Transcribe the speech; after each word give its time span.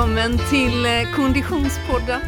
Välkommen 0.00 0.38
till 0.50 0.86
eh, 0.86 1.14
Konditionspodden. 1.16 2.20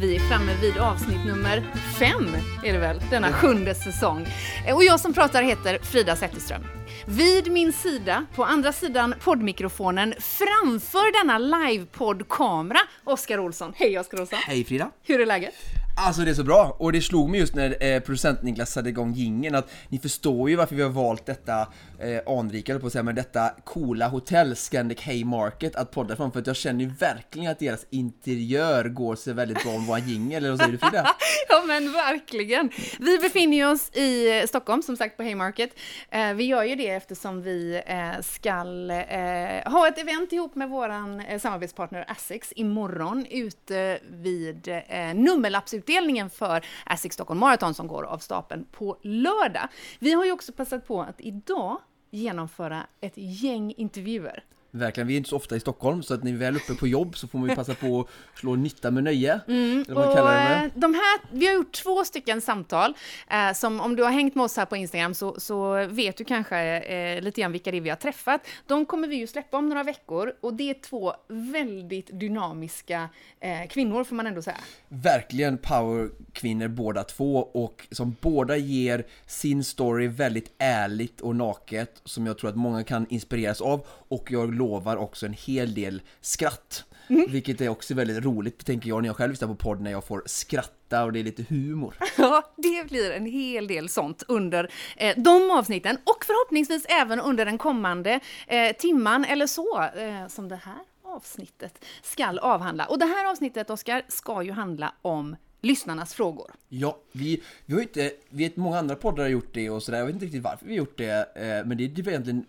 Vi 0.00 0.16
är 0.16 0.20
framme 0.20 0.52
vid 0.60 0.78
avsnitt 0.78 1.26
nummer 1.26 1.62
fem, 1.98 2.36
är 2.64 2.72
det 2.72 2.78
väl, 2.78 3.02
denna 3.10 3.32
sjunde 3.32 3.74
säsong. 3.74 4.26
Eh, 4.66 4.76
Och 4.76 4.84
jag 4.84 5.00
som 5.00 5.14
pratar 5.14 5.42
heter 5.42 5.78
Frida 5.78 6.16
Zetterström. 6.16 6.62
Vid 7.06 7.52
min 7.52 7.72
sida, 7.72 8.26
på 8.34 8.44
andra 8.44 8.72
sidan 8.72 9.14
poddmikrofonen, 9.24 10.14
framför 10.18 11.20
denna 11.20 11.38
livepoddkamera, 11.38 12.80
Oskar 13.04 13.38
Olsson. 13.38 13.72
Hej 13.76 13.98
Oskar 13.98 14.20
Olsson! 14.20 14.38
Hej 14.42 14.64
Frida! 14.64 14.90
Hur 15.02 15.20
är 15.20 15.26
läget? 15.26 15.54
Alltså 16.02 16.22
det 16.22 16.30
är 16.30 16.34
så 16.34 16.44
bra, 16.44 16.76
och 16.78 16.92
det 16.92 17.00
slog 17.00 17.30
mig 17.30 17.40
just 17.40 17.54
när 17.54 17.82
eh, 17.84 18.00
producent 18.00 18.42
Niklas 18.42 18.72
satte 18.72 18.88
igång 18.88 19.12
jingeln 19.12 19.54
att 19.54 19.70
ni 19.88 19.98
förstår 19.98 20.50
ju 20.50 20.56
varför 20.56 20.74
vi 20.74 20.82
har 20.82 20.90
valt 20.90 21.26
detta 21.26 21.60
eh, 21.98 22.38
anrika, 22.38 22.78
på 22.78 22.86
att 22.86 22.92
säga, 22.92 23.02
men 23.02 23.14
detta 23.14 23.50
coola 23.64 24.08
hotell, 24.08 24.56
Scandic 24.56 25.00
Haymarket, 25.00 25.76
att 25.76 25.90
podda 25.90 26.16
från, 26.16 26.32
för 26.32 26.40
att 26.40 26.46
jag 26.46 26.56
känner 26.56 26.84
ju 26.84 26.90
verkligen 26.90 27.50
att 27.50 27.58
deras 27.58 27.86
interiör 27.90 28.84
går 28.84 29.16
sig 29.16 29.34
väldigt 29.34 29.62
bra 29.62 29.72
med 29.72 29.86
vår 29.86 29.98
jingel, 29.98 30.36
eller 30.36 30.50
vad 30.50 30.58
säger 30.58 30.72
du 30.72 30.78
Frida? 30.78 31.06
Ja 31.48 31.64
men 31.66 31.92
verkligen. 31.92 32.70
Vi 33.00 33.18
befinner 33.18 33.72
oss 33.72 33.90
i 33.92 34.38
eh, 34.40 34.46
Stockholm, 34.46 34.82
som 34.82 34.96
sagt 34.96 35.16
på 35.16 35.22
Haymarket. 35.22 35.70
Eh, 36.10 36.32
vi 36.32 36.44
gör 36.44 36.64
ju 36.64 36.74
det 36.74 36.88
eftersom 36.90 37.42
vi 37.42 37.82
eh, 37.86 38.20
ska 38.22 38.48
eh, 38.48 39.72
ha 39.72 39.88
ett 39.88 39.98
event 39.98 40.32
ihop 40.32 40.54
med 40.54 40.68
våran 40.68 41.20
eh, 41.20 41.40
samarbetspartner 41.40 42.04
Asics 42.08 42.52
imorgon 42.56 43.26
ute 43.30 43.98
vid 44.10 44.68
eh, 44.68 45.14
nummerlappsutdelningen 45.14 45.89
för 46.30 46.64
ASIC 46.84 47.12
Stockholm 47.12 47.40
Marathon 47.40 47.74
som 47.74 47.86
går 47.86 48.02
av 48.02 48.18
stapeln 48.18 48.66
på 48.72 48.98
lördag. 49.02 49.68
Vi 49.98 50.12
har 50.12 50.24
ju 50.24 50.32
också 50.32 50.52
passat 50.52 50.86
på 50.86 51.02
att 51.02 51.20
idag 51.20 51.80
genomföra 52.10 52.86
ett 53.00 53.14
gäng 53.16 53.74
intervjuer. 53.76 54.44
Verkligen, 54.70 55.06
vi 55.06 55.14
är 55.14 55.18
inte 55.18 55.30
så 55.30 55.36
ofta 55.36 55.56
i 55.56 55.60
Stockholm, 55.60 56.02
så 56.02 56.14
att 56.14 56.24
vi 56.24 56.30
är 56.30 56.36
väl 56.36 56.56
uppe 56.56 56.74
på 56.74 56.86
jobb 56.86 57.16
så 57.16 57.28
får 57.28 57.38
man 57.38 57.48
ju 57.48 57.54
passa 57.56 57.74
på 57.74 58.00
att 58.00 58.38
slå 58.38 58.54
nytta 58.56 58.90
med 58.90 59.04
nöje. 59.04 59.40
eller 59.46 59.84
vad 59.94 59.96
man 59.96 60.08
Och, 60.08 60.14
kallar 60.16 60.34
det 60.34 60.40
eh, 60.54 60.60
med. 60.60 60.70
de 60.74 60.94
här, 60.94 61.20
vi 61.32 61.46
har 61.46 61.54
gjort 61.54 61.72
två 61.72 62.04
stycken 62.04 62.40
samtal, 62.40 62.94
eh, 63.30 63.52
som 63.54 63.80
om 63.80 63.96
du 63.96 64.02
har 64.02 64.10
hängt 64.10 64.34
med 64.34 64.44
oss 64.44 64.56
här 64.56 64.66
på 64.66 64.76
Instagram 64.76 65.14
så, 65.14 65.40
så 65.40 65.86
vet 65.86 66.16
du 66.16 66.24
kanske 66.24 66.58
eh, 66.80 67.22
lite 67.22 67.40
grann 67.40 67.52
vilka 67.52 67.70
det 67.70 67.76
är 67.76 67.80
vi 67.80 67.88
har 67.90 67.96
träffat. 67.96 68.40
De 68.66 68.86
kommer 68.86 69.08
vi 69.08 69.16
ju 69.16 69.26
släppa 69.26 69.56
om 69.56 69.68
några 69.68 69.82
veckor 69.82 70.32
och 70.40 70.54
det 70.54 70.70
är 70.70 70.74
två 70.74 71.12
väldigt 71.28 72.20
dynamiska 72.20 73.08
eh, 73.40 73.68
kvinnor 73.68 74.04
får 74.04 74.16
man 74.16 74.26
ändå 74.26 74.42
säga. 74.42 74.56
verkligen 74.88 75.58
powerkvinnor 75.58 76.68
båda 76.68 77.02
två 77.04 77.36
och 77.36 77.86
som 77.90 78.16
båda 78.20 78.56
ger 78.56 79.06
sin 79.26 79.64
story 79.64 80.06
väldigt 80.08 80.54
ärligt 80.58 81.20
och 81.20 81.36
naket 81.36 82.00
som 82.04 82.26
jag 82.26 82.38
tror 82.38 82.50
att 82.50 82.56
många 82.56 82.84
kan 82.84 83.06
inspireras 83.10 83.60
av 83.60 83.86
och 84.08 84.26
jag 84.30 84.54
lovar 84.60 84.96
också 84.96 85.26
en 85.26 85.32
hel 85.32 85.74
del 85.74 86.02
skratt. 86.20 86.84
Vilket 87.28 87.60
är 87.60 87.68
också 87.68 87.94
väldigt 87.94 88.24
roligt 88.24 88.66
tänker 88.66 88.88
jag 88.88 89.02
när 89.02 89.08
jag 89.08 89.16
själv 89.16 89.30
lyssnar 89.30 89.48
på 89.48 89.54
podd 89.54 89.80
när 89.80 89.90
jag 89.90 90.04
får 90.04 90.22
skratta 90.26 91.04
och 91.04 91.12
det 91.12 91.18
är 91.18 91.24
lite 91.24 91.44
humor. 91.48 91.94
Ja, 92.18 92.52
det 92.56 92.88
blir 92.88 93.10
en 93.10 93.26
hel 93.26 93.66
del 93.66 93.88
sånt 93.88 94.22
under 94.28 94.70
eh, 94.96 95.14
de 95.16 95.50
avsnitten 95.50 95.98
och 96.04 96.24
förhoppningsvis 96.24 96.86
även 96.88 97.20
under 97.20 97.44
den 97.44 97.58
kommande 97.58 98.20
eh, 98.46 98.76
timman 98.76 99.24
eller 99.24 99.46
så 99.46 99.82
eh, 99.82 100.28
som 100.28 100.48
det 100.48 100.56
här 100.56 100.78
avsnittet 101.04 101.84
skall 102.02 102.38
avhandla. 102.38 102.84
Och 102.84 102.98
det 102.98 103.04
här 103.04 103.30
avsnittet, 103.30 103.70
Oskar, 103.70 104.02
ska 104.08 104.42
ju 104.42 104.52
handla 104.52 104.94
om 105.02 105.36
lyssnarnas 105.60 106.14
frågor. 106.14 106.50
Ja, 106.68 106.98
vi, 107.12 107.42
vi 107.66 107.74
har 107.74 107.80
inte, 107.80 108.12
vi 108.28 108.44
vet 108.44 108.56
många 108.56 108.78
andra 108.78 108.96
poddar 108.96 109.22
har 109.22 109.30
gjort 109.30 109.54
det 109.54 109.70
och 109.70 109.82
sådär, 109.82 109.98
jag 109.98 110.06
vet 110.06 110.14
inte 110.14 110.26
riktigt 110.26 110.42
varför 110.42 110.66
vi 110.66 110.72
har 110.72 110.78
gjort 110.78 110.98
det, 110.98 111.36
eh, 111.36 111.66
men 111.66 111.76
det 111.76 111.84
är 111.84 111.88
typ 111.88 112.06
egentligen 112.06 112.46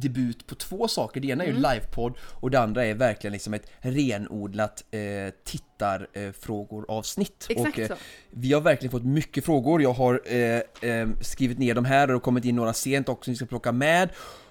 debut 0.00 0.46
på 0.46 0.54
två 0.54 0.88
saker. 0.88 1.20
Det 1.20 1.28
ena 1.28 1.44
är 1.44 1.48
ju 1.48 1.54
livepodd 1.54 2.14
och 2.20 2.50
det 2.50 2.60
andra 2.60 2.84
är 2.84 2.94
verkligen 2.94 3.32
liksom 3.32 3.54
ett 3.54 3.70
renodlat 3.80 4.84
eh, 4.90 5.00
tittarfrågor 5.44 6.84
avsnitt. 6.88 7.46
Exakt 7.48 7.78
och, 7.78 7.78
eh. 7.78 7.96
Vi 8.30 8.52
har 8.52 8.60
verkligen 8.60 8.90
fått 8.90 9.04
mycket 9.04 9.44
frågor, 9.44 9.82
jag 9.82 9.92
har 9.92 10.22
eh, 10.24 10.90
eh, 10.90 11.08
skrivit 11.20 11.58
ner 11.58 11.74
dem 11.74 11.84
här 11.84 12.14
och 12.14 12.22
kommit 12.22 12.44
in 12.44 12.56
några 12.56 12.72
sent 12.72 13.08
också 13.08 13.24
som 13.24 13.32
vi 13.32 13.36
ska 13.36 13.46
plocka 13.46 13.72
med. 13.72 14.08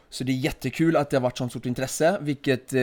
Så 0.09 0.23
det 0.23 0.31
är 0.31 0.37
jättekul 0.37 0.95
att 0.95 1.09
det 1.09 1.17
har 1.17 1.21
varit 1.21 1.37
sånt 1.37 1.51
stort 1.51 1.65
intresse, 1.65 2.17
vilket 2.21 2.73
eh, 2.73 2.81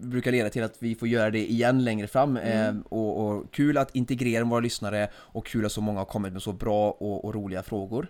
brukar 0.00 0.32
leda 0.32 0.50
till 0.50 0.62
att 0.62 0.76
vi 0.78 0.94
får 0.94 1.08
göra 1.08 1.30
det 1.30 1.50
igen 1.50 1.84
längre 1.84 2.06
fram. 2.06 2.36
Eh, 2.36 2.74
och, 2.88 3.26
och 3.26 3.52
kul 3.52 3.78
att 3.78 3.94
integrera 3.94 4.44
våra 4.44 4.60
lyssnare 4.60 5.08
och 5.14 5.46
kul 5.46 5.66
att 5.66 5.72
så 5.72 5.80
många 5.80 5.98
har 5.98 6.04
kommit 6.04 6.32
med 6.32 6.42
så 6.42 6.52
bra 6.52 6.90
och, 6.90 7.24
och 7.24 7.34
roliga 7.34 7.62
frågor. 7.62 8.08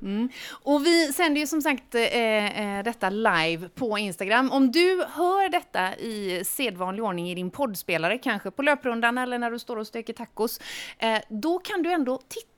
Och 0.51 0.87
vi 0.87 1.13
sänder 1.13 1.41
ju 1.41 1.47
som 1.47 1.63
sagt 1.63 1.95
eh, 1.95 2.79
eh, 2.79 2.85
detta 2.85 3.11
live 3.11 3.69
på 3.69 3.99
Instagram. 3.99 4.51
Om 4.53 4.73
du 4.73 5.05
hör 5.09 5.49
detta 5.49 5.97
i 5.97 6.43
sedvanlig 6.45 7.05
ordning 7.05 7.31
i 7.31 7.35
din 7.35 7.51
poddspelare, 7.51 8.19
kanske 8.19 8.51
på 8.51 8.63
löprundan 8.63 9.19
eller 9.19 9.39
när 9.39 9.51
du 9.51 9.59
står 9.59 9.77
och 9.77 9.87
steker 9.87 10.13
tacos, 10.13 10.61
eh, 10.99 11.19
då 11.29 11.59
kan 11.59 11.83
du 11.83 11.93
ändå 11.93 12.21
titta 12.29 12.52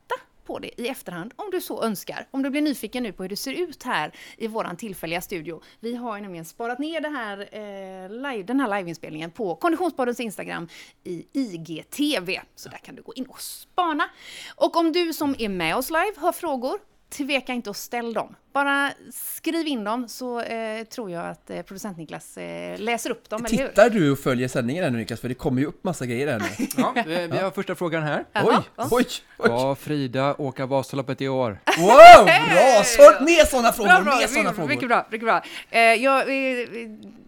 på 0.44 0.58
det 0.58 0.80
i 0.80 0.88
efterhand 0.88 1.32
om 1.36 1.50
du 1.50 1.60
så 1.60 1.82
önskar. 1.82 2.26
Om 2.30 2.42
du 2.42 2.50
blir 2.50 2.62
nyfiken 2.62 3.02
nu 3.02 3.12
på 3.12 3.22
hur 3.22 3.30
det 3.30 3.36
ser 3.36 3.52
ut 3.52 3.82
här 3.82 4.12
i 4.36 4.46
våran 4.46 4.76
tillfälliga 4.76 5.20
studio. 5.20 5.62
Vi 5.80 5.96
har 5.96 6.16
ju 6.16 6.22
nämligen 6.22 6.44
sparat 6.44 6.78
ner 6.78 7.00
det 7.00 7.08
här, 7.08 7.38
eh, 7.38 8.10
live, 8.10 8.42
den 8.42 8.60
här 8.60 8.78
liveinspelningen 8.78 9.30
på 9.30 9.54
Konditionspoddens 9.54 10.20
Instagram 10.20 10.68
i 11.04 11.26
IGTV. 11.32 12.40
Så 12.54 12.68
där 12.68 12.78
kan 12.78 12.94
du 12.94 13.02
gå 13.02 13.14
in 13.14 13.26
och 13.26 13.40
spana. 13.40 14.10
Och 14.56 14.76
om 14.76 14.92
du 14.92 15.12
som 15.12 15.34
är 15.38 15.48
med 15.48 15.76
oss 15.76 15.90
live 15.90 16.14
har 16.16 16.32
frågor, 16.32 16.78
tveka 17.16 17.52
inte 17.52 17.70
att 17.70 17.76
ställa 17.76 18.12
dem. 18.12 18.34
Bara 18.52 18.90
skriv 19.12 19.66
in 19.66 19.84
dem 19.84 20.08
så 20.08 20.40
eh, 20.40 20.84
tror 20.84 21.10
jag 21.10 21.26
att 21.26 21.50
eh, 21.50 21.62
producent 21.62 21.98
Niklas 21.98 22.36
eh, 22.36 22.78
läser 22.78 23.10
upp 23.10 23.28
dem, 23.28 23.44
eller 23.44 23.58
hur? 23.58 23.68
Tittar 23.68 23.90
du 23.90 24.10
och 24.12 24.18
följer 24.18 24.48
sändningen 24.48 24.84
här 24.84 24.90
nu 24.90 24.98
Niklas? 24.98 25.20
För 25.20 25.28
det 25.28 25.34
kommer 25.34 25.60
ju 25.60 25.66
upp 25.66 25.84
massa 25.84 26.06
grejer 26.06 26.26
här 26.26 26.38
nu. 26.38 26.66
Ja, 26.76 26.94
vi, 27.06 27.26
vi 27.26 27.38
har 27.38 27.50
första 27.50 27.74
frågan 27.74 28.02
här. 28.02 28.24
Oj, 28.34 28.42
ja. 28.76 28.88
oj, 28.90 29.06
oj! 29.38 29.46
Ska 29.48 29.74
Frida 29.74 30.34
åka 30.38 30.66
Vasaloppet 30.66 31.20
i 31.20 31.28
år? 31.28 31.58
Wow, 31.78 32.24
bra! 32.24 32.82
Så, 32.84 33.24
mer 33.24 33.44
sådana 33.44 33.72
frågor, 33.72 33.88
Bra, 33.92 34.02
bra, 34.02 34.16
mer 34.16 34.26
sådana 34.26 34.42
mycket, 34.42 34.56
frågor! 34.56 34.68
mycket 34.68 34.88
bra, 34.88 35.06
mycket 35.10 35.26
bra. 35.26 35.42
Eh, 35.70 35.80
jag, 35.80 36.20
eh, 36.20 36.26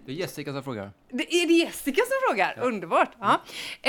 Det 0.07 0.13
är 0.13 0.17
Jessica 0.17 0.53
som 0.53 0.63
frågar. 0.63 0.91
det 1.13 1.35
är 1.35 1.47
det 1.47 1.53
Jessica 1.55 2.03
som 2.03 2.29
frågar, 2.29 2.59
underbart. 2.61 3.11
Ja. 3.21 3.41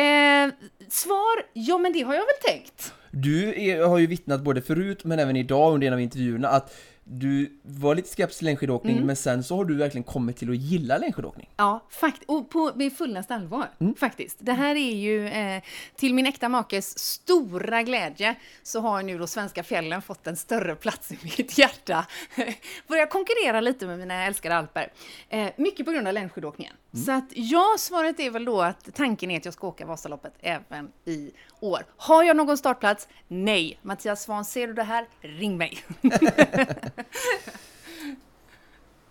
Eh, 0.01 0.49
svar, 0.89 1.43
ja 1.53 1.77
men 1.77 1.93
det 1.93 2.01
har 2.01 2.13
jag 2.13 2.21
väl 2.25 2.51
tänkt. 2.53 2.93
Du 3.21 3.61
är, 3.69 3.85
har 3.85 3.97
ju 3.97 4.07
vittnat 4.07 4.41
både 4.41 4.61
förut 4.61 5.03
men 5.03 5.19
även 5.19 5.35
idag 5.35 5.73
under 5.73 5.87
en 5.87 5.93
av 5.93 6.01
intervjuerna 6.01 6.47
att 6.47 6.75
du 7.09 7.59
var 7.63 7.95
lite 7.95 8.09
skeptisk 8.09 8.37
till 8.39 8.45
längdskidåkning 8.45 8.93
Mm. 8.95 9.07
men 9.07 9.15
sen 9.15 9.43
så 9.43 9.55
har 9.57 9.65
du 9.65 9.75
verkligen 9.75 10.03
kommit 10.03 10.37
till 10.37 10.49
att 10.49 10.55
gilla 10.55 10.97
längdskidåkning. 10.97 11.49
Ja, 11.57 11.85
fakt 11.89 12.21
och 12.25 12.49
på, 12.49 12.71
med 12.75 12.93
fullaste 12.93 13.35
allvar, 13.35 13.67
faktiskt. 13.97 14.37
Det 14.39 14.53
här 14.53 14.75
är 14.75 14.95
ju, 14.95 15.27
eh, 15.27 15.61
till 15.95 16.13
min 16.13 16.25
äkta 16.25 16.49
makes 16.49 16.99
stora 16.99 17.83
glädje, 17.83 18.35
så 18.63 18.79
har 18.79 19.03
nu 19.03 19.17
då 19.17 19.27
svenska 19.27 19.63
fjällen 19.63 20.01
fått 20.01 20.27
en 20.27 20.35
större 20.37 20.75
plats 20.75 21.11
i 21.11 21.17
mitt 21.23 21.57
hjärta. 21.57 22.05
Börjar 22.87 23.05
konkurrera 23.05 23.61
lite 23.61 23.87
med 23.87 23.99
mina 23.99 24.23
älskade 24.25 24.55
alper. 24.55 24.91
Eh, 25.29 25.47
mycket 25.57 25.85
på 25.85 25.91
grund 25.91 26.07
av 26.07 26.13
längdskidåkningen. 26.13 26.73
Så 27.05 27.11
att 27.11 27.25
ja, 27.29 27.75
svaret 27.79 28.19
är 28.19 28.31
väl 28.31 28.45
då 28.45 28.61
att 28.61 28.95
tanken 28.95 29.31
är 29.31 29.37
att 29.37 29.45
jag 29.45 29.53
ska 29.53 29.67
åka 29.67 29.85
Vasaloppet 29.85 30.33
även 30.39 30.91
i 31.05 31.31
år. 31.59 31.85
Har 31.97 32.23
jag 32.23 32.37
någon 32.37 32.57
startplats? 32.57 33.07
Nej. 33.27 33.79
Mattias 33.81 34.23
Svahn, 34.23 34.45
ser 34.45 34.67
du 34.67 34.73
det 34.73 34.83
här? 34.83 35.07
Ring 35.21 35.57
mig. 35.57 35.77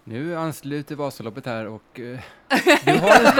Nu 0.08 0.36
ansluter 0.36 0.94
Vasaloppet 0.94 1.46
här 1.46 1.66
och 1.66 2.00
eh, 2.00 2.20
du 2.84 2.98
har 2.98 3.10
en! 3.10 3.32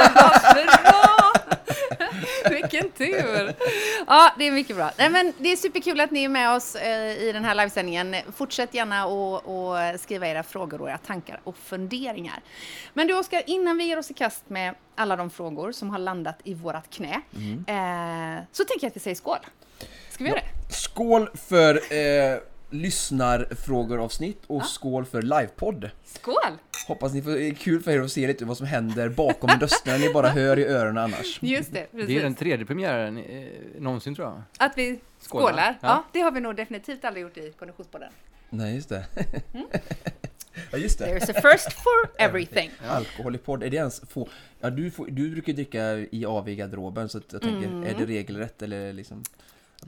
Vilken 2.51 2.91
tur! 2.91 3.55
Ja, 4.07 4.33
det 4.39 4.45
är 4.47 4.53
mycket 4.53 4.77
bra. 4.77 4.91
Nej, 4.99 5.11
men 5.11 5.33
det 5.39 5.53
är 5.53 5.57
superkul 5.57 6.01
att 6.01 6.11
ni 6.11 6.25
är 6.25 6.29
med 6.29 6.55
oss 6.57 6.75
eh, 6.75 7.23
i 7.23 7.33
den 7.33 7.45
här 7.45 7.55
livesändningen. 7.55 8.17
Fortsätt 8.37 8.75
gärna 8.75 9.05
att 9.05 10.01
skriva 10.01 10.27
era 10.27 10.43
frågor 10.43 10.81
och 10.83 10.89
era 10.89 10.99
tankar 10.99 11.41
och 11.45 11.57
funderingar. 11.57 12.41
Men 12.95 13.07
du 13.07 13.15
Oskar, 13.19 13.43
innan 13.47 13.79
vi 13.79 13.85
ger 13.85 13.99
oss 13.99 14.11
i 14.11 14.15
kast 14.15 14.51
med 14.51 14.75
alla 14.95 15.17
de 15.17 15.31
frågor 15.31 15.73
som 15.73 15.91
har 15.91 15.99
landat 15.99 16.39
i 16.45 16.55
vårat 16.55 16.91
knä, 16.91 17.21
eh, 17.67 18.43
så 18.53 18.65
tänker 18.65 18.85
jag 18.85 18.91
att 18.91 18.97
vi 18.97 19.01
säger 19.01 19.15
skål. 19.15 19.39
Ska 20.11 20.25
vi 20.25 20.31
göra 20.31 20.41
det? 20.41 20.75
Skål 20.75 21.29
för 21.49 21.75
eh, 21.75 22.39
lyssnarfrågor-avsnitt 22.71 24.43
och 24.47 24.65
skål 24.67 25.05
för 25.05 25.23
livepodd! 25.23 25.91
Skål! 26.05 26.35
Hoppas 26.89 27.13
ni 27.13 27.23
får, 27.23 27.31
det 27.31 27.49
är 27.49 27.55
kul 27.55 27.83
för 27.83 27.91
er 27.91 28.01
att 28.01 28.13
se 28.13 28.27
lite 28.27 28.45
vad 28.45 28.57
som 28.57 28.67
händer 28.67 29.09
bakom 29.09 29.51
rösterna 29.61 29.99
ni 29.99 30.13
bara 30.13 30.29
hör 30.29 30.59
i 30.59 30.65
öronen 30.65 30.99
annars. 30.99 31.39
Just 31.43 31.73
det, 31.73 31.87
precis. 31.93 32.09
Det 32.09 32.19
är 32.19 32.23
den 32.23 32.35
tredje 32.35 32.67
premiären 32.67 33.19
eh, 33.19 33.47
någonsin 33.79 34.15
tror 34.15 34.29
jag. 34.29 34.43
Att 34.59 34.79
vi 34.79 35.01
Skålar. 35.19 35.47
skålar. 35.47 35.79
Ja. 35.81 35.89
Ja. 35.89 36.05
det 36.13 36.21
har 36.21 36.31
vi 36.31 36.41
nog 36.41 36.57
definitivt 36.57 37.05
aldrig 37.05 37.23
gjort 37.23 37.37
i 37.37 37.53
Konditionspodden. 37.59 38.13
Nej, 38.51 38.75
just 38.75 38.89
det. 38.89 39.07
ja, 40.71 40.79
just 40.79 40.99
det. 40.99 41.07
There's 41.07 41.39
a 41.39 41.41
first 41.53 41.73
for 41.73 42.11
everything. 42.19 42.71
Alkohol 42.89 43.35
i 43.35 43.39
podd, 43.39 43.63
är 43.63 43.71
det 43.71 43.77
ens 43.77 44.01
få... 44.09 44.29
Ja, 44.61 44.71
du, 44.71 44.91
får, 44.91 45.07
du 45.07 45.31
brukar 45.31 45.53
dricka 45.53 45.97
i 45.97 46.27
AV 46.27 46.49
i 46.49 46.57
garderoben 46.57 47.09
så 47.09 47.19
att 47.19 47.33
jag 47.33 47.43
tänker, 47.43 47.69
är 47.69 47.95
det 47.99 48.07
regelrätt 48.07 48.63
eller 48.63 48.93
liksom... 48.93 49.23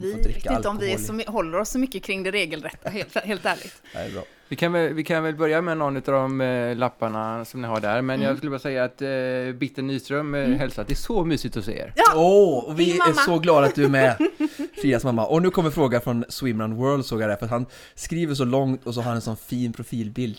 Vi 0.00 0.12
vet 0.12 0.50
inte 0.50 0.68
om 0.68 0.78
vi 0.78 0.98
så, 0.98 1.20
håller 1.26 1.58
oss 1.58 1.70
så 1.70 1.78
mycket 1.78 2.02
kring 2.02 2.22
det 2.22 2.30
regelrätta, 2.30 2.88
helt, 2.90 3.16
helt 3.16 3.46
ärligt. 3.46 3.82
Nej, 3.94 4.10
bra. 4.12 4.22
Vi 4.50 4.56
kan, 4.56 4.72
väl, 4.72 4.92
vi 4.92 5.04
kan 5.04 5.22
väl 5.24 5.34
börja 5.34 5.60
med 5.62 5.76
någon 5.78 5.96
av 5.96 6.02
de 6.02 6.40
eh, 6.40 6.76
lapparna 6.76 7.44
som 7.44 7.62
ni 7.62 7.68
har 7.68 7.80
där, 7.80 8.02
men 8.02 8.14
Mm. 8.16 8.28
jag 8.28 8.36
skulle 8.36 8.50
bara 8.50 8.58
säga 8.58 8.84
att 8.84 9.02
eh, 9.02 9.08
Bitte 9.54 9.82
Nyström 9.82 10.34
eh, 10.34 10.48
hälsar 10.48 10.82
att 10.82 10.88
det 10.88 10.94
är 10.94 10.96
så 10.96 11.24
mysigt 11.24 11.56
att 11.56 11.64
se 11.64 11.78
er. 11.78 11.92
Ja, 11.96 12.12
Åh, 12.14 12.64
och 12.64 12.80
vi 12.80 12.90
är 12.98 13.12
så 13.12 13.38
glada 13.38 13.66
att 13.66 13.74
du 13.74 13.84
är 13.84 13.88
med 13.88 14.16
Fridas 14.80 15.04
mamma. 15.04 15.26
Och 15.26 15.42
nu 15.42 15.50
kommer 15.50 15.70
fråga 15.70 16.00
från 16.00 16.24
Swimrun 16.28 16.74
World 16.76 17.04
såg 17.06 17.20
jag 17.22 17.28
där, 17.30 17.36
för 17.36 17.44
att 17.44 17.50
han 17.50 17.66
skriver 17.94 18.34
så 18.34 18.44
långt 18.44 18.86
och 18.86 18.94
så 18.94 19.00
har 19.00 19.06
han 19.06 19.14
en 19.16 19.20
sån 19.22 19.36
fin 19.36 19.72
profilbild. 19.72 20.38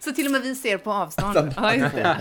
så 0.00 0.12
till 0.12 0.26
och 0.26 0.32
med 0.32 0.42
vi 0.42 0.54
ser 0.54 0.78
på 0.78 0.92
avstånd. 0.92 1.52
Ja, 1.56 1.74
just 1.74 1.94
det. 1.94 2.16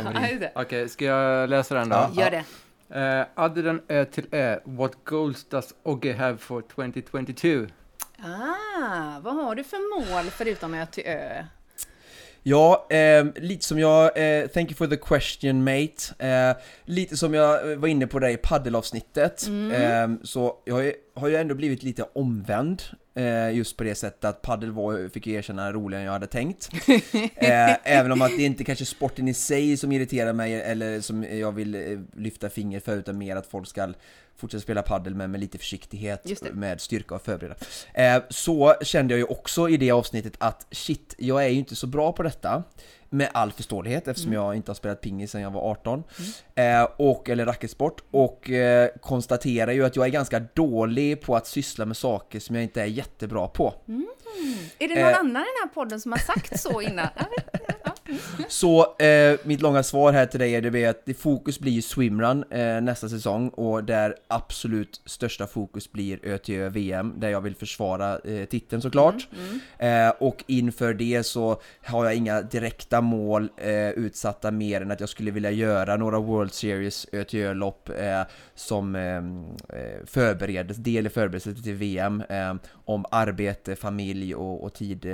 Ja. 0.53 0.61
Okej, 0.61 0.89
ska 0.89 1.05
jag 1.05 1.49
läsa 1.49 1.75
den 1.75 1.89
då? 1.89 1.95
Ja. 1.95 2.23
Gör 2.23 2.31
det. 2.31 2.43
Eh, 2.91 3.25
other 3.45 3.63
than 3.63 3.81
Ö 3.87 4.05
till 4.05 4.25
Ö, 4.31 4.59
what 4.63 4.91
goals 5.03 5.43
does 5.49 5.73
Ogge 5.83 6.13
have 6.13 6.37
for 6.37 6.61
2022? 6.61 7.67
Ah, 8.23 9.19
vad 9.21 9.35
har 9.35 9.55
du 9.55 9.63
för 9.63 9.99
mål 9.99 10.31
förutom 10.31 10.73
Ö 10.73 10.85
till 10.85 11.03
Ö? 11.05 11.43
Ja, 12.43 12.87
eh, 12.89 13.25
lite 13.35 13.65
som 13.65 13.79
jag, 13.79 14.05
eh, 14.05 14.47
thank 14.47 14.69
you 14.69 14.77
for 14.77 14.87
the 14.87 14.97
question 14.97 15.63
mate. 15.63 16.25
Eh, 16.27 16.57
lite 16.85 17.17
som 17.17 17.33
jag 17.33 17.71
eh, 17.71 17.77
var 17.77 17.87
inne 17.87 18.07
på 18.07 18.19
där 18.19 18.29
i 18.29 18.37
paddelavsnittet. 18.37 19.47
Eh, 19.73 20.09
så 20.23 20.57
jag 20.65 20.75
har 20.75 20.81
ju, 20.81 20.93
har 21.15 21.27
ju 21.27 21.35
ändå 21.35 21.55
blivit 21.55 21.83
lite 21.83 22.05
omvänd. 22.13 22.83
Eh, 23.19 23.51
just 23.55 23.77
på 23.77 23.83
det 23.83 23.95
sättet 23.95 24.25
att 24.25 24.41
paddel 24.41 24.71
var, 24.71 25.09
fick 25.09 25.27
jag 25.27 25.35
erkänna, 25.35 25.71
roligare 25.71 26.01
än 26.01 26.05
jag 26.05 26.13
hade 26.13 26.27
tänkt. 26.27 26.69
Eh, 27.35 27.75
även 27.83 28.11
om 28.11 28.21
att 28.21 28.31
det 28.37 28.43
inte 28.43 28.63
kanske 28.63 28.83
är 28.83 28.85
sporten 28.85 29.27
i 29.27 29.33
sig 29.33 29.77
som 29.77 29.91
irriterar 29.91 30.33
mig 30.33 30.61
eller 30.61 31.01
som 31.01 31.23
jag 31.23 31.51
vill 31.51 31.75
eh, 31.75 31.99
lyfta 32.15 32.49
finger 32.49 32.79
för 32.79 32.97
utan 32.97 33.17
mer 33.17 33.35
att 33.35 33.47
folk 33.47 33.67
ska 33.67 33.93
fortsätta 34.39 34.61
spela 34.61 34.81
paddel 34.81 35.15
men 35.15 35.31
med 35.31 35.39
lite 35.39 35.57
försiktighet, 35.57 36.41
med 36.53 36.81
styrka 36.81 37.15
och 37.15 37.21
förbereda. 37.21 37.55
Eh, 37.93 38.23
så 38.29 38.75
kände 38.81 39.13
jag 39.13 39.19
ju 39.19 39.25
också 39.25 39.69
i 39.69 39.77
det 39.77 39.91
avsnittet 39.91 40.33
att 40.37 40.67
shit, 40.71 41.15
jag 41.17 41.45
är 41.45 41.49
ju 41.49 41.59
inte 41.59 41.75
så 41.75 41.87
bra 41.87 42.11
på 42.11 42.23
detta. 42.23 42.63
Med 43.11 43.29
all 43.33 43.51
förståelighet 43.51 44.07
eftersom 44.07 44.33
jag 44.33 44.55
inte 44.55 44.69
har 44.69 44.75
spelat 44.75 45.01
pingis 45.01 45.31
sedan 45.31 45.41
jag 45.41 45.51
var 45.51 45.71
18. 45.71 46.03
Eh, 46.55 46.83
och, 46.97 47.29
eller 47.29 47.45
racketsport. 47.45 48.03
Och 48.11 48.49
eh, 48.49 48.89
konstaterar 49.01 49.71
ju 49.71 49.85
att 49.85 49.95
jag 49.95 50.05
är 50.05 50.09
ganska 50.09 50.39
dålig 50.39 51.21
på 51.21 51.35
att 51.35 51.47
syssla 51.47 51.85
med 51.85 51.97
saker 51.97 52.39
som 52.39 52.55
jag 52.55 52.63
inte 52.63 52.81
är 52.81 52.85
jättebra 52.85 53.47
på. 53.47 53.73
Är 54.79 54.87
det 54.87 55.03
någon 55.03 55.13
annan 55.13 55.29
i 55.29 55.33
den 55.33 55.69
här 55.69 55.73
podden 55.73 55.99
som 55.99 56.11
har 56.11 56.19
sagt 56.19 56.59
så 56.59 56.81
innan? 56.81 57.07
Ja. 57.83 57.91
Så 58.47 58.95
eh, 58.97 59.39
mitt 59.43 59.61
långa 59.61 59.83
svar 59.83 60.11
här 60.11 60.25
till 60.25 60.39
dig 60.39 60.55
är 60.55 60.61
det 60.61 60.85
att 60.85 61.17
fokus 61.17 61.59
blir 61.59 61.71
ju 61.71 61.81
swimrun 61.81 62.43
eh, 62.49 62.81
nästa 62.81 63.09
säsong 63.09 63.49
och 63.49 63.83
där 63.83 64.15
absolut 64.29 65.01
största 65.05 65.47
fokus 65.47 65.91
blir 65.91 66.25
ÖTÖ 66.25 66.69
VM 66.69 67.13
där 67.17 67.29
jag 67.29 67.41
vill 67.41 67.55
försvara 67.55 68.19
eh, 68.19 68.45
titeln 68.45 68.81
såklart. 68.81 69.27
Eh, 69.77 70.09
och 70.09 70.43
inför 70.47 70.93
det 70.93 71.23
så 71.23 71.61
har 71.83 72.05
jag 72.05 72.15
inga 72.15 72.41
direkta 72.41 73.01
mål 73.01 73.49
eh, 73.57 73.89
utsatta 73.89 74.51
mer 74.51 74.81
än 74.81 74.91
att 74.91 74.99
jag 74.99 75.09
skulle 75.09 75.31
vilja 75.31 75.51
göra 75.51 75.97
några 75.97 76.19
World 76.19 76.53
Series 76.53 77.07
ÖTÖ-lopp 77.11 77.89
eh, 77.89 78.21
som 78.55 78.95
eh, 78.95 79.17
eh, 79.79 80.05
förberedelse, 80.05 80.81
del 80.81 81.07
i 81.07 81.09
förberedelse 81.09 81.63
till 81.63 81.75
VM 81.75 82.23
eh, 82.29 82.55
om 82.71 83.05
arbete, 83.11 83.75
familj 83.75 84.35
och, 84.35 84.63
och 84.63 84.73
tid 84.73 85.05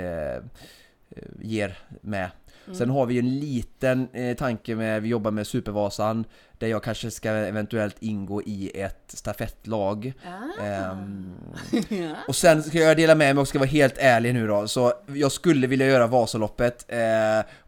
ger 1.40 1.78
med. 2.00 2.30
Sen 2.72 2.90
har 2.90 3.06
vi 3.06 3.14
ju 3.14 3.20
en 3.20 3.38
liten 3.38 4.08
eh, 4.12 4.36
tanke 4.36 4.74
med, 4.74 5.02
vi 5.02 5.08
jobbar 5.08 5.30
med 5.30 5.46
Supervasan 5.46 6.24
där 6.58 6.66
jag 6.66 6.82
kanske 6.82 7.10
ska 7.10 7.30
eventuellt 7.30 7.96
ingå 8.00 8.42
i 8.42 8.80
ett 8.80 9.04
stafettlag. 9.06 10.12
Ah. 10.24 10.64
Ehm, 10.64 11.34
och 12.28 12.36
sen 12.36 12.62
ska 12.62 12.78
jag 12.78 12.96
dela 12.96 13.14
med 13.14 13.34
mig 13.34 13.40
och 13.40 13.48
ska 13.48 13.58
vara 13.58 13.68
helt 13.68 13.98
ärlig 13.98 14.34
nu 14.34 14.46
då, 14.46 14.68
så 14.68 14.92
jag 15.06 15.32
skulle 15.32 15.66
vilja 15.66 15.86
göra 15.86 16.06
Vasaloppet 16.06 16.84
eh, 16.88 16.98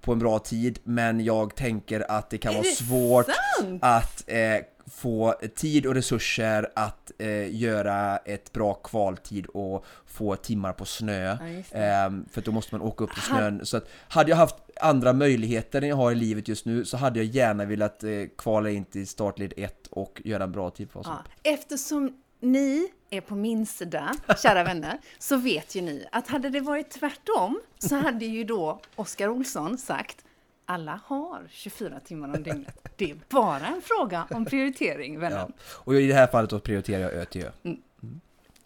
på 0.00 0.12
en 0.12 0.18
bra 0.18 0.38
tid 0.38 0.78
men 0.84 1.24
jag 1.24 1.54
tänker 1.54 2.10
att 2.10 2.30
det 2.30 2.38
kan 2.38 2.52
Är 2.52 2.56
vara 2.56 2.62
det 2.62 2.68
svårt 2.76 3.26
sant? 3.58 3.82
att 3.82 4.24
eh, 4.26 4.56
få 4.90 5.34
tid 5.56 5.86
och 5.86 5.94
resurser 5.94 6.68
att 6.74 7.12
eh, 7.18 7.54
göra 7.56 8.16
ett 8.16 8.52
bra 8.52 8.74
kvaltid 8.74 9.46
och 9.46 9.84
få 10.06 10.36
timmar 10.36 10.72
på 10.72 10.84
snö. 10.84 11.36
Ja. 11.72 11.78
Ehm, 11.78 12.24
för 12.30 12.40
då 12.40 12.52
måste 12.52 12.74
man 12.74 12.86
åka 12.86 13.04
upp 13.04 13.14
till 13.14 13.22
snön. 13.22 13.66
Så 13.66 13.76
att 13.76 13.88
hade 14.08 14.30
jag 14.30 14.36
haft 14.36 14.54
andra 14.80 15.12
möjligheter 15.12 15.82
jag 15.82 15.96
har 15.96 16.12
i 16.12 16.14
livet 16.14 16.48
just 16.48 16.66
nu 16.66 16.84
så 16.84 16.96
hade 16.96 17.19
jag 17.19 17.26
gärna 17.26 17.64
velat 17.64 18.04
eh, 18.04 18.10
kvala 18.38 18.70
in 18.70 18.84
till 18.84 19.06
startled 19.06 19.52
1 19.56 19.86
och 19.90 20.22
göra 20.25 20.44
en 20.44 20.52
bra 20.52 20.70
tid 20.70 20.90
på 20.90 21.00
oss. 21.00 21.06
Ja, 21.10 21.52
eftersom 21.52 22.16
ni 22.40 22.88
är 23.10 23.20
på 23.20 23.34
min 23.34 23.66
sida, 23.66 24.16
kära 24.42 24.64
vänner, 24.64 24.98
så 25.19 25.36
vet 25.36 25.75
ju 25.75 25.80
ni 25.80 26.06
att 26.12 26.28
hade 26.28 26.50
det 26.50 26.60
varit 26.60 26.90
tvärtom 26.90 27.60
så 27.78 27.96
hade 27.96 28.25
ju 28.25 28.44
då 28.44 28.80
Oskar 28.96 29.28
Olsson 29.28 29.78
sagt 29.78 30.25
alla 30.64 31.00
har 31.04 31.48
24 31.50 32.00
timmar 32.00 32.28
om 32.36 32.42
dygnet. 32.42 32.88
Det 32.96 33.10
är 33.10 33.16
bara 33.28 33.66
en 33.66 33.82
fråga 33.82 34.26
om 34.30 34.44
prioritering, 34.44 35.19
vänner. 35.20 35.36
Ja. 35.36 35.48
Och 35.60 35.94
i 35.94 36.06
det 36.06 36.14
här 36.14 36.26
fallet 36.26 36.50
då 36.50 36.60
prioriterar 36.60 37.02
jag 37.02 37.12
Ö 37.12 37.25
till 37.25 37.42
Ö. 37.42 37.50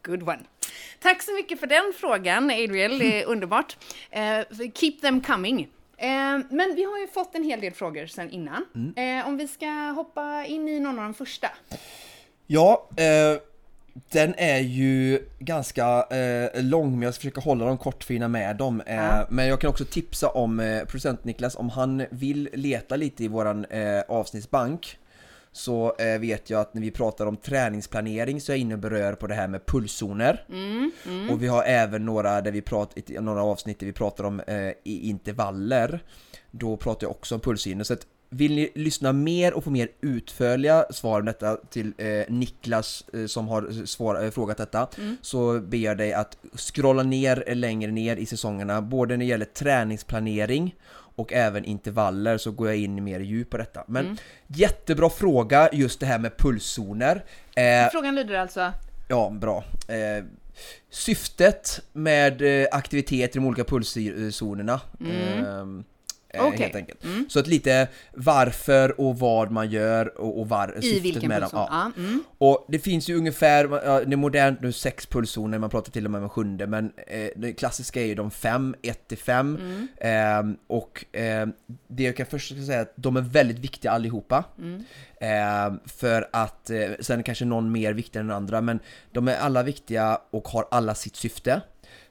Good 0.03 0.23
one. 0.23 0.41
Tack 1.00 1.23
så 1.23 1.32
mycket 1.32 1.61
för 1.61 1.67
den 1.67 1.93
frågan, 1.97 2.44
Adriel. 2.44 2.99
Det 2.99 3.23
är 3.23 3.26
underbart. 3.32 3.76
Eh, 4.11 4.41
keep 4.75 4.93
them 5.00 5.20
coming. 5.20 5.69
Eh, 6.02 6.38
men 6.50 6.75
vi 6.76 6.84
har 6.84 6.99
ju 6.99 7.06
fått 7.06 7.34
en 7.34 7.44
hel 7.44 7.60
del 7.60 7.72
frågor 7.72 8.06
sedan 8.06 8.31
innan. 8.31 8.64
Eh, 8.96 9.28
om 9.28 9.37
vi 9.37 9.49
ska 9.49 9.66
hoppa 9.96 10.44
in 10.46 10.69
i 10.69 10.81
någon 10.81 10.99
av 10.99 11.04
de 11.04 11.14
första. 11.14 11.49
Ja, 12.46 12.88
eh, 12.96 13.40
den 14.12 14.34
är 14.37 14.58
ju 14.58 15.26
ganska 15.38 16.02
eh, 16.10 16.62
lång 16.62 16.90
men 16.93 17.02
jag 17.02 17.14
ska 17.14 17.20
försöka 17.20 17.40
hålla 17.40 17.64
dem 17.64 17.78
kortfina 17.78 18.28
med 18.28 18.56
dem. 18.56 18.81
Eh, 18.87 18.94
Ja. 18.94 19.26
Men 19.31 19.46
jag 19.46 19.60
kan 19.60 19.70
också 19.70 19.84
tipsa 19.84 20.28
om 20.28 20.60
eh, 20.60 20.84
producent 20.84 21.25
Niklas 21.25 21.56
om 21.56 21.70
han 21.70 22.06
vill 22.10 22.49
leta 22.52 22.96
lite 22.96 23.25
i 23.25 23.28
våran 23.28 23.64
eh, 23.64 24.00
avsnittsbank 24.08 24.99
så 25.52 25.94
eh, 25.99 26.20
vet 26.20 26.50
jag 26.50 26.60
att 26.60 26.75
när 26.75 26.82
vi 26.82 26.90
pratar 26.90 27.26
om 27.26 27.37
träningsplanering 27.37 28.40
så 28.40 28.52
är 28.52 28.56
jag 28.56 28.60
inne 28.60 28.75
och 28.75 28.81
berör 28.81 29.14
på 29.14 29.26
det 29.26 29.34
här 29.34 29.49
med 29.49 29.66
pulszoner. 29.66 30.44
Och 31.31 31.43
vi 31.43 31.46
har 31.46 31.62
även 31.62 32.06
några, 32.06 32.40
där 32.40 32.52
vi 32.52 32.62
pratar, 32.62 33.20
några 33.20 33.43
avsnitt 33.43 33.78
där 33.78 33.87
vi 33.87 33.93
pratar 33.93 34.25
om 34.25 34.40
eh, 34.40 34.70
i 34.84 35.08
intervaller. 35.08 36.02
Då 36.50 36.76
pratar 36.76 37.04
jag 37.04 37.10
också 37.10 37.34
om 37.34 37.40
pulszoner. 37.40 37.84
Så 37.84 37.93
att 37.93 38.06
vill 38.32 38.54
ni 38.54 38.70
lyssna 38.75 39.12
mer 39.12 39.54
och 39.54 39.64
få 39.64 39.70
mer 39.70 39.88
utförliga 40.00 40.84
svar 40.90 41.20
om 41.20 41.26
detta 41.26 41.56
till 41.56 41.93
eh, 41.99 42.06
Niklas 42.28 43.04
eh, 43.12 43.26
som 43.26 43.49
har 43.49 43.87
svar, 43.87 44.25
eh, 44.25 44.31
frågat 44.31 44.56
detta 44.56 44.88
så 45.20 45.60
ber 45.60 45.78
jag 45.78 45.99
dig 45.99 46.12
att 46.12 46.37
scrolla 46.54 47.02
ner 47.02 47.44
eh, 47.47 47.56
längre 47.56 47.90
ner 47.90 48.16
i 48.16 48.26
säsongerna 48.26 48.82
både 48.82 49.16
när 49.16 49.25
det 49.25 49.28
gäller 49.28 49.44
träningsplanering 49.44 50.75
och 51.16 51.33
även 51.33 51.64
intervaller 51.64 52.38
så 52.38 52.50
går 52.50 52.69
jag 52.69 52.76
in 52.76 53.04
mer 53.04 53.21
i 53.21 53.25
djup 53.25 53.50
på 53.50 53.57
detta. 53.57 53.85
Men 53.87 54.19
jättebra 54.47 55.11
fråga 55.11 55.69
just 55.73 56.00
det 56.00 56.07
här 56.07 56.19
med 56.19 56.37
pulszoner. 56.37 57.25
Eh, 57.57 57.90
Frågan 57.92 58.14
lyder 58.14 58.35
alltså, 58.35 58.73
Ja, 59.09 59.31
bra. 59.31 59.64
Eh, 59.88 60.25
syftet 60.90 61.81
med 61.92 62.62
eh, 62.62 62.66
aktivitet 62.73 63.37
i 63.37 63.38
de 63.38 63.47
olika 63.47 63.64
pulszonerna. 63.64 64.81
Eh, 65.00 65.66
eh, 66.33 66.47
Okej. 66.47 66.59
Helt 66.59 66.75
enkelt. 66.75 67.05
Så 67.29 67.39
att 67.39 67.47
lite 67.47 67.89
varför 68.12 69.01
och 69.01 69.19
vad 69.19 69.51
man 69.51 69.71
gör 69.71 70.21
och, 70.21 70.41
och 70.41 70.49
var, 70.49 70.79
i 70.79 70.83
syftet 70.83 71.05
vilken 71.05 71.29
med 71.29 71.43
dem. 71.43 71.51
Ja. 71.53 71.69
Ja. 71.71 72.03
Mm. 72.03 72.25
Och 72.39 72.67
det 72.69 72.79
finns 72.79 73.09
ju 73.09 73.17
ungefär, 73.17 73.69
ja, 73.85 74.05
det 74.05 74.12
är 74.12 74.17
modernt 74.17 74.61
nu 74.61 74.73
sex 74.73 75.07
pulszoner, 75.07 75.59
man 75.59 75.71
pratar 75.71 75.93
till 75.93 76.05
och 76.05 76.11
med 76.11 76.19
om 76.19 76.25
en 76.25 76.31
sjunde, 76.31 76.67
men 76.67 76.93
eh, 77.07 77.29
det 77.37 77.53
klassiska 77.53 78.01
är 78.01 78.07
ju 78.07 78.15
de 78.15 78.31
fem, 78.31 78.75
1 78.83 79.09
till 79.09 79.19
5. 79.19 79.57
Mm. 79.57 79.89
Ehm, 80.01 80.57
och 80.67 81.05
ehm, 81.12 81.53
det 81.89 82.03
jag 82.03 82.17
kan 82.17 82.27
först 82.27 82.49
säga 82.67 82.79
är 82.79 82.83
att 82.83 82.93
de 82.97 83.17
är 83.17 83.21
väldigt 83.21 83.59
viktiga 83.59 83.91
allihopa. 83.91 84.45
Mm. 84.59 84.85
Ehm, 85.21 85.81
för 85.87 86.29
att, 86.33 86.71
eh, 86.71 86.91
sen 87.01 87.23
kanske 87.23 87.45
någon 87.45 87.73
mer 87.73 87.93
viktig 87.93 88.19
än 88.19 88.27
den 88.27 88.37
andra, 88.37 88.61
men 88.61 88.81
de 89.12 89.29
är 89.29 89.37
alla 89.37 89.62
viktiga 89.62 90.19
och 90.31 90.49
har 90.49 90.69
alla 90.71 90.95
sitt 90.95 91.17
syfte. 91.17 91.61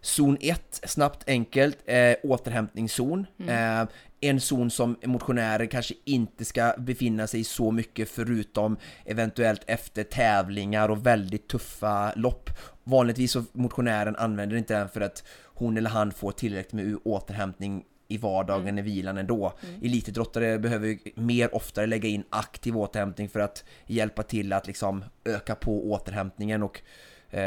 Zon 0.01 0.38
1, 0.42 0.82
snabbt, 0.84 1.24
enkelt, 1.28 1.78
eh, 1.86 2.16
återhämtningszon. 2.24 3.25
Eh, 3.48 3.84
en 4.22 4.40
zon 4.40 4.72
som 4.72 4.96
motionärer 5.06 5.66
kanske 5.66 5.94
inte 6.06 6.46
ska 6.46 6.74
befinna 6.78 7.28
sig 7.28 7.40
i 7.40 7.44
så 7.44 7.72
mycket 7.72 8.10
förutom 8.10 8.78
eventuellt 9.06 9.63
efter 9.68 10.04
tävlingar 10.04 10.90
och 10.90 11.06
väldigt 11.06 11.48
tuffa 11.48 12.13
lopp. 12.16 12.50
Vanligtvis 12.84 13.32
så 13.32 13.44
motionären 13.54 14.16
använder 14.16 14.58
inte 14.58 14.78
den 14.78 14.90
för 14.90 15.01
att 15.01 15.24
hon 15.46 15.78
eller 15.78 15.90
han 15.90 16.12
får 16.12 16.32
tillräckligt 16.32 16.74
med 16.74 16.98
återhämtning 17.04 17.84
i 18.08 18.18
vardagen 18.18 18.80
i 18.80 18.82
vilan 18.82 19.18
ändå. 19.18 19.54
Elitidrottare 19.82 20.60
behöver 20.60 20.98
mer 21.16 21.56
oftare 21.56 21.88
lägga 21.88 22.10
in 22.10 22.24
aktiv 22.30 22.78
återhämtning 22.78 23.30
för 23.30 23.40
att 23.40 23.63
hjälpa 23.86 24.24
till 24.24 24.54
att 24.54 24.68
liksom 24.68 25.04
öka 25.25 25.56
på 25.56 25.92
återhämtningen 25.92 26.63
och 26.63 26.82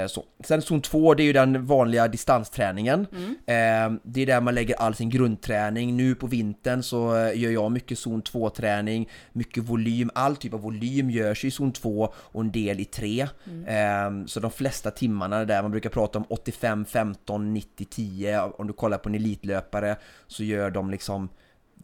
så. 0.08 0.24
Sen 0.44 0.62
zon 0.62 0.82
2, 0.82 1.14
det 1.14 1.22
är 1.22 1.24
ju 1.24 1.32
den 1.32 1.66
vanliga 1.66 2.08
distansträningen. 2.08 3.06
Mm. 3.12 3.30
Eh, 3.30 4.00
det 4.02 4.22
är 4.22 4.26
där 4.26 4.40
man 4.40 4.54
lägger 4.54 4.74
all 4.74 4.94
sin 4.94 5.10
grundträning. 5.10 5.96
Nu 5.96 6.14
på 6.14 6.26
vintern 6.26 6.82
så 6.82 7.16
eh, 7.16 7.38
gör 7.38 7.50
jag 7.50 7.72
mycket 7.72 7.98
zon 7.98 8.22
2-träning, 8.22 9.08
mycket 9.32 9.62
volym. 9.62 10.10
All 10.14 10.36
typ 10.36 10.54
av 10.54 10.60
volym 10.60 11.10
görs 11.10 11.44
i 11.44 11.50
zon 11.50 11.72
2 11.72 12.12
och 12.16 12.40
en 12.40 12.52
del 12.52 12.80
i 12.80 12.84
3. 12.84 13.20
Eh, 13.66 14.26
så 14.26 14.40
de 14.40 14.50
flesta 14.50 14.90
timmarna 14.90 15.36
är 15.36 15.44
där, 15.44 15.62
man 15.62 15.70
brukar 15.70 15.90
prata 15.90 16.18
om 16.18 16.24
85, 16.28 16.84
15, 16.84 17.54
90, 17.54 17.86
10. 17.90 18.40
Om 18.40 18.66
du 18.66 18.72
kollar 18.72 18.98
på 18.98 19.08
en 19.08 19.14
elitlöpare 19.14 19.96
så 20.26 20.44
gör 20.44 20.70
de 20.70 20.90
liksom 20.90 21.28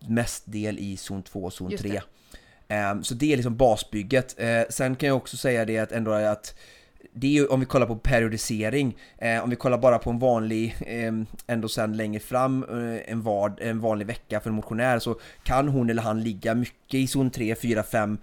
mest 0.09 0.43
del 0.47 0.79
i 0.79 0.97
zon 0.97 1.23
2 1.23 1.45
och 1.45 1.53
zon 1.53 1.71
Just 1.71 1.83
3. 1.83 1.93
det. 1.93 2.03
Ehm, 2.75 3.05
så 3.05 3.15
det 3.15 3.33
är 3.33 3.37
liksom 3.37 3.57
basbygget. 3.57 4.35
Eh, 4.39 4.63
sen 4.69 4.97
kan 4.97 5.07
jag 5.07 5.17
också 5.17 5.37
säga 5.37 5.65
det 5.65 5.79
att 5.79 5.93
ändå 5.93 6.13
att 6.13 6.55
det 7.13 7.27
är 7.27 7.31
ju 7.31 7.47
om 7.47 7.61
vi 7.61 7.67
kollar 7.67 7.87
på 7.87 7.97
periodisering, 7.97 8.97
eh, 9.19 9.45
om 9.45 9.51
vi 9.51 9.57
kollar 9.57 9.79
bara 9.79 9.99
på 9.99 10.11
en 10.11 10.19
vanlig, 10.19 10.77
eh, 10.87 11.13
ändå 11.47 11.69
sen 11.69 11.97
längre 11.97 12.21
fram, 12.21 12.65
eh, 12.65 13.13
en, 13.13 13.23
vad, 13.23 13.61
en 13.61 13.81
vanlig 13.81 14.07
vecka 14.07 14.41
för 14.41 14.51
en 14.51 14.57
motionär 14.57 14.99
så 14.99 15.21
kan 15.43 15.69
hon 15.69 15.91
eller 15.91 16.03
han 16.03 16.23
ligga 16.23 16.55
mycket 16.55 16.95
i 17.01 17.07
zon 17.07 17.31
3, 17.31 17.55
4, 17.55 17.83
5. 17.83 18.19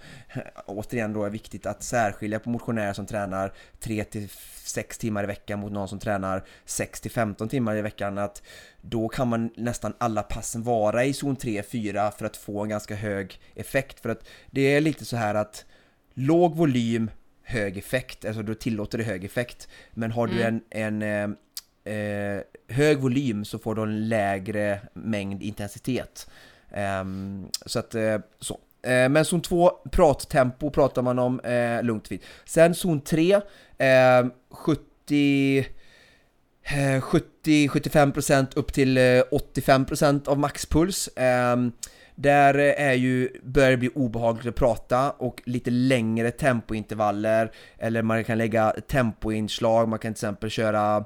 Återigen 0.65 1.13
då 1.13 1.21
är 1.21 1.25
det 1.25 1.31
viktigt 1.31 1.65
att 1.65 1.83
särskilja 1.83 2.39
på 2.39 2.49
motionärer 2.49 2.93
som 2.93 3.05
tränar 3.05 3.53
3 3.79 4.03
till 4.03 4.29
6 4.63 4.97
timmar 4.97 5.23
i 5.23 5.27
veckan 5.27 5.59
mot 5.59 5.71
någon 5.71 5.87
som 5.87 5.99
tränar 5.99 6.43
6 6.65 7.01
till 7.01 7.11
15 7.11 7.49
timmar 7.49 7.75
i 7.75 7.81
veckan. 7.81 8.17
Att 8.17 8.43
då 8.81 9.09
kan 9.09 9.27
man 9.27 9.49
nästan 9.55 9.93
alla 9.97 10.23
passen 10.23 10.63
vara 10.63 11.05
i 11.05 11.13
zon 11.13 11.35
3, 11.35 11.63
4 11.63 12.11
för 12.11 12.25
att 12.25 12.37
få 12.37 12.63
en 12.63 12.69
ganska 12.69 12.95
hög 12.95 13.39
effekt. 13.55 13.99
För 13.99 14.09
att 14.09 14.27
det 14.51 14.61
är 14.61 14.81
lite 14.81 15.05
så 15.05 15.17
här 15.17 15.35
att 15.35 15.65
låg 16.13 16.55
volym, 16.55 17.09
hög 17.47 17.77
effekt, 17.77 18.25
alltså 18.25 18.43
då 18.43 18.53
tillåter 18.53 18.97
det 18.97 19.03
hög 19.03 19.23
effekt. 19.23 19.67
Men 19.93 20.11
har 20.11 20.27
du 20.27 20.41
en, 20.41 20.61
en 20.69 21.01
eh, 21.01 21.93
eh, 21.93 22.41
hög 22.67 22.97
volym 22.97 23.45
så 23.45 23.59
får 23.59 23.75
du 23.75 23.81
en 23.81 24.09
lägre 24.09 24.79
mängd 24.93 25.43
intensitet. 25.43 26.29
Ehm, 26.71 27.47
så 27.65 27.79
att, 27.79 27.95
eh, 27.95 28.17
så. 28.39 28.59
Eh, 28.81 29.09
men 29.09 29.25
zon 29.25 29.41
2, 29.41 29.71
prattempo 29.91 30.69
pratar 30.69 31.01
man 31.01 31.19
om 31.19 31.39
eh, 31.39 31.83
lugnt 31.83 32.11
vid. 32.11 32.21
Sen 32.45 32.75
zon 32.75 33.01
3, 33.01 33.33
eh, 33.77 34.25
70 34.49 35.65
eh, 36.63 37.01
70-75% 37.01 38.47
upp 38.55 38.73
till 38.73 38.97
eh, 38.97 39.01
85% 39.01 40.27
av 40.27 40.39
maxpuls. 40.39 41.09
Där 42.19 42.57
eh, 42.57 42.87
är 42.87 42.93
ju, 42.93 43.29
börjar 43.43 43.71
det 43.71 43.77
bli 43.77 43.89
obehagligt 43.95 44.47
att 44.47 44.55
prata 44.55 45.11
och 45.11 45.41
lite 45.45 45.71
längre 45.71 46.31
tempointervaller. 46.31 47.51
Eller 47.77 48.01
man 48.01 48.23
kan 48.23 48.37
lägga 48.37 48.75
tempoinslag, 48.87 49.89
man 49.89 49.99
kan 49.99 50.13
till 50.13 50.17
exempel 50.17 50.49
köra 50.49 50.97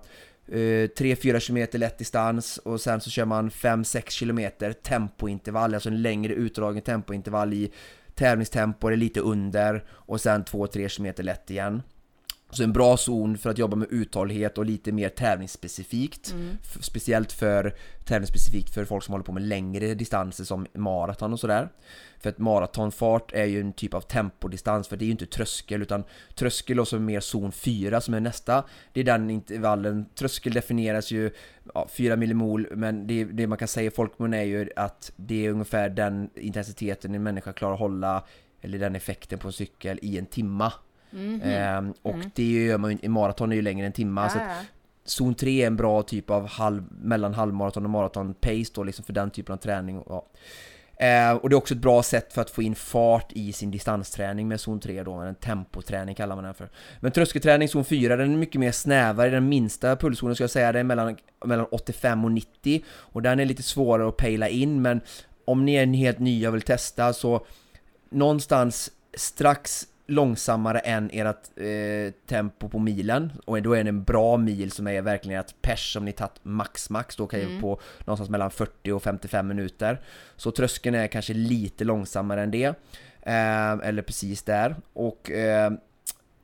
eh, 0.47 0.55
3-4 0.55 1.47
km 1.47 1.67
lätt 1.81 1.97
distans 1.97 2.57
och 2.57 2.81
sen 2.81 3.01
så 3.01 3.09
kör 3.09 3.25
man 3.25 3.49
5-6 3.49 4.19
km 4.19 4.73
tempointervall, 4.83 5.73
alltså 5.73 5.89
en 5.89 6.01
längre 6.01 6.33
utdragen 6.33 6.81
tempointervall 6.81 7.53
i 7.53 7.71
tävlingstempo 8.15 8.87
eller 8.87 8.97
lite 8.97 9.19
under 9.19 9.83
och 9.89 10.21
sen 10.21 10.43
2-3 10.43 10.97
km 10.97 11.25
lätt 11.25 11.49
igen. 11.51 11.81
Så 12.53 12.63
en 12.63 12.73
bra 12.73 12.97
zon 12.97 13.37
för 13.37 13.49
att 13.49 13.57
jobba 13.57 13.75
med 13.75 13.87
uthållighet 13.91 14.57
och 14.57 14.65
lite 14.65 14.91
mer 14.91 15.09
tävlingsspecifikt. 15.09 16.35
F- 16.61 16.77
Speciellt 16.81 17.31
för 17.31 17.75
tävlingsspecifikt 18.05 18.73
för 18.73 18.85
folk 18.85 19.03
som 19.03 19.11
håller 19.11 19.25
på 19.25 19.31
med 19.31 19.43
längre 19.43 19.93
distanser 19.93 20.43
som 20.43 20.65
maraton 20.73 21.33
och 21.33 21.39
sådär. 21.39 21.69
För 22.19 22.29
att 22.29 22.37
maratonfart 22.37 23.31
är 23.33 23.45
ju 23.45 23.61
en 23.61 23.73
typ 23.73 23.93
av 23.93 24.01
tempodistans 24.01 24.87
för 24.87 24.97
det 24.97 25.03
är 25.03 25.07
ju 25.07 25.11
inte 25.11 25.25
tröskel 25.25 25.81
utan 25.81 26.03
tröskel 26.35 26.79
och 26.79 26.87
så 26.87 26.99
mer 26.99 27.19
zon 27.19 27.51
4 27.51 28.01
som 28.01 28.13
är 28.13 28.19
nästa. 28.19 28.63
Det 28.93 28.99
är 28.99 29.03
den 29.03 29.29
intervallen. 29.29 30.05
Tröskel 30.15 30.53
definieras 30.53 31.11
ju 31.11 31.31
ja, 31.73 31.87
4 31.91 32.15
millimol 32.15 32.67
men 32.75 33.07
det, 33.07 33.23
det 33.23 33.47
man 33.47 33.57
kan 33.57 33.67
säga 33.67 33.87
i 33.87 33.91
folkmun 33.91 34.33
är 34.33 34.43
ju 34.43 34.69
att 34.75 35.11
det 35.15 35.45
är 35.45 35.51
ungefär 35.51 35.89
den 35.89 36.29
intensiteten 36.35 37.15
en 37.15 37.23
människa 37.23 37.53
klarar 37.53 37.73
att 37.73 37.79
hålla 37.79 38.23
eller 38.61 38.79
den 38.79 38.95
effekten 38.95 39.39
på 39.39 39.47
en 39.47 39.53
cykel 39.53 39.99
i 40.01 40.17
en 40.17 40.25
timma. 40.25 40.73
Ehm, 41.43 41.93
och 42.01 42.15
det 42.35 42.51
gör 42.51 42.77
man 42.77 42.91
ju, 42.91 42.97
i 43.01 43.07
maraton 43.07 43.51
är 43.51 43.55
ju 43.55 43.61
längre 43.61 43.85
än 43.85 43.89
en 43.89 43.93
timma. 43.93 44.29
så 44.29 44.37
att 44.37 44.65
zon 45.05 45.35
3 45.35 45.63
är 45.63 45.67
en 45.67 45.75
bra 45.75 46.03
typ 46.03 46.29
av 46.29 46.47
halv, 46.47 46.83
mellan 47.01 47.33
halvmaraton 47.33 47.83
och 47.83 47.89
maraton 47.89 48.33
pace 48.33 48.71
då 48.73 48.83
liksom 48.83 49.05
för 49.05 49.13
den 49.13 49.29
typen 49.29 49.53
av 49.53 49.57
träning. 49.57 49.99
och 49.99 50.05
Ja. 50.09 50.27
Eh, 51.01 51.31
och 51.31 51.49
det 51.49 51.53
är 51.53 51.57
också 51.57 51.73
ett 51.73 51.81
bra 51.81 52.03
sätt 52.03 52.33
för 52.33 52.41
att 52.41 52.49
få 52.49 52.61
in 52.61 52.75
fart 52.75 53.31
i 53.31 53.53
sin 53.53 53.71
distansträning 53.71 54.47
med 54.47 54.59
zon 54.59 54.79
3 54.79 55.03
då, 55.03 55.11
en 55.11 55.35
tempoträning 55.35 56.15
kallar 56.15 56.35
man 56.35 56.43
den 56.43 56.53
för. 56.53 56.69
Men 56.99 57.11
tröskelträning 57.11 57.67
zon 57.67 57.85
4, 57.85 58.15
den 58.15 58.33
är 58.33 58.37
mycket 58.37 58.59
mer 58.59 58.71
snävare, 58.71 59.29
den 59.29 59.49
minsta 59.49 59.95
pulszonen 59.95 60.35
ska 60.35 60.43
jag 60.43 60.51
säga, 60.51 60.71
det 60.71 60.79
är 60.79 60.83
mellan, 60.83 61.17
mellan 61.45 61.65
85 61.71 62.25
och 62.25 62.31
90 62.31 62.83
och 62.89 63.21
den 63.21 63.39
är 63.39 63.45
lite 63.45 63.63
svårare 63.63 64.07
att 64.07 64.17
pejla 64.17 64.49
in 64.49 64.81
men 64.81 65.01
om 65.45 65.65
ni 65.65 65.73
är 65.73 65.85
helt 65.85 66.19
nya 66.19 66.47
och 66.47 66.55
vill 66.55 66.61
testa 66.61 67.13
så 67.13 67.45
någonstans 68.09 68.91
strax 69.13 69.87
långsammare 70.11 70.79
än 70.79 71.09
ert 71.13 71.57
eh, 71.57 72.13
tempo 72.27 72.69
på 72.69 72.79
milen. 72.79 73.31
Och 73.45 73.61
då 73.61 73.73
är 73.73 73.83
det 73.83 73.89
en 73.89 74.03
bra 74.03 74.37
mil 74.37 74.71
som 74.71 74.87
är 74.87 75.01
verkligen 75.01 75.39
ett 75.39 75.55
pers 75.61 75.93
som 75.93 76.05
ni 76.05 76.11
tagit 76.11 76.39
max 76.43 76.89
max. 76.89 77.15
Då 77.15 77.27
kan 77.27 77.39
ju 77.39 77.61
på 77.61 77.79
någonstans 77.99 78.29
mellan 78.29 78.51
40 78.51 78.91
och 78.91 79.03
55 79.03 79.47
minuter. 79.47 80.01
Så 80.35 80.51
tröskeln 80.51 80.95
är 80.95 81.07
kanske 81.07 81.33
lite 81.33 81.83
långsammare 81.83 82.41
än 82.43 82.51
det 82.51 82.65
eh, 83.21 83.71
eller 83.71 84.01
precis 84.01 84.43
där. 84.43 84.75
Och 84.93 85.31
eh, 85.31 85.71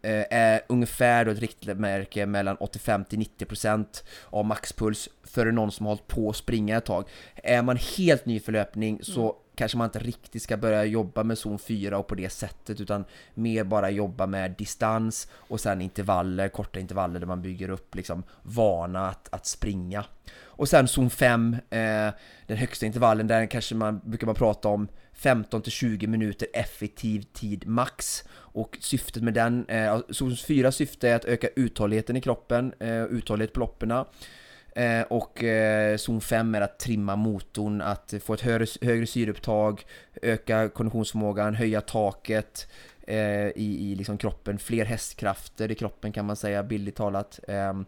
eh, 0.01 0.25
är 0.31 0.61
ungefär 0.67 1.25
då 1.25 1.31
ett 1.31 1.39
riktmärke 1.39 2.25
mellan 2.25 2.57
85 2.57 3.05
till 3.05 3.19
90% 3.19 4.03
av 4.25 4.45
maxpuls 4.45 5.09
för 5.23 5.51
någon 5.51 5.71
som 5.71 5.85
har 5.85 5.91
hållit 5.91 6.07
på 6.07 6.29
att 6.29 6.35
springa 6.35 6.77
ett 6.77 6.85
tag. 6.85 7.09
Är 7.35 7.61
man 7.61 7.77
helt 7.97 8.25
ny 8.25 8.39
för 8.39 8.51
löpning 8.51 8.99
så 9.03 9.35
kanske 9.57 9.77
man 9.77 9.85
inte 9.85 9.99
riktigt 9.99 10.43
ska 10.43 10.57
börja 10.57 10.85
jobba 10.85 11.23
med 11.23 11.37
zon 11.37 11.59
4 11.59 11.97
och 11.97 12.07
på 12.07 12.15
det 12.15 12.29
sättet 12.29 12.81
utan 12.81 13.05
mer 13.33 13.63
bara 13.63 13.89
jobba 13.89 14.27
med 14.27 14.51
distans 14.51 15.27
och 15.33 15.59
sen 15.59 15.81
intervaller, 15.81 16.49
korta 16.49 16.79
intervaller 16.79 17.19
där 17.19 17.27
man 17.27 17.41
bygger 17.41 17.69
upp 17.69 17.95
liksom 17.95 18.23
vana 18.43 19.07
att, 19.07 19.33
att 19.33 19.45
springa. 19.45 20.05
Och 20.57 20.69
sen 20.69 20.87
zon 20.87 21.09
5, 21.09 21.53
eh, 21.53 22.09
den 22.47 22.57
högsta 22.57 22.85
intervallen, 22.85 23.27
där 23.27 23.45
kanske 23.45 23.75
man 23.75 24.01
brukar 24.03 24.25
man 24.25 24.35
prata 24.35 24.67
om 24.67 24.87
15 25.13 25.61
till 25.61 25.71
20 25.71 26.07
minuter 26.07 26.47
effektiv 26.53 27.21
tid 27.21 27.67
max. 27.67 28.23
Och 28.33 28.77
syftet 28.81 29.23
med 29.23 29.33
den, 29.33 29.65
eh, 29.69 29.99
zon 30.09 30.37
4 30.37 30.71
syfte 30.71 31.09
är 31.09 31.15
att 31.15 31.25
öka 31.25 31.47
uthålligheten 31.55 32.17
i 32.17 32.21
kroppen, 32.21 32.73
eh, 32.79 33.03
uthållighet 33.03 33.53
på 33.53 33.59
lopperna. 33.59 34.05
Eh, 34.77 35.01
och 35.01 35.43
eh, 35.43 35.97
zon 35.97 36.21
5 36.21 36.55
är 36.55 36.61
att 36.61 36.79
trimma 36.79 37.15
motorn, 37.15 37.81
att 37.81 38.13
få 38.23 38.33
ett 38.33 38.41
högre, 38.41 38.65
högre 38.81 39.07
syreupptag, 39.07 39.85
öka 40.21 40.69
konditionsförmågan, 40.69 41.55
höja 41.55 41.81
taket 41.81 42.67
eh, 43.01 43.47
i, 43.47 43.91
i 43.91 43.95
liksom 43.95 44.17
kroppen, 44.17 44.59
fler 44.59 44.85
hästkrafter 44.85 45.71
i 45.71 45.75
kroppen 45.75 46.11
kan 46.11 46.25
man 46.25 46.35
säga, 46.35 46.63
billigt 46.63 46.95
talat. 46.95 47.39
Ehm, 47.47 47.85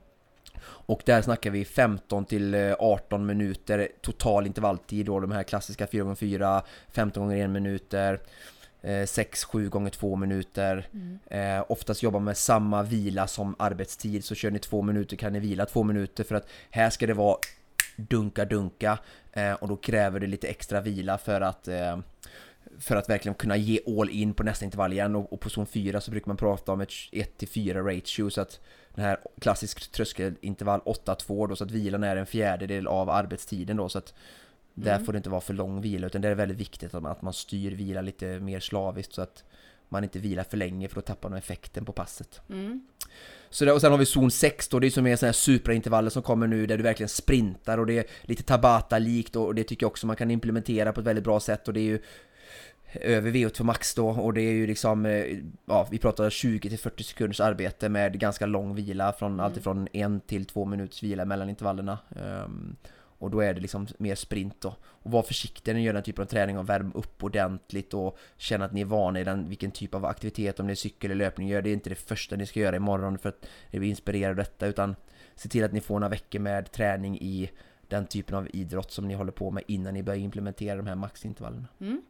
och 0.61 1.01
där 1.05 1.21
snackar 1.21 1.49
vi 1.49 1.65
15 1.65 2.25
till 2.25 2.53
eh, 2.53 2.73
18 2.79 3.25
minuter 3.25 3.87
total 4.01 4.45
intervalltid 4.45 5.05
då, 5.05 5.19
de 5.19 5.31
här 5.31 5.43
klassiska 5.43 5.85
4x4, 5.85 6.61
15 6.91 7.23
gånger 7.23 7.43
1 7.43 7.49
minuter, 7.49 8.19
6-7 8.81 9.69
gånger 9.69 9.89
2 9.89 10.15
minuter. 10.15 10.87
Eh, 11.27 11.63
oftast 11.67 12.03
jobbar 12.03 12.19
med 12.19 12.37
samma 12.37 12.83
vila 12.83 13.27
som 13.27 13.55
arbetstid, 13.59 14.23
så 14.23 14.35
kör 14.35 14.51
ni 14.51 14.59
2 14.59 14.81
minuter 14.81 15.17
kan 15.17 15.33
ni 15.33 15.39
vila 15.39 15.65
2 15.65 15.83
minuter 15.83 16.23
för 16.23 16.35
att 16.35 16.47
här 16.69 16.89
ska 16.89 17.07
det 17.07 17.13
vara 17.13 17.37
dunka 17.95 18.45
dunka. 18.45 18.99
Eh, 19.33 19.53
och 19.53 19.67
då 19.67 19.75
kräver 19.75 20.19
det 20.19 20.27
lite 20.27 20.47
extra 20.47 20.81
vila 20.81 21.17
för 21.17 21.41
att 21.41 21.67
eh, 21.67 21.97
för 22.79 22.95
att 22.95 23.09
verkligen 23.09 23.35
kunna 23.35 23.57
ge 23.57 23.79
all 23.99 24.09
in 24.09 24.33
på 24.33 24.43
nästa 24.43 24.65
intervall 24.65 24.93
igen. 24.93 25.15
Och, 25.15 25.33
och 25.33 25.39
på 25.39 25.49
zon 25.49 25.65
4 25.65 26.01
så 26.01 26.11
brukar 26.11 26.27
man 26.27 26.37
prata 26.37 26.71
om 26.71 26.81
ett 26.81 26.89
1-4 26.89 27.73
ratio. 27.73 28.29
Så 28.29 28.41
att 28.41 28.59
den 28.95 29.05
här 29.05 29.19
klassisk 29.41 29.91
tröskelintervall 29.91 30.79
8-2 30.79 31.47
då. 31.47 31.55
Så 31.55 31.63
att 31.63 31.71
vilan 31.71 32.03
är 32.03 32.15
en 32.15 32.25
fjärdedel 32.25 32.87
av 32.87 33.09
arbetstiden 33.09 33.77
då. 33.77 33.89
Så 33.89 33.97
att 33.97 34.13
där 34.73 34.99
får 34.99 35.13
det 35.13 35.17
inte 35.17 35.29
vara 35.29 35.41
för 35.41 35.53
lång 35.53 35.81
vila 35.81 36.07
utan 36.07 36.21
det 36.21 36.27
är 36.27 36.35
väldigt 36.35 36.57
viktigt 36.57 36.93
att 36.93 37.03
man, 37.03 37.11
att 37.11 37.21
man 37.21 37.33
styr 37.33 37.71
vila 37.71 38.01
lite 38.01 38.39
mer 38.39 38.59
slaviskt 38.59 39.13
så 39.13 39.21
att 39.21 39.43
man 39.89 40.03
inte 40.03 40.19
vilar 40.19 40.43
för 40.43 40.57
länge 40.57 40.87
för 40.87 40.95
då 40.95 41.01
tappar 41.01 41.29
man 41.29 41.37
effekten 41.37 41.85
på 41.85 41.91
passet. 41.91 42.41
Så 43.49 43.65
det, 43.65 43.71
och 43.71 43.81
sen 43.81 43.91
har 43.91 43.97
vi 43.97 44.05
zon 44.05 44.31
6 44.31 44.67
då, 44.67 44.79
det 44.79 44.87
är 44.87 44.91
som 44.91 45.07
är 45.07 45.15
sådana 45.15 45.27
här 45.27 45.33
superintervaller 45.33 46.09
som 46.09 46.23
kommer 46.23 46.47
nu 46.47 46.65
där 46.65 46.77
du 46.77 46.83
verkligen 46.83 47.09
sprintar 47.09 47.77
och 47.77 47.85
det 47.85 47.97
är 47.97 48.05
lite 48.21 48.43
Tabata-likt 48.43 49.35
och 49.35 49.55
det 49.55 49.63
tycker 49.63 49.83
jag 49.83 49.91
också 49.91 50.07
man 50.07 50.15
kan 50.15 50.31
implementera 50.31 50.93
på 50.93 50.99
ett 50.99 51.07
väldigt 51.07 51.23
bra 51.23 51.39
sätt 51.39 51.67
och 51.67 51.73
det 51.73 51.79
är 51.79 51.83
ju 51.83 51.99
över 52.93 53.31
VO2 53.31 53.63
max 53.63 53.95
då 53.95 54.09
och 54.09 54.33
det 54.33 54.41
är 54.41 54.51
ju 54.51 54.67
liksom, 54.67 55.05
eh, 55.05 55.37
ja 55.65 55.87
vi 55.91 55.97
pratar 55.97 56.29
20-40 56.29 57.03
sekunders 57.03 57.39
arbete 57.39 57.89
med 57.89 58.19
ganska 58.19 58.45
lång 58.45 58.75
vila 58.75 59.13
från 59.13 59.39
allt 59.39 59.57
ifrån 59.57 59.87
en 59.93 60.19
till 60.19 60.45
två 60.45 60.65
minuters 60.65 61.03
vila 61.03 61.25
mellan 61.25 61.49
intervallerna. 61.49 61.99
Ehm, 62.15 62.75
och 63.19 63.31
då 63.31 63.39
är 63.39 63.53
det 63.53 63.61
liksom 63.61 63.87
mer 63.97 64.15
sprint 64.15 64.61
då. 64.61 64.75
Och 64.83 65.11
var 65.11 65.23
försiktiga 65.23 65.73
när 65.73 65.79
ni 65.79 65.85
gör 65.85 65.93
den 65.93 66.03
typen 66.03 66.23
av 66.23 66.27
träning 66.27 66.57
och 66.57 66.69
värm 66.69 66.91
upp 66.95 67.23
ordentligt 67.23 67.93
och 67.93 68.17
känna 68.37 68.65
att 68.65 68.73
ni 68.73 68.81
är 68.81 68.85
vana 68.85 69.19
i 69.19 69.23
den, 69.23 69.49
vilken 69.49 69.71
typ 69.71 69.95
av 69.95 70.05
aktivitet, 70.05 70.59
om 70.59 70.67
det 70.67 70.73
är 70.73 70.75
cykel 70.75 71.11
eller 71.11 71.25
löpning, 71.25 71.47
gör 71.47 71.61
det 71.61 71.69
är 71.69 71.73
inte 71.73 71.89
det 71.89 71.95
första 71.95 72.35
ni 72.35 72.45
ska 72.45 72.59
göra 72.59 72.75
imorgon 72.75 73.17
för 73.17 73.29
att 73.29 73.45
ni 73.71 73.79
blir 73.79 73.89
inspirerade 73.89 74.29
av 74.29 74.35
detta 74.35 74.67
utan 74.67 74.95
se 75.35 75.49
till 75.49 75.63
att 75.63 75.73
ni 75.73 75.81
får 75.81 75.99
några 75.99 76.09
veckor 76.09 76.39
med 76.39 76.71
träning 76.71 77.17
i 77.21 77.51
den 77.87 78.07
typen 78.07 78.35
av 78.35 78.47
idrott 78.53 78.91
som 78.91 79.07
ni 79.07 79.13
håller 79.13 79.31
på 79.31 79.51
med 79.51 79.63
innan 79.67 79.93
ni 79.93 80.03
börjar 80.03 80.19
implementera 80.19 80.75
de 80.75 80.87
här 80.87 80.95
maxintervallerna. 80.95 81.67
Mm. 81.79 82.01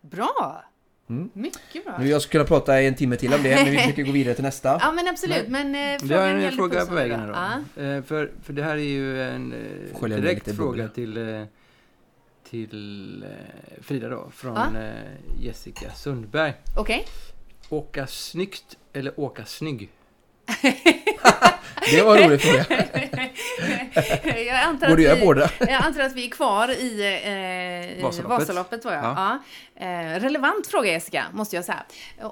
Bra! 0.00 0.64
Mm. 1.12 1.30
Mycket 1.32 1.84
bra. 1.84 1.98
Nu 1.98 2.08
jag 2.08 2.22
skulle 2.22 2.32
kunna 2.44 2.58
prata 2.58 2.80
en 2.82 2.94
timme 2.94 3.16
till 3.16 3.34
om 3.34 3.42
det, 3.42 3.54
men 3.56 3.70
vi 3.70 3.78
försöker 3.82 4.02
gå 4.02 4.12
vidare 4.12 4.34
till 4.34 4.44
nästa. 4.44 4.78
Ja 4.80 4.92
men 4.92 5.08
absolut, 5.08 5.48
men, 5.48 5.66
eh, 5.74 5.80
Vi 6.02 6.14
har 6.14 6.20
frågan 6.28 6.40
en 6.42 6.52
fråga 6.52 6.86
på 6.86 6.94
vägen 6.94 7.26
då. 7.28 7.34
här 7.34 7.62
då. 7.76 7.82
Ja. 7.82 7.82
Eh, 7.96 8.02
för, 8.02 8.30
för 8.42 8.52
det 8.52 8.62
här 8.62 8.76
är 8.76 8.76
ju 8.82 9.22
en 9.22 9.52
eh, 10.02 10.08
direkt 10.08 10.56
fråga 10.56 10.88
till, 10.88 11.16
eh, 11.16 11.44
till 12.50 13.22
eh, 13.22 13.82
Frida 13.82 14.08
då, 14.08 14.30
från 14.34 14.54
Ja. 14.74 14.80
eh, 14.80 14.92
Jessica 15.40 15.90
Sundberg. 15.94 16.52
Okej. 16.76 17.06
Åka 17.68 18.06
snyggt 18.06 18.76
eller 18.92 19.20
åka 19.20 19.44
snygg? 19.44 19.88
Det 21.90 22.02
var 22.02 22.16
en 22.16 22.28
rolig 22.28 22.40
fråga. 22.40 22.64
jag, 24.46 24.56
antar 24.56 24.88
Borde 24.88 24.92
att 24.92 25.02
göra 25.02 25.14
vi, 25.14 25.24
båda. 25.24 25.50
jag 25.58 25.72
antar 25.72 26.00
att 26.00 26.12
vi 26.12 26.26
är 26.26 26.30
kvar 26.30 26.70
i, 26.70 27.02
eh, 27.98 28.04
Vasaloppet. 28.04 28.38
Vasaloppet. 28.38 28.84
var 28.84 28.92
jag. 28.92 29.04
Ja. 29.04 29.38
Eh, 29.76 30.20
relevant 30.20 30.66
fråga 30.66 30.92
Jessica, 30.92 31.24
måste 31.32 31.56
jag 31.56 31.64
säga. 31.64 31.84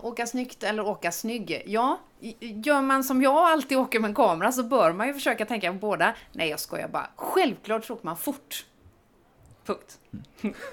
Åka 0.02 0.26
snyggt 0.26 0.62
eller 0.62 0.86
åka 0.86 1.12
snygg? 1.12 1.62
Ja, 1.66 2.00
gör 2.40 2.82
man 2.82 3.04
som 3.04 3.22
jag 3.22 3.36
alltid 3.36 3.78
åker 3.78 4.00
med 4.00 4.08
en 4.08 4.14
kamera 4.14 4.52
så 4.52 4.62
bör 4.62 4.92
man 4.92 5.06
ju 5.06 5.14
försöka 5.14 5.44
tänka 5.46 5.72
på 5.72 5.78
båda. 5.78 6.14
Nej, 6.32 6.48
jag 6.48 6.60
skojar 6.60 6.88
bara. 6.88 7.10
Självklart 7.16 7.84
så 7.84 7.94
åker 7.94 8.06
man 8.06 8.16
fort. 8.16 8.64
Punkt. 9.66 9.98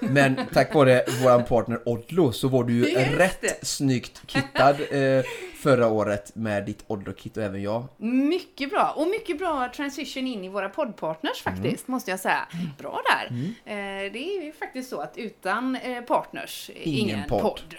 Men 0.00 0.40
tack 0.52 0.74
vare 0.74 1.04
våran 1.22 1.44
partner 1.44 1.88
Odlo 1.88 2.32
så 2.32 2.48
var 2.48 2.64
du 2.64 2.72
ju 2.72 2.84
rätt 2.94 3.66
snyggt 3.66 4.22
kittad 4.26 4.76
eh, 4.90 5.24
förra 5.58 5.86
året 5.88 6.34
med 6.34 6.64
ditt 6.64 6.84
Odlo-kit 6.86 7.36
och 7.36 7.42
även 7.42 7.62
jag. 7.62 7.84
Mycket 7.96 8.70
bra. 8.70 8.92
Och 8.96 9.08
mycket 9.08 9.38
bra 9.38 9.68
transition 9.76 10.26
in 10.26 10.44
i 10.44 10.48
våra 10.48 10.68
poddpartners 10.68 11.46
Mm. 11.46 11.56
faktiskt, 11.62 11.88
måste 11.88 12.10
jag 12.10 12.20
säga. 12.20 12.46
Bra 12.78 13.00
där. 13.10 13.26
Eh, 13.64 14.12
det 14.12 14.18
är 14.18 14.44
ju 14.44 14.52
faktiskt 14.52 14.90
så 14.90 15.00
att 15.00 15.16
utan 15.16 15.76
eh, 15.76 16.00
partners, 16.02 16.70
Ingen 16.74 16.98
ingen, 17.16 17.28
podd. 17.28 17.42
podd. 17.42 17.74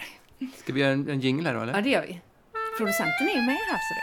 Ska 0.57 0.74
vi 0.74 0.79
göra 0.81 0.91
en, 0.91 1.09
en 1.09 1.19
jingle 1.19 1.50
här 1.50 1.55
då 1.55 1.62
eller? 1.62 1.74
Ja, 1.74 1.81
det 1.81 1.89
gör 1.89 2.01
vi. 2.07 2.21
Producenten 2.77 3.27
är 3.29 3.36
ju 3.36 3.41
med 3.41 3.55
här 3.55 3.79
så 3.79 3.93
det 3.93 4.00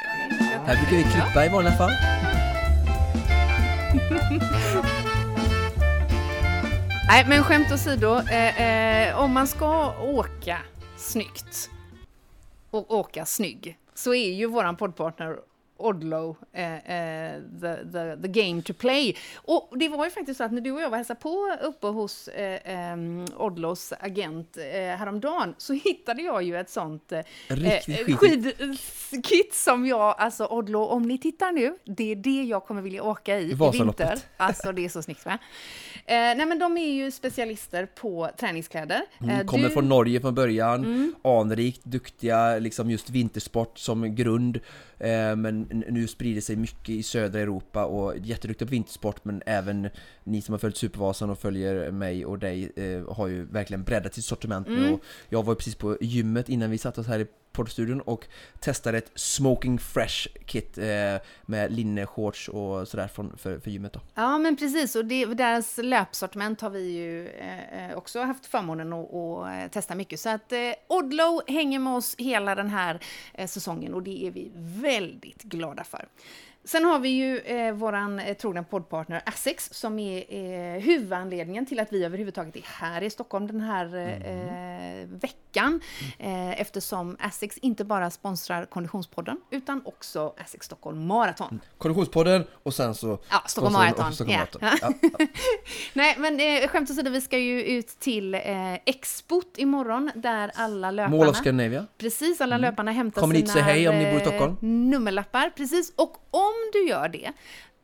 Här 0.66 0.76
brukar 0.76 0.96
vi 0.96 1.02
klippa 1.12 1.46
i 1.46 1.48
vanliga 1.48 1.74
fall. 1.74 1.90
Nej, 7.08 7.24
men 7.28 7.42
skämt 7.44 7.72
åsido. 7.72 8.20
Eh, 8.30 9.08
eh, 9.08 9.18
om 9.18 9.32
man 9.32 9.46
ska 9.46 9.94
åka 10.00 10.58
snyggt 10.96 11.70
och 12.70 12.94
åka 12.94 13.26
snygg 13.26 13.78
så 13.94 14.14
är 14.14 14.32
ju 14.32 14.46
våran 14.46 14.76
poddpartner 14.76 15.38
Odlo, 15.78 16.36
eh, 16.52 16.74
eh, 16.74 17.42
the, 17.60 17.76
the, 17.92 18.16
the 18.22 18.28
game 18.28 18.62
to 18.62 18.72
play. 18.72 19.16
Och 19.36 19.72
det 19.78 19.88
var 19.88 20.04
ju 20.04 20.10
faktiskt 20.10 20.38
så 20.38 20.44
att 20.44 20.52
när 20.52 20.60
du 20.60 20.72
och 20.72 20.80
jag 20.80 20.90
var 20.90 20.96
hälsade 20.96 21.20
på 21.20 21.56
uppe 21.62 21.86
hos 21.86 22.28
eh, 22.28 22.92
eh, 22.92 22.96
Odlos 23.36 23.92
agent 24.00 24.56
eh, 24.56 24.62
häromdagen 24.72 25.54
så 25.58 25.72
hittade 25.72 26.22
jag 26.22 26.42
ju 26.42 26.56
ett 26.56 26.70
sånt 26.70 27.12
eh, 27.12 27.18
eh, 27.48 28.16
skidkit 28.16 29.54
som 29.54 29.86
jag, 29.86 30.14
alltså 30.18 30.46
Odlo, 30.46 30.84
om 30.84 31.02
ni 31.02 31.18
tittar 31.18 31.52
nu, 31.52 31.76
det 31.84 32.12
är 32.12 32.16
det 32.16 32.42
jag 32.42 32.64
kommer 32.64 32.82
vilja 32.82 33.02
åka 33.02 33.38
i 33.38 33.50
i 33.50 33.54
vinter. 33.54 34.18
Alltså 34.36 34.72
det 34.72 34.84
är 34.84 34.88
så 34.88 35.02
snyggt 35.02 35.26
va? 35.26 35.38
Eh, 36.08 36.14
nej 36.16 36.46
men 36.46 36.58
de 36.58 36.76
är 36.78 36.92
ju 36.92 37.10
specialister 37.10 37.86
på 37.86 38.30
träningskläder. 38.40 39.02
Eh, 39.20 39.28
Mm, 39.34 39.46
kommer 39.46 39.64
du- 39.68 39.70
från 39.74 39.88
Norge 39.88 40.20
från 40.20 40.34
början, 40.34 41.14
anrikt, 41.24 41.84
duktiga, 41.84 42.58
liksom 42.58 42.90
just 42.90 43.10
vintersport 43.10 43.78
som 43.78 44.14
grund. 44.14 44.56
Eh, 44.98 45.36
men 45.36 45.62
nu 45.88 46.06
sprider 46.06 46.40
sig 46.40 46.56
mycket 46.56 46.88
i 46.88 47.02
södra 47.02 47.40
Europa 47.40 47.84
och 47.84 48.14
jätteduktiga 48.18 48.66
på 48.66 48.70
vintersport 48.70 49.24
men 49.24 49.42
även 49.46 49.88
ni 50.24 50.42
som 50.42 50.52
har 50.52 50.58
följt 50.58 50.76
Supervasan 50.76 51.30
och 51.30 51.38
följer 51.38 51.90
mig 51.90 52.26
och 52.26 52.38
dig 52.38 52.72
eh, 52.76 53.14
har 53.14 53.26
ju 53.26 53.44
verkligen 53.44 53.82
breddat 53.84 54.14
sitt 54.14 54.24
sortiment 54.24 54.68
nu. 54.68 54.92
Och 54.92 55.00
jag 55.28 55.42
var 55.42 55.52
ju 55.52 55.56
precis 55.56 55.74
på 55.74 55.96
gymmet 56.00 56.48
innan 56.48 56.70
vi 56.70 56.78
satt 56.78 56.98
oss 56.98 57.06
här 57.06 57.18
i 57.18 57.26
poddstudion 57.56 58.00
och 58.00 58.26
testade 58.60 58.98
ett 58.98 59.10
Smoking 59.14 59.78
Fresh 59.78 60.28
kit 60.46 60.78
eh, 60.78 60.86
med 61.42 61.72
linneshorts 61.72 62.48
och 62.48 62.88
sådär 62.88 63.08
från, 63.08 63.38
för, 63.38 63.58
för 63.58 63.70
gymmet 63.70 63.92
då. 63.92 64.00
Ja, 64.14 64.38
men 64.38 64.56
precis. 64.56 64.96
Och 64.96 65.04
det, 65.04 65.24
deras 65.24 65.78
löpsortiment 65.82 66.60
har 66.60 66.70
vi 66.70 66.90
ju 66.90 67.28
eh, 67.28 67.90
eh, 67.90 67.96
också 67.96 68.20
haft 68.20 68.46
förmånen 68.46 68.92
att, 68.92 69.14
att 69.14 69.46
eh, 69.46 69.70
testa 69.70 69.94
mycket. 69.94 70.20
Så 70.20 70.28
att 70.28 70.52
eh, 70.52 70.58
Odlo 70.88 71.42
hänger 71.46 71.78
med 71.78 71.92
oss 71.92 72.14
hela 72.18 72.54
den 72.54 72.68
här 72.68 73.00
eh, 73.34 73.46
säsongen 73.46 73.94
och 73.94 74.02
det 74.02 74.26
är 74.26 74.30
vi 74.30 74.50
väldigt 74.54 75.42
glada 75.42 75.84
för. 75.84 76.08
Sen 76.66 76.84
har 76.84 76.98
vi 76.98 77.08
ju 77.08 77.38
eh, 77.38 77.72
våran 77.72 78.18
eh, 78.18 78.36
trogna 78.36 78.62
poddpartner 78.62 79.22
Essex 79.26 79.68
som 79.72 79.98
är 79.98 80.24
eh, 80.28 80.80
huvudanledningen 80.80 81.66
till 81.66 81.80
att 81.80 81.92
vi 81.92 82.04
överhuvudtaget 82.04 82.56
är 82.56 82.62
här 82.64 83.02
i 83.02 83.10
Stockholm 83.10 83.46
den 83.46 83.60
här 83.60 83.96
eh, 83.96 85.00
eh, 85.00 85.06
veckan. 85.06 85.45
Eh, 86.18 86.60
eftersom 86.60 87.16
Essex 87.20 87.58
inte 87.58 87.84
bara 87.84 88.10
sponsrar 88.10 88.64
Konditionspodden 88.64 89.40
utan 89.50 89.82
också 89.84 90.34
Essex 90.44 90.66
Stockholm 90.66 91.06
Marathon. 91.06 91.60
Konditionspodden 91.78 92.44
och 92.62 92.74
sen 92.74 92.94
så 92.94 93.18
Ja, 93.30 93.42
Stockholm 93.46 93.72
Marathon, 93.72 94.12
Stockholm 94.12 94.38
ja. 94.52 94.58
Marathon. 94.62 94.90
Ja, 94.92 95.08
ja. 95.18 95.26
Nej, 95.92 96.14
men 96.18 96.40
eh, 96.40 96.68
skämt 96.68 96.90
åsido, 96.90 97.10
vi 97.10 97.20
ska 97.20 97.38
ju 97.38 97.62
ut 97.62 97.88
till 97.88 98.34
eh, 98.34 98.74
Expot 98.74 99.58
imorgon 99.58 100.10
där 100.14 100.50
alla 100.54 100.90
löparna... 100.90 101.16
Mall 101.16 101.28
of 101.28 101.36
Scandinavia. 101.36 101.86
Precis, 101.98 102.40
alla 102.40 102.58
löparna 102.58 102.92
hämtar 102.92 103.20
Kommer 103.20 103.34
sina 103.34 103.64
hej 103.64 103.88
om 103.88 103.98
ni 103.98 104.04
bor 104.04 104.12
i 104.12 104.16
eh, 104.16 104.20
Stockholm? 104.20 104.56
nummerlappar. 104.60 105.50
Precis, 105.56 105.92
och 105.96 106.16
om 106.30 106.54
du 106.72 106.88
gör 106.88 107.08
det, 107.08 107.32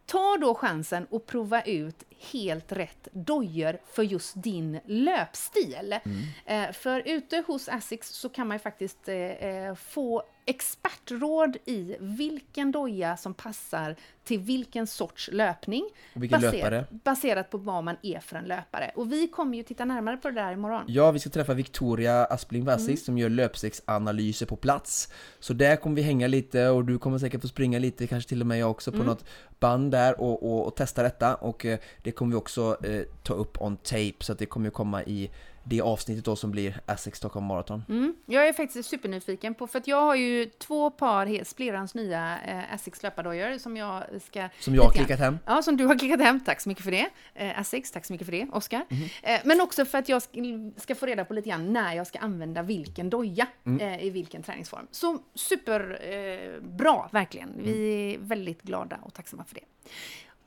ta 0.07 0.37
då 0.41 0.55
chansen 0.55 1.07
att 1.13 1.27
prova 1.27 1.63
ut 1.63 2.03
helt 2.33 2.73
rätt 2.73 3.09
dojor 3.13 3.79
för 3.93 4.03
just 4.03 4.43
din 4.43 4.81
löpstil. 4.85 5.99
Mm. 6.05 6.23
Eh, 6.47 6.73
för 6.73 7.03
ute 7.07 7.45
hos 7.47 7.69
Asics 7.69 8.09
så 8.09 8.29
kan 8.29 8.49
man 8.49 8.55
ju 8.55 8.59
faktiskt 8.59 9.09
eh, 9.09 9.17
eh, 9.17 9.75
få 9.75 10.23
expertråd 10.47 11.57
i 11.65 11.97
vilken 12.01 12.73
doja 12.73 13.17
som 13.17 13.35
passar 13.35 13.97
till 14.25 14.39
vilken 14.39 14.87
sorts 14.87 15.31
löpning. 15.33 15.89
Och 16.15 16.23
vilken 16.23 16.41
löpare. 16.41 16.85
Baserat 16.91 17.51
på 17.51 17.59
vad 17.59 17.85
man 17.85 17.97
är 18.03 18.21
för 18.21 18.37
en 18.37 18.45
löpare. 18.45 18.93
Och 18.95 19.13
vi 19.13 19.29
kommer 19.29 19.57
ju 19.57 19.63
titta 19.63 19.85
närmare 19.85 20.17
på 20.17 20.29
det 20.31 20.35
där 20.35 20.53
imorgon. 20.53 20.85
Ja, 20.87 21.11
vi 21.11 21.19
ska 21.19 21.31
träffa 21.31 21.55
Victoria 21.55 22.25
Aspling 22.25 22.65
Vassix 22.65 22.89
Mm. 22.89 22.97
som 22.97 23.19
gör 23.19 23.29
löpstegsanalyser 23.29 24.47
på 24.47 24.57
plats. 24.57 25.13
Så 25.41 25.53
där 25.53 25.77
kommer 25.77 25.97
vi 25.97 26.03
hänga 26.03 26.27
lite 26.27 26.69
och 26.69 26.85
du 26.85 26.99
kommer 26.99 27.19
säkert 27.19 27.41
få 27.41 27.49
springa 27.49 27.79
lite, 27.79 28.07
kanske 28.07 28.29
till 28.29 28.41
och 28.41 28.47
med 28.47 28.59
jag 28.59 28.71
också, 28.71 28.91
på 28.91 28.97
Mm. 28.97 29.07
något 29.07 29.25
band 29.61 29.91
där 29.93 30.21
och, 30.21 30.43
och, 30.43 30.67
och 30.67 30.77
testa 30.77 31.03
detta. 31.03 31.35
Och 31.35 31.67
eh, 31.67 31.79
det 32.03 32.13
kommer 32.13 32.31
vi 32.31 32.37
också 32.37 32.77
eh, 32.85 33.03
ta 33.23 33.35
upp 33.35 33.63
on 33.63 33.77
tape, 33.77 34.13
så 34.21 34.33
att 34.33 34.39
det 34.39 34.47
kommer 34.47 34.67
ju 34.67 34.71
komma 34.71 35.03
i 35.03 35.31
det 35.65 35.81
avsnittet 35.81 36.25
då 36.25 36.37
som 36.37 36.51
blir 36.51 36.81
Essex 36.87 37.19
Stockholm 37.19 37.47
Marathon. 37.47 37.83
Mm. 37.89 38.15
Jag 38.27 38.49
är 38.49 38.53
faktiskt 38.53 38.89
supernyfiken 38.89 39.55
på, 39.55 39.67
för 39.67 39.79
att 39.79 39.87
jag 39.89 40.01
har 40.01 40.15
ju 40.15 40.45
två 40.47 40.91
par 40.91 41.27
helt 41.27 41.49
splirrans 41.49 41.95
nya 41.95 42.39
eh, 42.47 42.75
Asics 42.75 43.03
löpardojor 43.03 43.59
som 43.59 43.77
jag 43.77 44.03
ska... 44.27 44.49
Som 44.61 44.75
jag 44.75 44.83
har 44.83 44.91
klickat 44.91 45.19
hem. 45.19 45.39
Ja, 45.47 45.63
som 45.63 45.77
du 45.77 45.87
har 45.87 45.99
klickat 45.99 46.21
hem. 46.21 46.41
Tack 46.41 46.61
så 46.61 46.69
mycket 46.69 46.85
för 46.85 46.91
det. 46.91 47.09
Eh, 47.35 47.61
Asics, 47.61 47.91
tack 47.91 48.05
så 48.05 48.13
mycket 48.13 48.27
för 48.27 48.33
det, 48.33 48.47
Oskar. 48.53 48.85
Mhm. 48.91 49.03
Eh, 49.23 49.41
men 49.45 49.61
också 49.61 49.85
för 49.85 49.99
att 49.99 50.09
jag 50.09 50.23
ska, 50.23 50.41
ska 50.77 50.95
få 50.95 51.07
reda 51.07 51.25
på 51.25 51.35
lite 51.35 51.49
grann 51.49 51.73
när 51.73 51.95
jag 51.95 52.07
ska 52.07 52.19
använda 52.19 52.63
vilken 52.63 53.11
doja 53.11 53.47
Mm. 53.67 53.81
eh, 53.95 54.05
i 54.07 54.11
vilken 54.11 54.43
träningsform. 54.43 54.87
Så 54.91 55.19
superbra, 55.35 56.95
eh, 56.97 57.13
verkligen. 57.13 57.53
Vi 57.59 57.71
Mm. 57.73 58.23
är 58.25 58.29
väldigt 58.29 58.63
glada 58.63 58.99
och 59.03 59.15
tacksamma 59.15 59.45
för 59.45 59.55
det. 59.55 59.65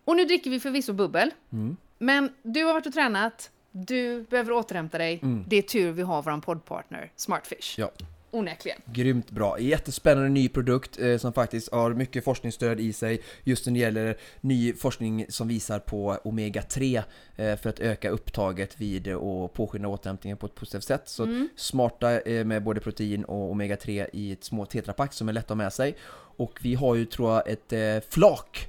Och 0.05 0.15
nu 0.15 0.25
dricker 0.25 0.49
vi 0.49 0.59
förvisso 0.59 0.93
bubbel. 0.93 1.31
Mm. 1.51 1.77
Men 1.97 2.29
du 2.43 2.63
har 2.63 2.73
varit 2.73 2.85
och 2.85 2.93
tränat, 2.93 3.51
du 3.77 4.21
behöver 4.29 4.51
återhämta 4.51 4.97
dig. 4.97 5.19
Det 5.47 5.55
är 5.55 5.61
tur 5.61 5.91
vi 5.91 6.01
har 6.01 6.21
vår 6.21 6.41
poddpartner 6.41 7.11
Smartfish. 7.15 7.79
Mm. 7.79 7.89
Ja. 7.97 8.05
Onekligen. 8.35 8.81
Grymt 8.85 9.31
bra. 9.31 9.59
Jättespännande 9.59 10.29
ny 10.29 10.49
produkt 10.49 10.99
eh, 10.99 11.17
som 11.17 11.33
faktiskt 11.33 11.71
har 11.71 11.93
mycket 11.93 12.23
forskningsstöd 12.23 12.79
i 12.79 12.93
sig 12.93 13.21
just 13.43 13.65
när 13.65 13.73
det 13.73 13.79
gäller 13.79 14.17
ny 14.41 14.73
forskning 14.73 15.25
som 15.29 15.47
visar 15.47 15.79
på 15.79 16.17
Omega-3 16.23 17.03
eh, 17.35 17.55
för 17.55 17.69
att 17.69 17.79
öka 17.79 18.09
upptaget 18.09 18.81
vid 18.81 19.07
och 19.13 19.53
påskynda 19.53 19.87
återhämtningen 19.87 20.37
på 20.37 20.45
ett 20.45 20.55
positivt 20.55 20.83
sätt. 20.83 21.01
Så 21.05 21.47
smarta 21.55 22.19
eh, 22.21 22.45
med 22.45 22.63
både 22.63 22.79
protein 22.79 23.23
och 23.25 23.53
Omega-3 23.55 24.07
i 24.13 24.31
ett 24.31 24.43
små 24.43 24.65
tetrapack 24.65 25.13
som 25.13 25.29
är 25.29 25.33
lätt 25.33 25.43
att 25.43 25.49
ha 25.49 25.55
med 25.55 25.73
sig. 25.73 25.95
Och 26.37 26.59
vi 26.61 26.75
har 26.75 26.95
ju 26.95 27.05
tror 27.05 27.33
jag 27.33 27.47
ett 27.49 27.73
eh, 27.73 28.09
flak, 28.09 28.67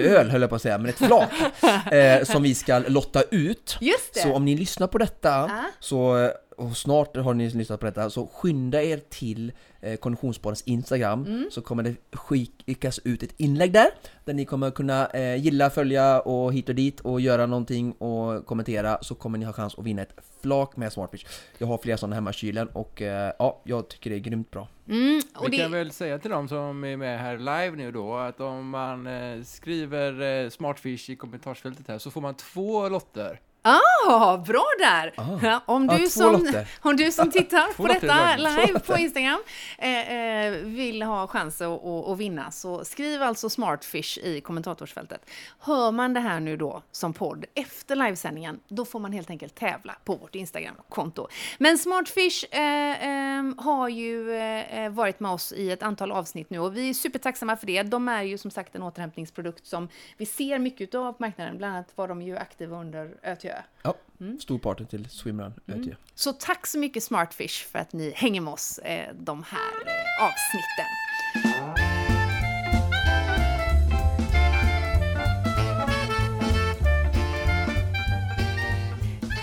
öl 0.00 0.30
höll 0.30 0.40
jag 0.40 0.50
på 0.50 0.56
att 0.56 0.62
säga, 0.62 0.78
men 0.78 0.88
ett 0.90 0.98
flak 0.98 1.32
eh, 1.92 2.24
som 2.24 2.42
vi 2.42 2.54
ska 2.54 2.78
lotta 2.78 3.22
ut. 3.30 3.76
Just 3.80 4.14
det! 4.14 4.20
Så 4.20 4.32
om 4.34 4.44
ni 4.44 4.56
lyssnar 4.56 4.86
på 4.86 4.98
detta 4.98 5.28
Ja. 5.28 5.64
så 5.80 6.30
och 6.56 6.76
snart 6.76 7.16
har 7.16 7.34
ni 7.34 7.50
lyssnat 7.50 7.80
på 7.80 7.86
detta, 7.86 8.10
så 8.10 8.26
skynda 8.26 8.82
er 8.82 9.00
till 9.08 9.52
eh, 9.80 9.96
Konditionspoddens 9.96 10.62
Instagram 10.62 11.24
Mm. 11.26 11.48
så 11.50 11.62
kommer 11.62 11.82
det 11.82 11.94
skickas 12.12 12.98
ut 13.04 13.22
ett 13.22 13.34
inlägg 13.36 13.72
där 13.72 13.86
där 14.24 14.34
ni 14.34 14.44
kommer 14.44 14.70
kunna 14.70 15.06
eh, 15.06 15.36
gilla, 15.36 15.70
följa 15.70 16.20
och 16.20 16.52
hit 16.52 16.68
och 16.68 16.74
dit 16.74 17.00
och 17.00 17.20
göra 17.20 17.46
någonting 17.46 17.92
och 17.92 18.46
kommentera 18.46 18.98
så 19.02 19.14
kommer 19.14 19.38
ni 19.38 19.44
ha 19.44 19.52
chans 19.52 19.74
att 19.78 19.84
vinna 19.84 20.02
ett 20.02 20.14
flak 20.42 20.76
med 20.76 20.92
Smartfish. 20.92 21.26
Jag 21.58 21.66
har 21.66 21.78
flera 21.78 21.96
sådana 21.96 22.14
hemma 22.14 22.30
i 22.30 22.32
kylen 22.32 22.68
och 22.68 23.02
eh, 23.02 23.32
ja, 23.38 23.62
jag 23.64 23.88
tycker 23.88 24.10
det 24.10 24.16
är 24.16 24.20
grymt 24.20 24.50
bra. 24.50 24.68
Mm, 24.88 25.20
och 25.36 25.52
Vi 25.52 25.58
kan 25.58 25.70
det, 25.70 25.78
väl 25.78 25.90
säga 25.90 26.18
till 26.18 26.30
dem 26.30 26.48
som 26.48 26.84
är 26.84 26.96
med 26.96 27.20
här 27.20 27.38
live 27.38 27.70
nu 27.76 27.92
då 27.92 28.16
att 28.16 28.40
om 28.40 28.68
man 28.68 29.06
eh, 29.06 29.42
skriver 29.42 30.42
eh, 30.44 30.50
Smartfish 30.50 31.10
i 31.10 31.16
kommentarsfältet 31.16 31.88
här 31.88 31.98
så 31.98 32.10
får 32.10 32.20
man 32.20 32.34
två 32.34 32.88
lotter. 32.88 33.40
Ah, 33.64 34.36
bra 34.36 34.66
där! 34.78 35.12
Ah. 35.16 35.60
Om, 35.66 35.86
du 35.86 35.98
två 35.98 36.08
som, 36.08 36.64
om 36.80 36.96
du 36.96 37.12
som 37.12 37.30
tittar 37.30 37.74
på 37.76 37.86
detta 37.86 38.36
live 38.36 38.80
på 38.80 38.98
Instagram 38.98 39.42
eh, 39.78 40.12
eh, 40.12 40.52
vill 40.52 41.02
ha 41.02 41.26
chans 41.26 41.60
att, 41.60 41.84
att, 41.84 42.08
att 42.08 42.18
vinna 42.18 42.50
så 42.50 42.84
skriv 42.84 43.22
alltså 43.22 43.50
Smartfish 43.50 44.18
i 44.18 44.40
kommentatorsfältet. 44.40 45.30
Hör 45.58 45.92
man 45.92 46.14
det 46.14 46.20
här 46.20 46.40
nu 46.40 46.56
då 46.56 46.82
som 46.92 47.12
podd 47.12 47.44
efter 47.54 47.96
livesändningen, 47.96 48.60
då 48.68 48.84
får 48.84 49.00
man 49.00 49.12
helt 49.12 49.30
enkelt 49.30 49.54
tävla 49.54 49.96
på 50.04 50.16
vårt 50.16 50.34
Instagram-konto. 50.34 51.28
Men 51.58 51.78
Smartfish 51.78 52.44
eh, 52.50 53.38
eh, 53.38 53.44
har 53.58 53.88
ju 53.88 54.32
eh, 54.32 54.90
varit 54.90 55.20
med 55.20 55.30
oss 55.32 55.52
i 55.52 55.70
ett 55.70 55.82
antal 55.82 56.12
avsnitt 56.12 56.50
nu 56.50 56.58
och 56.58 56.76
vi 56.76 56.90
är 56.90 56.94
supertacksamma 56.94 57.56
för 57.56 57.66
det. 57.66 57.82
De 57.82 58.08
är 58.08 58.22
ju 58.22 58.38
som 58.38 58.50
sagt 58.50 58.74
en 58.74 58.82
återhämtningsprodukt 58.82 59.66
som 59.66 59.88
vi 60.16 60.26
ser 60.26 60.58
mycket 60.58 60.94
av 60.94 61.12
på 61.12 61.22
marknaden. 61.22 61.58
Bland 61.58 61.74
annat 61.74 61.92
var 61.94 62.08
de 62.08 62.22
ju 62.22 62.36
aktiva 62.36 62.80
under 62.80 63.16
ÖTÖ. 63.22 63.53
Ja, 63.82 63.94
stor 64.40 64.58
party 64.58 64.84
till 64.84 65.08
Swimrun 65.10 65.52
Mm. 65.68 65.94
Så 66.14 66.32
tack 66.32 66.66
så 66.66 66.78
mycket 66.78 67.02
Smartfish 67.02 67.66
för 67.66 67.78
att 67.78 67.92
ni 67.92 68.12
hänger 68.16 68.40
med 68.40 68.52
oss 68.52 68.78
eh, 68.78 69.14
de 69.14 69.42
här 69.42 69.72
eh, 69.86 70.24
avsnitten. 70.24 70.86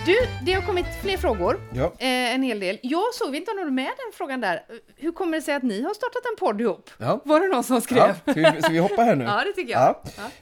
Du, 0.05 0.15
det 0.45 0.53
har 0.53 0.61
kommit 0.61 0.85
fler 1.01 1.17
frågor. 1.17 1.59
Ja. 1.75 1.83
Eh, 1.99 2.35
en 2.35 2.43
hel 2.43 2.59
del. 2.59 2.79
Jag 2.81 3.13
såg, 3.13 3.31
vi 3.31 3.37
inte 3.37 3.51
har 3.51 3.65
du 3.65 3.71
med 3.71 3.85
den 3.85 4.13
frågan 4.13 4.41
där. 4.41 4.63
Hur 4.95 5.11
kommer 5.11 5.37
det 5.37 5.41
sig 5.41 5.53
att 5.55 5.63
ni 5.63 5.81
har 5.81 5.93
startat 5.93 6.21
en 6.31 6.37
podd 6.39 6.61
ihop? 6.61 6.89
Ja. 6.97 7.21
Var 7.25 7.39
det 7.39 7.47
någon 7.47 7.63
som 7.63 7.81
skrev? 7.81 7.97
Ja, 8.25 8.33
ska, 8.33 8.51
vi, 8.55 8.61
ska 8.61 8.71
vi 8.71 8.77
hoppa 8.79 9.01
här 9.03 9.15
nu? 9.15 9.23
Ja, 9.31 9.43
det 9.45 9.51
tycker 9.53 9.73
jag. 9.73 9.95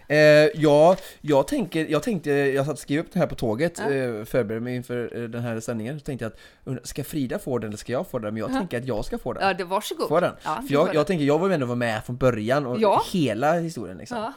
Ja. 0.08 0.16
Eh, 0.16 0.50
ja, 0.56 0.96
jag, 1.22 1.48
tänker, 1.48 1.86
jag 1.90 2.04
tänkte, 2.04 2.32
jag 2.32 2.66
satt 2.66 2.74
och 2.74 2.80
skrev 2.80 3.00
upp 3.00 3.14
det 3.14 3.20
här 3.20 3.28
på 3.28 3.36
tåget, 3.36 3.82
Ja. 3.86 3.94
eh, 3.94 4.24
förberedde 4.26 4.60
mig 4.64 4.76
inför 4.76 5.18
eh, 5.18 5.24
den 5.24 5.42
här 5.42 5.60
sändningen, 5.60 6.00
så 6.00 6.06
tänkte 6.06 6.32
jag 6.66 6.78
att 6.78 6.88
ska 6.88 7.04
Frida 7.04 7.40
få 7.40 7.58
den 7.58 7.68
eller 7.70 7.78
ska 7.78 7.92
jag 7.92 8.08
få 8.08 8.20
den? 8.20 8.34
Men 8.34 8.42
jag 8.42 8.52
Ja. 8.52 8.58
tänker 8.58 8.78
att 8.78 8.86
jag 8.88 9.06
ska 9.06 9.18
få 9.18 9.34
den. 9.34 9.48
Ja, 9.48 9.54
det, 9.54 9.64
varsågod. 9.64 10.08
Få 10.08 10.20
den. 10.20 10.34
Ja, 10.44 10.64
För 10.68 10.74
jag, 10.74 10.96
jag 10.96 11.08
tänker, 11.08 11.26
jag 11.26 11.40
var 11.40 11.48
ju 11.48 11.54
ändå 11.54 11.66
vara 11.66 11.76
med 11.76 12.06
från 12.06 12.18
början 12.18 12.66
och 12.66 13.02
hela 13.12 13.54
historien 13.54 13.98
liksom. 13.98 14.34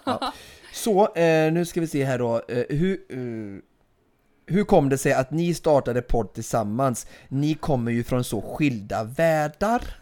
Så, 0.72 1.14
eh, 1.14 1.52
nu 1.52 1.64
ska 1.64 1.80
vi 1.80 1.86
se 1.86 2.04
här 2.04 2.18
då, 2.18 2.42
eh, 2.48 2.64
hur, 2.68 2.98
hur 4.46 4.64
kom 4.64 4.88
det 4.88 4.98
sig 4.98 5.12
att 5.12 5.30
ni 5.30 5.54
startade 5.54 6.02
podd 6.02 6.32
tillsammans? 6.34 7.06
Ni 7.28 7.54
kommer 7.54 7.92
ju 7.92 8.04
från 8.04 8.24
så 8.24 8.42
skilda 8.42 9.04
världar. 9.04 9.82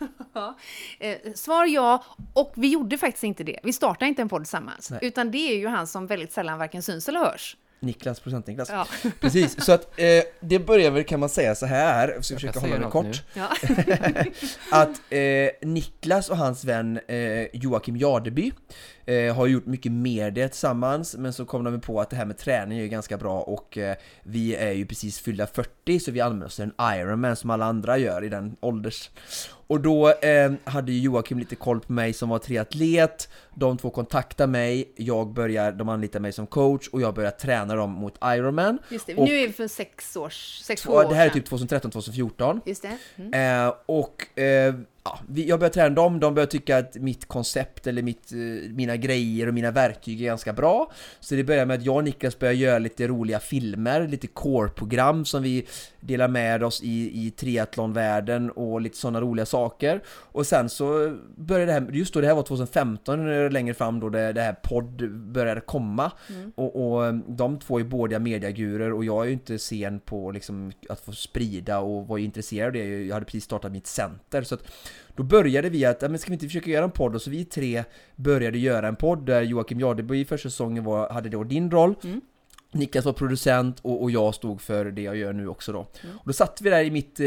Eh, 1.01 1.17
svar 1.35 1.67
ja, 1.67 2.05
och 2.33 2.53
vi 2.57 2.69
gjorde 2.69 2.99
faktiskt 2.99 3.25
inte 3.25 3.45
det. 3.45 3.61
Vi 3.63 3.73
startade 3.73 4.09
inte 4.09 4.23
en 4.23 4.29
podd 4.29 4.43
tillsammans, 4.43 4.91
Nej. 4.91 5.01
utan 5.03 5.31
det 5.31 5.39
är 5.39 5.57
ju 5.57 5.67
han 5.67 5.87
som 5.87 6.07
väldigt 6.07 6.33
sällan 6.33 6.59
varken 6.59 6.83
syns 6.83 7.09
eller 7.09 7.21
hörs. 7.21 7.57
Niklas, 7.81 8.21
procent-Niklas. 8.21 8.71
Ja. 8.71 8.87
Precis, 9.21 9.65
så 9.65 9.73
att 9.73 10.01
eh, 10.01 10.23
det 10.41 10.59
börjar 10.59 10.91
väl 10.91 11.05
kan 11.05 11.21
man 11.21 11.29
säga 11.29 11.55
så 11.55 11.67
här, 11.67 12.07
så 12.21 12.35
jag 12.35 12.41
kan 12.41 12.53
försöker 12.53 12.61
hålla 12.61 12.85
det 12.85 12.91
kort. 12.91 13.23
Ja. 13.35 13.49
att 14.71 15.01
eh, 15.11 15.69
Niklas 15.69 16.31
och 16.31 16.37
hans 16.37 16.65
vän 16.65 17.01
eh, 17.09 17.47
Joakim 17.53 17.97
Jardeby 17.97 18.53
eh, 19.11 19.37
har 19.37 19.47
gjort 19.47 19.67
mycket 19.67 19.93
media 19.93 20.49
tillsammans 20.49 21.17
men 21.17 21.33
så 21.33 21.45
kom 21.45 21.65
de 21.65 21.81
på 21.81 22.01
att 22.01 22.11
det 22.11 22.17
här 22.17 22.25
med 22.25 22.39
träning 22.39 22.79
är 22.79 22.83
ju 22.83 22.89
ganska 22.89 23.17
bra 23.17 23.41
och 23.41 23.79
eh, 23.79 23.97
vi 24.23 24.55
är 24.55 24.73
ju 24.73 24.87
precis 24.87 25.21
fyllda 25.21 25.47
40 25.47 26.01
så 26.01 26.11
vi 26.11 26.21
använder 26.21 26.47
oss 26.47 26.61
av 26.61 26.71
en 26.79 27.01
Ironman 27.01 27.37
som 27.37 27.51
alla 27.51 27.65
andra 27.65 27.99
gör 27.99 28.25
i 28.25 28.29
den 28.29 28.57
ålders. 28.61 29.11
Och 29.71 29.81
då 29.81 30.09
eh, 30.09 30.53
hade 30.65 30.93
ju 30.93 31.01
Joakim 31.01 31.39
lite 31.39 31.57
koll 31.57 31.81
på 31.81 31.93
mig 31.93 32.13
som 32.13 32.29
var 32.29 32.39
triatlet. 32.39 33.29
De 33.55 33.79
två 33.79 33.91
kontaktar 33.91 34.47
mig, 34.47 34.93
jag 34.97 35.33
börjar, 35.33 35.73
de 35.73 35.89
anlitar 35.89 36.21
mig 36.21 36.33
som 36.33 36.47
coach 36.47 36.89
och 36.89 37.01
jag 37.01 37.15
börjar 37.15 37.31
träna 37.31 37.75
dem 37.75 37.91
mot 37.91 38.19
Ironman. 38.25 38.79
Just 38.89 39.07
det, 39.07 39.15
Och- 39.15 39.29
nu 39.29 39.39
är 39.39 39.47
det 39.47 39.53
för 39.53 39.69
sex 39.69 40.17
års, 40.17 40.59
sex, 40.63 40.87
och 40.87 40.95
år 40.95 41.09
Det 41.09 41.15
här 41.15 41.27
är 41.27 41.31
typ 41.31 41.49
2013-2014 41.49 42.61
Just 42.67 42.83
det. 42.83 42.99
Mm. 43.17 43.67
Eh, 43.67 43.75
och 43.87 44.39
eh, 44.39 44.75
ja, 45.05 45.19
jag 45.35 45.59
börjar 45.59 45.73
träna 45.73 45.95
dem, 45.95 46.21
de 46.21 46.35
börjar 46.35 46.47
tycka 46.47 46.79
att 46.79 46.95
mitt 46.95 47.29
koncept 47.29 47.87
eller 47.87 48.03
mitt, 48.03 48.33
eh, 48.33 48.71
mina 48.73 48.97
grejer 48.97 49.47
och 49.49 49.55
mina 49.55 49.71
verktyg 49.71 50.23
är 50.23 50.27
ganska 50.27 50.53
bra. 50.53 50.93
Så 51.21 51.35
det 51.35 51.45
börjar 51.45 51.67
med 51.67 51.79
att 51.79 51.85
jag 51.85 51.97
och 51.97 52.05
Niklas 52.05 52.39
börjar 52.39 52.55
göra 52.55 52.79
lite 52.79 53.07
roliga 53.07 53.41
filmer, 53.41 54.09
lite 54.09 54.27
core-program 54.27 55.25
som 55.25 55.43
vi 55.43 55.67
delar 56.01 56.29
med 56.29 56.63
oss 56.63 56.83
i, 56.83 57.27
i 57.27 57.31
triathlonvärlden 57.31 58.51
och 58.51 58.81
lite 58.81 58.97
sådana 58.97 59.21
roliga 59.21 59.47
saker. 59.47 60.03
Och 60.09 60.47
sen 60.47 60.69
så 60.69 61.17
började 61.37 61.67
det 61.67 61.73
här, 61.73 61.89
just 61.93 62.15
då 62.15 62.21
det 62.21 62.27
här 62.27 62.35
var 62.35 62.43
2015, 62.43 63.33
eh, 63.33 63.51
längre 63.51 63.75
fram 63.75 64.01
då 64.01 64.09
det, 64.09 64.33
det 64.33 64.43
här 64.43 64.53
podd 64.53 65.11
började 65.13 65.61
komma. 65.61 66.13
Och, 66.55 66.77
och 66.77 67.15
de 67.15 67.59
två 67.59 67.81
är 67.81 67.85
båda 67.85 68.19
mediagurer 68.19 68.93
och 68.93 69.05
jag 69.05 69.23
är 69.23 69.27
ju 69.27 69.33
inte 69.33 69.59
sen 69.59 70.01
på 70.01 70.31
liksom 70.31 70.73
att 70.89 71.01
få 71.01 71.13
sprida 71.13 71.79
och 71.79 72.07
var 72.07 72.19
ju 72.19 72.25
intresserad 72.25 72.67
av 72.67 72.73
det. 72.73 73.05
Jag 73.05 73.15
hade 73.15 73.27
precis 73.27 73.45
startat 73.45 73.73
mitt 73.73 73.87
center 73.87 74.43
så 74.43 74.55
att 74.55 74.63
då 75.21 75.25
började 75.25 75.69
vi 75.69 75.85
att, 75.85 76.01
men 76.01 76.19
ska 76.19 76.29
vi 76.29 76.35
inte 76.35 76.47
försöka 76.47 76.71
göra 76.71 76.85
en 76.85 76.91
podd? 76.91 77.15
Och 77.15 77.23
så 77.23 77.31
vi 77.31 77.45
tre 77.45 77.85
började 78.17 78.59
göra 78.59 78.89
en 78.89 78.97
podd 78.97 79.27
där 79.27 79.43
Joakim 79.43 79.81
Jardeby 79.81 80.21
i 80.21 80.25
första 80.25 80.51
säsongen 80.51 80.85
var, 80.85 81.09
hade 81.09 81.29
då 81.29 81.45
din 81.45 81.71
roll. 81.71 81.95
Mm. 82.05 82.21
Niklas 82.73 83.05
var 83.05 83.13
producent 83.13 83.81
och, 83.83 84.03
och 84.03 84.11
jag 84.11 84.35
stod 84.35 84.61
för 84.61 84.85
det 84.85 85.03
jag 85.03 85.17
gör 85.17 85.33
nu 85.33 85.49
också 85.49 85.73
då. 85.73 85.79
Och 86.05 86.27
då 86.27 86.33
satt 86.33 86.61
vi 86.63 86.71
där 86.71 86.85
i 86.85 86.91
mitt 86.91 87.21
eh, 87.21 87.27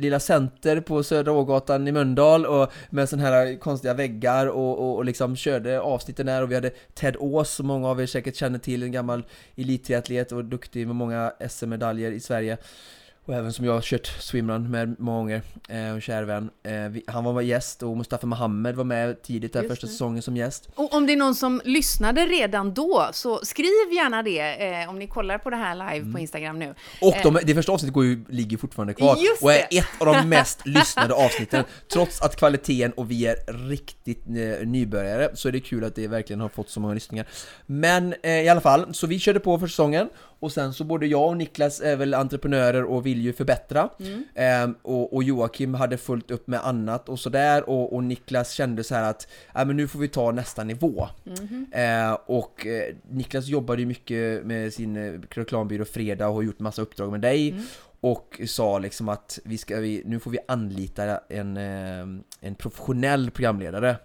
lilla 0.00 0.20
center 0.20 0.80
på 0.80 1.02
Södra 1.02 1.32
Ågatan 1.32 1.88
i 1.88 1.92
Mölndal 1.92 2.46
och 2.46 2.72
med 2.90 3.08
sådana 3.08 3.28
här 3.28 3.58
konstiga 3.58 3.94
väggar 3.94 4.46
och, 4.46 4.78
och, 4.78 4.96
och 4.96 5.04
liksom 5.04 5.36
körde 5.36 5.80
avsnitten 5.80 6.26
där 6.26 6.42
och 6.42 6.50
vi 6.50 6.54
hade 6.54 6.70
Ted 6.94 7.16
Ås 7.18 7.50
som 7.50 7.66
många 7.66 7.88
av 7.88 8.00
er 8.00 8.06
säkert 8.06 8.36
känner 8.36 8.58
till, 8.58 8.82
en 8.82 8.92
gammal 8.92 9.24
elittriatlet 9.56 10.32
och 10.32 10.44
duktig 10.44 10.86
med 10.86 10.96
många 10.96 11.32
SM-medaljer 11.48 12.12
i 12.12 12.20
Sverige. 12.20 12.58
Och 13.28 13.34
även 13.34 13.52
som 13.52 13.64
jag 13.64 13.72
har 13.72 13.80
kört 13.80 14.06
swimrun 14.06 14.70
med 14.70 14.96
många 14.98 15.18
gånger, 15.18 15.42
eh, 15.68 15.94
och 15.96 16.02
kär 16.02 16.22
vän. 16.22 16.50
Eh, 16.62 16.72
vi, 16.88 17.02
han 17.06 17.24
var 17.24 17.40
gäst 17.42 17.82
och 17.82 17.96
Mustafa 17.96 18.26
Mohamed 18.26 18.74
var 18.74 18.84
med 18.84 19.22
tidigt 19.22 19.52
där 19.52 19.60
Just 19.62 19.70
första 19.72 19.86
det. 19.86 19.92
säsongen 19.92 20.22
som 20.22 20.36
gäst. 20.36 20.68
Och 20.74 20.94
om 20.94 21.06
det 21.06 21.12
är 21.12 21.16
någon 21.16 21.34
som 21.34 21.60
lyssnade 21.64 22.26
redan 22.26 22.74
då, 22.74 23.08
så 23.12 23.38
skriv 23.44 23.66
gärna 23.92 24.22
det 24.22 24.66
eh, 24.82 24.88
om 24.90 24.98
ni 24.98 25.06
kollar 25.06 25.38
på 25.38 25.50
det 25.50 25.56
här 25.56 25.74
live 25.74 25.96
Mm. 25.98 26.12
på 26.12 26.18
Instagram 26.18 26.58
nu. 26.58 26.74
Och 27.00 27.14
de, 27.22 27.38
det 27.44 27.54
första 27.54 27.72
avsnittet 27.72 27.94
går 27.94 28.04
ju, 28.04 28.24
ligger 28.28 28.56
fortfarande 28.56 28.94
kvar 28.94 29.16
Just 29.16 29.42
och 29.42 29.52
är 29.52 29.66
det. 29.70 29.78
ett 29.78 29.86
av 30.00 30.06
de 30.06 30.28
mest 30.28 30.66
lyssnade 30.66 31.14
avsnitten 31.14 31.64
Trots 31.92 32.20
att 32.20 32.36
kvaliteten 32.36 32.92
och 32.92 33.10
vi 33.10 33.26
är 33.26 33.68
riktigt 33.68 34.26
eh, 34.26 34.66
nybörjare 34.68 35.30
så 35.34 35.48
är 35.48 35.52
det 35.52 35.60
kul 35.60 35.84
att 35.84 35.94
det 35.94 36.06
verkligen 36.08 36.40
har 36.40 36.48
fått 36.48 36.70
så 36.70 36.80
många 36.80 36.94
lyssningar 36.94 37.26
Men 37.66 38.14
eh, 38.22 38.30
i 38.32 38.48
alla 38.48 38.60
fall, 38.60 38.94
så 38.94 39.06
vi 39.06 39.18
körde 39.18 39.40
på 39.40 39.58
för 39.58 39.66
säsongen 39.66 40.08
och 40.40 40.52
sen 40.52 40.72
så 40.72 40.84
både 40.84 41.06
jag 41.06 41.28
och 41.28 41.36
Niklas 41.36 41.80
är 41.80 41.96
väl 41.96 42.14
entreprenörer 42.14 42.84
och 42.84 43.06
vill 43.06 43.20
ju 43.20 43.32
förbättra. 43.32 43.88
Ehm, 44.34 44.74
och, 44.82 45.14
och 45.14 45.22
Joakim 45.22 45.74
hade 45.74 45.96
fullt 45.96 46.30
upp 46.30 46.46
med 46.46 46.66
annat 46.66 47.08
och 47.08 47.18
sådär 47.18 47.68
och, 47.68 47.92
och 47.92 48.04
Niklas 48.04 48.52
kände 48.52 48.84
så 48.84 48.94
här 48.94 49.10
att 49.10 49.28
äh, 49.54 49.64
men 49.64 49.76
nu 49.76 49.88
får 49.88 49.98
vi 49.98 50.08
ta 50.08 50.32
nästa 50.32 50.64
nivå. 50.64 51.08
Eh, 51.72 52.12
och 52.26 52.66
eh, 52.66 52.94
Niklas 53.10 53.46
jobbade 53.46 53.80
ju 53.82 53.86
mycket 53.86 54.44
med 54.44 54.72
sin 54.72 54.96
eh, 54.96 55.20
reklambyrå 55.30 55.84
Fredag 55.84 56.28
och 56.28 56.34
har 56.34 56.42
gjort 56.42 56.58
massa 56.58 56.82
uppdrag 56.82 57.10
med 57.10 57.20
dig 57.20 57.54
och 58.00 58.40
sa 58.46 58.78
liksom 58.78 59.08
att 59.08 59.38
vi 59.44 59.58
ska, 59.58 59.80
vi, 59.80 60.02
nu 60.04 60.20
får 60.20 60.30
vi 60.30 60.38
anlita 60.48 61.20
en, 61.28 61.56
eh, 61.56 62.00
en 62.40 62.54
professionell 62.54 63.30
programledare. 63.30 63.96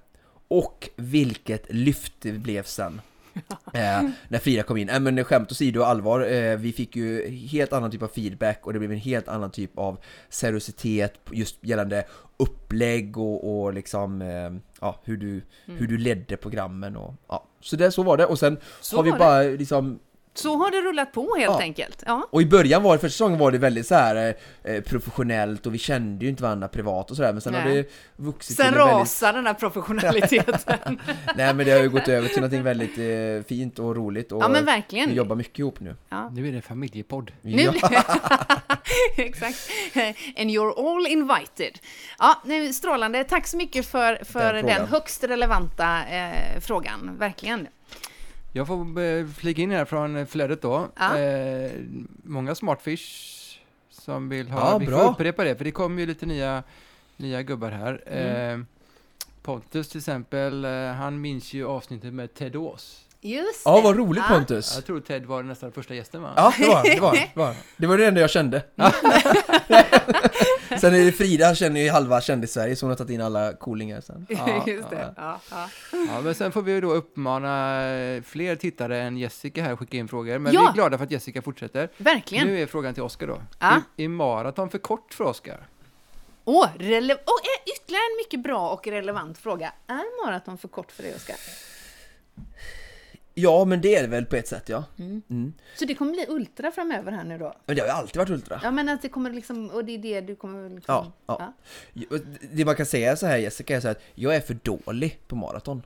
Och 0.48 0.90
vilket 0.96 1.74
lyft 1.74 2.14
det 2.20 2.32
blev 2.32 2.64
sen 2.64 3.02
eh, 3.74 4.10
när 4.28 4.40
Frida 4.40 4.64
kom 4.64 4.78
in. 4.78 4.90
Äh, 4.90 5.00
men 5.00 5.24
skämt 5.24 5.52
åsido 5.52 5.80
och 5.80 5.88
allvar, 5.88 6.32
eh, 6.32 6.58
vi 6.58 6.74
fick 6.74 6.96
ju 6.96 7.30
helt 7.30 7.74
annan 7.74 7.92
typ 7.92 8.04
av 8.04 8.08
feedback 8.08 8.60
och 8.64 8.74
det 8.74 8.80
blev 8.80 8.92
en 8.92 8.98
helt 8.98 9.28
annan 9.28 9.52
typ 9.52 9.78
av 9.78 9.98
seriositet 10.30 11.14
just 11.32 11.58
gällande 11.62 12.06
upplägg 12.38 13.18
och, 13.18 13.64
och 13.64 13.74
liksom 13.74 14.22
eh, 14.22 14.52
ja, 14.82 15.02
hur, 15.04 15.18
du, 15.18 15.42
hur 15.66 15.88
du 15.88 15.98
ledde 15.98 16.38
programmen 16.38 16.96
och 16.96 17.14
ja. 17.28 17.46
Så 17.60 17.76
det, 17.76 17.92
så 17.92 18.04
var 18.04 18.18
det 18.18 18.26
och 18.26 18.40
sen 18.40 18.58
Så 18.82 18.96
har 18.96 19.04
vi 19.04 19.12
bara 19.12 19.42
liksom 19.42 20.00
Så 20.36 20.58
har 20.58 20.72
det 20.72 20.82
rullat 20.82 21.12
på 21.12 21.36
helt 21.40 21.52
Ja. 21.54 21.60
enkelt. 21.62 22.04
Ja. 22.06 22.28
Och 22.32 22.42
i 22.42 22.46
början 22.46 22.84
var 22.84 22.94
det, 22.94 23.00
första 23.00 23.12
säsongen 23.14 23.40
var 23.40 23.52
det 23.52 23.58
väldigt 23.58 23.88
så 23.88 23.96
här 23.96 24.36
eh, 24.64 24.82
professionellt 24.82 25.66
och 25.66 25.74
vi 25.74 25.78
kände 25.78 26.26
ju 26.26 26.30
inte 26.30 26.44
varandra 26.44 26.68
privat 26.68 27.12
och 27.12 27.16
sådär 27.18 27.32
men 27.34 27.42
sen 27.42 27.54
har 27.54 27.62
Nej. 27.66 27.76
det 27.76 27.90
vuxit 28.24 28.58
Sen 28.58 28.66
en 28.68 28.74
väldigt, 28.74 28.94
rasar 28.96 29.34
den 29.34 29.46
här 29.48 29.54
professionaliteten. 29.54 31.00
Nej 31.36 31.54
men 31.54 31.66
det 31.66 31.72
har 31.72 31.80
ju 31.80 31.90
gått 31.90 32.08
över 32.08 32.28
till 32.28 32.38
någonting 32.38 32.64
väldigt 32.64 32.98
eh, 32.98 33.48
fint 33.48 33.80
och 33.80 33.96
roligt 33.96 34.32
och 34.32 34.44
ja 34.44 34.48
men 34.48 34.62
vi 34.62 34.66
verkligen. 34.66 35.14
jobbar 35.16 35.36
mycket 35.36 35.60
ihop 35.60 35.80
nu. 35.80 35.96
Ja. 36.10 36.30
Nu 36.30 36.48
är 36.48 36.52
det 36.52 36.58
en 36.58 36.62
familjepodd. 36.62 37.32
Nu 37.42 37.62
Ja. 37.62 38.04
Exakt. 39.18 39.58
And 40.38 40.50
you're 40.50 40.98
all 40.98 41.08
invited. 41.08 41.80
Ja, 42.20 42.42
nej, 42.46 42.74
strålande. 42.74 43.24
Tack 43.24 43.48
så 43.48 43.58
mycket 43.58 43.86
för, 43.86 44.24
för 44.24 44.54
Den 44.54 44.66
den, 44.66 44.88
högst 44.88 45.24
relevanta 45.24 46.06
eh, 46.06 46.60
frågan. 46.60 47.16
Verkligen. 47.20 47.68
Jag 48.56 48.68
får 48.68 49.00
eh, 49.02 49.26
flika 49.28 49.62
in 49.62 49.72
här 49.72 49.86
från 49.86 50.28
flödet 50.28 50.62
då. 50.62 50.88
Ja. 51.00 51.18
Eh, 51.18 51.72
många 52.24 52.56
smartfish 52.56 53.40
som 53.90 54.30
vill 54.30 54.50
ha, 54.50 54.60
Ja, 54.72 54.78
vi 54.78 54.86
bra. 54.86 54.98
får 55.04 55.12
upprepa 55.12 55.44
det 55.44 55.56
för 55.56 55.64
det 55.66 55.72
kommer 55.72 56.00
ju 56.02 56.06
lite 56.08 56.26
nya, 56.26 56.64
nya 57.18 57.42
gubbar 57.42 57.72
här. 57.72 58.02
Mm. 58.08 58.60
Eh, 58.62 58.66
Pontus 59.44 59.90
till 59.90 59.98
exempel, 59.98 60.66
eh, 60.66 60.72
han 60.92 61.22
minns 61.22 61.54
ju 61.54 61.68
avsnittet 61.68 62.14
med 62.14 62.34
Ted 62.34 62.56
Ås. 62.56 63.00
Just 63.22 63.62
ja 63.66 63.76
det. 63.76 63.82
vad 63.82 63.98
roligt 63.98 64.24
Ja. 64.30 64.36
Pontus! 64.36 64.76
Jag 64.76 64.86
tror 64.86 65.00
Ted 65.00 65.26
var 65.26 65.44
nästan 65.44 65.72
första 65.72 65.94
gästen 65.96 66.22
va? 66.22 66.30
Ja, 66.36 66.54
det 66.58 66.68
var 66.68 66.84
det 66.84 67.00
var, 67.00 67.12
det 67.14 67.30
var, 67.36 67.56
det 67.78 67.88
var 67.88 67.98
det 67.98 68.06
enda 68.08 68.22
jag 68.22 68.30
kände. 68.30 68.64
sen 70.80 70.96
är 70.96 71.06
det 71.06 71.12
Frida, 71.12 71.56
känner 71.56 71.82
ju 71.82 71.90
halva 71.90 72.22
kändis-Sverige, 72.22 72.76
så 72.76 72.86
hon 72.86 72.92
har 72.92 72.96
tagit 72.98 73.12
in 73.12 73.22
alla 73.22 73.54
coolingar 73.54 74.02
sen. 74.02 74.26
Ja, 74.48 74.64
Just 74.68 74.90
det. 74.90 75.14
Ja, 75.18 75.40
ja. 75.52 75.70
Ja, 76.08 76.22
men 76.22 76.36
sen 76.36 76.52
får 76.52 76.62
vi 76.62 76.72
ju 76.72 76.82
då 76.82 76.94
uppmana 76.94 77.80
fler 78.26 78.56
tittare 78.56 79.02
än 79.02 79.18
Jessica 79.18 79.64
här 79.64 79.74
att 79.74 79.80
skicka 79.80 79.98
in 79.98 80.08
frågor. 80.08 80.38
Men 80.40 80.54
Ja. 80.54 80.62
vi 80.62 80.68
är 80.68 80.74
glada 80.74 80.98
för 80.98 81.06
att 81.06 81.12
Jessica 81.12 81.42
fortsätter. 81.42 81.90
Verkligen. 81.98 82.48
Nu 82.48 82.62
är 82.62 82.66
frågan 82.68 82.94
till 82.94 83.04
Oskar 83.04 83.28
då. 83.28 83.42
Ja. 83.60 83.82
Är, 83.98 84.04
är 84.04 84.08
maraton 84.10 84.70
för 84.70 84.78
kort 84.78 85.14
för 85.14 85.24
Oskar? 85.24 85.68
Åh, 86.46 86.68
rele- 86.80 87.14
oh, 87.14 87.42
ytterligare 87.76 88.04
en 88.12 88.18
mycket 88.18 88.44
bra 88.44 88.70
och 88.70 88.88
relevant 88.88 89.38
fråga. 89.38 89.74
Är 89.88 90.26
maraton 90.26 90.58
för 90.58 90.68
kort 90.68 90.92
för 90.92 91.04
dig, 91.04 91.16
Oskar? 91.16 91.36
Ja, 93.34 93.66
men 93.66 93.82
det 93.82 93.96
är 93.96 94.02
det 94.02 94.08
väl 94.08 94.26
på 94.26 94.36
ett 94.36 94.48
sätt 94.48 94.70
ja. 94.70 94.84
Mm. 95.00 95.22
Mm. 95.30 95.54
Så 95.76 95.86
det 95.86 95.96
kommer 95.96 96.12
bli 96.12 96.26
ultra 96.30 96.72
framöver 96.72 97.12
här 97.12 97.24
nu 97.24 97.38
då? 97.38 97.54
Men 97.66 97.76
det 97.76 97.82
har 97.82 97.88
ju 97.88 97.94
alltid 97.94 98.18
varit 98.18 98.30
ultra. 98.30 98.60
Ja, 98.64 98.72
men 98.72 98.90
att 98.90 99.02
det 99.02 99.10
kommer 99.10 99.32
liksom, 99.32 99.70
och 99.70 99.86
det 99.86 99.96
är 99.96 99.98
det 99.98 100.22
du 100.22 100.36
kommer 100.36 100.70
liksom... 100.70 101.12
Ja, 101.28 101.54
ja. 101.94 102.08
Det 102.52 102.66
man 102.66 102.76
kan 102.76 102.86
säga 102.86 103.16
så 103.16 103.26
här 103.26 103.38
Jessica 103.38 103.76
är 103.76 103.80
så 103.80 103.88
här 103.88 103.96
att 103.96 104.02
jag 104.16 104.36
är 104.36 104.42
för 104.42 104.58
dålig 104.64 105.20
på 105.28 105.36
maraton. 105.36 105.82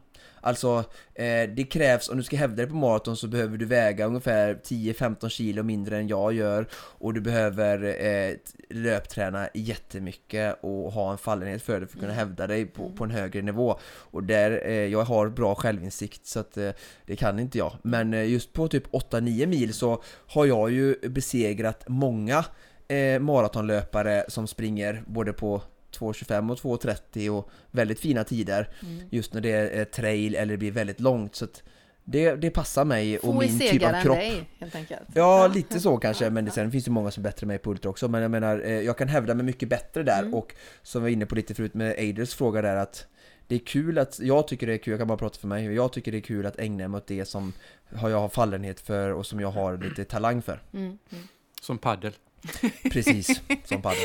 Alltså, 0.47 0.83
eh, 1.13 1.49
det 1.49 1.69
krävs, 1.71 2.09
om 2.09 2.17
du 2.17 2.23
ska 2.23 2.37
hävda 2.37 2.55
dig 2.55 2.67
på 2.67 2.75
maraton 2.75 3.17
så 3.17 3.27
behöver 3.27 3.57
du 3.57 3.65
väga 3.65 4.05
ungefär 4.05 4.53
10-15 4.63 5.29
kilo 5.29 5.63
mindre 5.63 5.97
än 5.97 6.07
jag 6.07 6.33
gör 6.33 6.67
och 6.73 7.13
du 7.13 7.21
behöver 7.21 7.83
eh, 8.05 8.35
löpträna 8.69 9.49
jättemycket 9.53 10.57
och 10.61 10.91
ha 10.91 11.11
en 11.11 11.17
fallenhet 11.17 11.61
för 11.61 11.79
det 11.79 11.87
för 11.87 11.97
att 11.97 12.01
kunna 12.01 12.13
hävda 12.13 12.47
dig 12.47 12.65
på, 12.65 12.91
på 12.91 13.03
en 13.03 13.11
högre 13.11 13.41
nivå. 13.41 13.79
Och 14.11 14.23
där, 14.23 14.61
eh, 14.65 14.73
jag 14.73 15.03
har 15.03 15.29
bra 15.29 15.55
självinsikt 15.55 16.25
så 16.25 16.39
att 16.39 16.57
eh, 16.57 16.71
det 17.05 17.15
kan 17.15 17.39
inte 17.39 17.57
jag. 17.57 17.73
Men 17.81 18.13
eh, 18.13 18.29
just 18.29 18.53
på 18.53 18.67
typ 18.67 18.87
8-9 18.91 19.45
mil 19.45 19.73
så 19.73 20.03
har 20.27 20.45
jag 20.45 20.71
ju 20.71 21.09
besegrat 21.09 21.83
många 21.87 22.45
eh, 22.87 23.19
maratonlöpare 23.19 24.25
som 24.27 24.47
springer 24.47 25.03
både 25.07 25.33
på 25.33 25.61
2.25 25.99 26.51
och 26.51 26.57
2.30 26.81 27.29
och 27.29 27.49
väldigt 27.71 27.99
fina 27.99 28.23
tider 28.23 28.69
Mm. 28.83 29.03
just 29.11 29.33
när 29.33 29.41
det 29.41 29.51
är 29.51 29.85
trail 29.85 30.35
eller 30.35 30.53
det 30.53 30.57
blir 30.57 30.71
väldigt 30.71 30.99
långt 30.99 31.35
så 31.35 31.45
att 31.45 31.63
det, 32.09 32.35
det 32.35 32.49
passar 32.49 32.85
mig 32.85 33.17
och 33.17 33.33
Få 33.33 33.43
i 33.43 33.47
min 33.47 33.59
typ 33.59 33.69
segare 33.69 33.89
av 33.89 33.95
än 33.95 34.03
kropp. 34.03 34.17
dig, 34.17 34.49
helt 34.59 34.75
enkelt. 34.75 35.01
Ja, 35.13 35.47
lite 35.47 35.79
så 35.79 35.97
kanske, 35.97 36.29
men 36.29 36.45
det, 36.45 36.51
sen 36.51 36.71
finns 36.71 36.85
det 36.85 36.91
många 36.91 37.11
som 37.11 37.21
är 37.21 37.29
bättre 37.29 37.43
än 37.43 37.47
mig 37.47 37.57
på 37.57 37.71
ultra 37.71 37.89
också 37.89 38.07
Men 38.07 38.21
jag 38.21 38.31
menar, 38.31 38.59
eh, 38.65 38.71
jag 38.81 38.97
kan 38.97 39.07
hävda 39.07 39.33
mig 39.33 39.45
mycket 39.45 39.69
bättre 39.69 40.03
där 40.03 40.19
Mm. 40.21 40.33
och 40.33 40.53
som 40.83 41.01
vi 41.01 41.03
var 41.03 41.13
inne 41.13 41.25
på 41.25 41.35
lite 41.35 41.53
förut 41.55 41.73
med 41.73 41.95
Aders 41.99 42.33
fråga 42.35 42.61
där 42.61 42.75
att 42.75 43.07
det 43.47 43.55
är 43.55 43.59
kul 43.59 43.97
att, 43.97 44.19
jag 44.19 44.47
tycker 44.47 44.67
det 44.67 44.73
är 44.73 44.77
kul, 44.77 44.91
jag 44.91 44.99
kan 44.99 45.07
bara 45.07 45.17
prata 45.17 45.39
för 45.39 45.47
mig, 45.47 45.65
jag 45.75 45.93
tycker 45.93 46.11
det 46.11 46.17
är 46.17 46.21
kul 46.21 46.45
att 46.45 46.59
ägna 46.59 46.87
mig 46.87 46.97
åt 46.97 47.07
det 47.07 47.25
som 47.25 47.53
har 47.95 48.09
jag 48.09 48.19
har 48.19 48.29
fallenhet 48.29 48.79
för 48.79 49.13
och 49.13 49.25
som 49.25 49.39
jag 49.39 49.51
har 49.51 49.77
lite 49.77 50.03
talang 50.05 50.41
för. 50.41 50.61
Mm. 50.73 50.85
Mm. 50.85 51.23
Som 51.61 51.77
paddel. 51.77 52.13
Precis, 52.91 53.41
som 53.65 53.81
padel. 53.81 53.97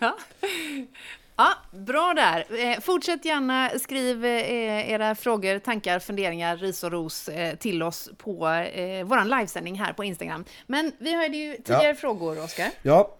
Ja. 0.00 0.16
ja, 1.36 1.48
bra 1.72 2.12
där. 2.16 2.44
Eh, 2.72 2.80
fortsätt 2.80 3.24
gärna 3.24 3.70
skriv 3.80 4.24
eh, 4.24 4.90
era 4.90 5.14
frågor, 5.14 5.58
tankar, 5.58 5.98
funderingar, 5.98 6.56
ris 6.56 6.84
och 6.84 6.92
ros 6.92 7.28
eh, 7.28 7.54
till 7.56 7.82
oss 7.82 8.10
på 8.18 8.48
eh, 8.48 9.04
vår 9.04 9.24
livesändning 9.24 9.78
här 9.80 9.92
på 9.92 10.04
Instagram. 10.04 10.44
Men 10.66 10.92
vi 10.98 11.14
har 11.14 11.24
ju 11.24 11.56
tidigare 11.64 11.94
frågor, 11.94 12.44
Oskar. 12.44 12.68
Ja, 12.82 13.16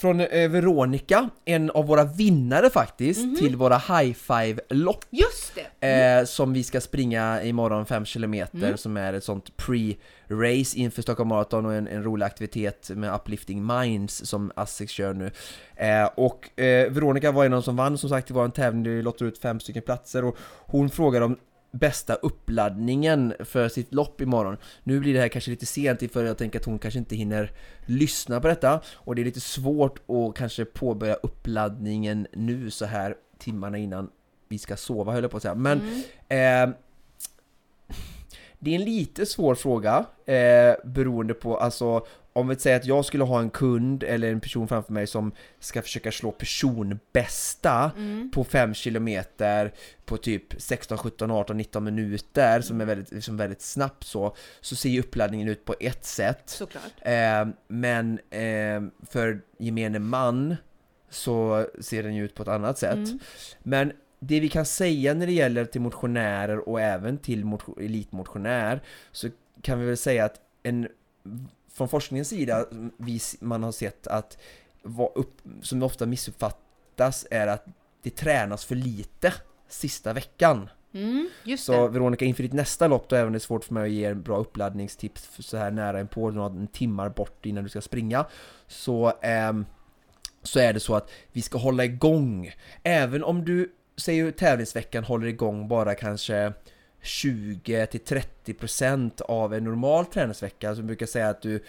från 0.00 0.18
Veronica, 0.18 1.28
en 1.44 1.70
av 1.70 1.86
våra 1.86 2.04
vinnare 2.04 2.70
faktiskt, 2.70 3.20
Mhm. 3.20 3.36
till 3.36 3.56
våra 3.56 3.78
high 3.78 4.12
five-lopp 4.14 5.04
Just 5.10 5.58
det! 5.80 5.88
eh, 6.20 6.24
som 6.24 6.52
vi 6.52 6.64
ska 6.64 6.80
springa 6.80 7.42
imorgon 7.42 7.86
5 7.86 8.04
km 8.04 8.34
Mm. 8.54 8.76
som 8.76 8.96
är 8.96 9.12
ett 9.12 9.24
sånt 9.24 9.56
pre-race 10.30 10.76
inför 10.76 11.02
Stockholm 11.02 11.28
Marathon 11.28 11.66
och 11.66 11.74
en, 11.74 11.88
en 11.88 12.02
rolig 12.02 12.26
aktivitet 12.26 12.90
med 12.94 13.14
Uplifting 13.14 13.66
Minds 13.66 14.26
som 14.26 14.52
Asics 14.54 14.92
kör 14.92 15.14
nu. 15.14 15.30
Eh, 15.76 16.04
och 16.14 16.60
eh, 16.60 16.90
Veronica 16.90 17.32
var 17.32 17.44
en 17.44 17.52
av 17.52 17.56
de 17.56 17.62
som 17.62 17.76
vann 17.76 17.98
som 17.98 18.10
sagt 18.10 18.30
i 18.30 18.32
vår 18.32 18.48
tävling, 18.48 18.82
där 18.82 18.90
vi 18.90 19.02
lottar 19.02 19.26
ut 19.26 19.38
fem 19.38 19.60
stycken 19.60 19.82
platser 19.82 20.24
och 20.24 20.36
hon 20.66 20.90
frågar 20.90 21.20
om 21.20 21.36
bästa 21.72 22.14
uppladdningen 22.14 23.34
för 23.40 23.68
sitt 23.68 23.94
lopp 23.94 24.20
imorgon. 24.20 24.56
Nu 24.82 25.00
blir 25.00 25.14
det 25.14 25.20
här 25.20 25.28
kanske 25.28 25.50
lite 25.50 25.66
sent 25.66 26.12
för 26.12 26.24
jag 26.24 26.38
tänker 26.38 26.58
att 26.58 26.64
hon 26.64 26.78
kanske 26.78 26.98
inte 26.98 27.16
hinner 27.16 27.52
lyssna 27.86 28.40
på 28.40 28.48
detta 28.48 28.80
och 28.94 29.14
det 29.14 29.22
är 29.22 29.24
lite 29.24 29.40
svårt 29.40 29.98
att 30.10 30.36
kanske 30.36 30.64
påbörja 30.64 31.14
uppladdningen 31.14 32.26
nu 32.32 32.70
så 32.70 32.84
här 32.84 33.14
timmarna 33.38 33.78
innan 33.78 34.10
vi 34.48 34.58
ska 34.58 34.76
sova 34.76 35.12
höll 35.12 35.22
jag 35.22 35.30
på 35.30 35.36
att 35.36 35.42
säga. 35.42 35.54
Men 35.54 35.80
Mm. 36.28 36.70
Eh, 36.70 36.76
det 38.62 38.70
är 38.70 38.74
en 38.74 38.84
lite 38.84 39.26
svår 39.26 39.54
fråga 39.54 40.04
eh, 40.26 40.74
beroende 40.84 41.34
på, 41.34 41.56
alltså 41.56 42.06
om 42.32 42.48
vi 42.48 42.56
säger 42.56 42.76
att 42.76 42.86
jag 42.86 43.04
skulle 43.04 43.24
ha 43.24 43.40
en 43.40 43.50
kund 43.50 44.02
eller 44.02 44.32
en 44.32 44.40
person 44.40 44.68
framför 44.68 44.92
mig 44.92 45.06
som 45.06 45.32
ska 45.60 45.82
försöka 45.82 46.12
slå 46.12 46.32
personbästa 46.32 47.90
Mm. 47.96 48.30
på 48.30 48.44
5 48.44 48.74
kilometer 48.74 49.72
på 50.04 50.16
typ 50.16 50.62
16, 50.62 50.98
17, 50.98 51.30
18, 51.30 51.56
19 51.56 51.84
minuter 51.84 52.60
som 52.60 52.80
är 52.80 52.84
väldigt, 52.84 53.12
liksom 53.12 53.36
väldigt 53.36 53.62
snabbt 53.62 54.04
så, 54.04 54.36
så 54.60 54.76
ser 54.76 54.88
ju 54.88 55.00
uppladdningen 55.00 55.48
ut 55.48 55.64
på 55.64 55.74
ett 55.80 56.04
sätt. 56.04 56.50
Eh, 57.02 57.48
men 57.68 58.18
eh, 58.30 58.82
för 59.10 59.40
gemene 59.58 59.98
man 59.98 60.56
så 61.10 61.66
ser 61.80 62.02
den 62.02 62.14
ju 62.14 62.24
ut 62.24 62.34
på 62.34 62.42
ett 62.42 62.48
annat 62.48 62.78
sätt. 62.78 62.94
Mm. 62.94 63.18
Men 63.62 63.92
det 64.20 64.40
vi 64.40 64.48
kan 64.48 64.66
säga 64.66 65.14
när 65.14 65.26
det 65.26 65.32
gäller 65.32 65.64
till 65.64 65.80
motionärer 65.80 66.68
och 66.68 66.80
även 66.80 67.18
till 67.18 67.44
motion, 67.44 67.74
elitmotionär 67.80 68.82
så 69.12 69.28
kan 69.62 69.80
vi 69.80 69.86
väl 69.86 69.96
säga 69.96 70.24
att 70.24 70.40
en, 70.62 70.88
från 71.72 71.88
forskningens 71.88 72.28
sida, 72.28 72.66
man 73.40 73.62
har 73.62 73.72
sett 73.72 74.06
att 74.06 74.38
vad 74.82 75.10
upp, 75.14 75.40
som 75.62 75.82
ofta 75.82 76.06
missuppfattas 76.06 77.26
är 77.30 77.46
att 77.46 77.66
det 78.02 78.10
tränas 78.10 78.64
för 78.64 78.74
lite 78.74 79.32
sista 79.68 80.12
veckan. 80.12 80.68
Mm, 80.92 81.28
just 81.44 81.64
Så 81.64 81.72
det. 81.72 81.88
Veronica, 81.88 82.24
inför 82.24 82.42
ditt 82.42 82.52
nästa 82.52 82.88
lopp 82.88 83.08
då, 83.08 83.16
även 83.16 83.32
det 83.32 83.36
är 83.36 83.40
svårt 83.40 83.64
för 83.64 83.74
mig 83.74 83.82
att 83.82 83.90
ge 83.90 84.04
en 84.04 84.22
bra 84.22 84.38
uppladdningstips 84.38 85.30
så 85.38 85.56
här 85.56 85.70
nära 85.70 85.98
en 85.98 86.08
på 86.08 86.30
några 86.30 86.66
timmar 86.66 87.08
bort 87.08 87.46
innan 87.46 87.64
du 87.64 87.70
ska 87.70 87.80
springa, 87.80 88.26
så, 88.66 89.12
ehm, 89.22 89.66
så 90.42 90.60
är 90.60 90.72
det 90.72 90.80
så 90.80 90.94
att 90.94 91.10
vi 91.32 91.42
ska 91.42 91.58
hålla 91.58 91.84
igång. 91.84 92.52
Även 92.82 93.24
om 93.24 93.44
du, 93.44 93.72
säger 94.00 94.30
tävlingsveckan 94.30 95.04
håller 95.04 95.26
igång 95.26 95.68
bara 95.68 95.94
kanske 95.94 96.52
20-30% 97.02 99.22
av 99.22 99.54
en 99.54 99.64
normal 99.64 100.06
träningsvecka, 100.06 100.74
så 100.74 100.82
brukar 100.82 101.06
säga 101.06 101.28
att 101.28 101.42
du 101.42 101.64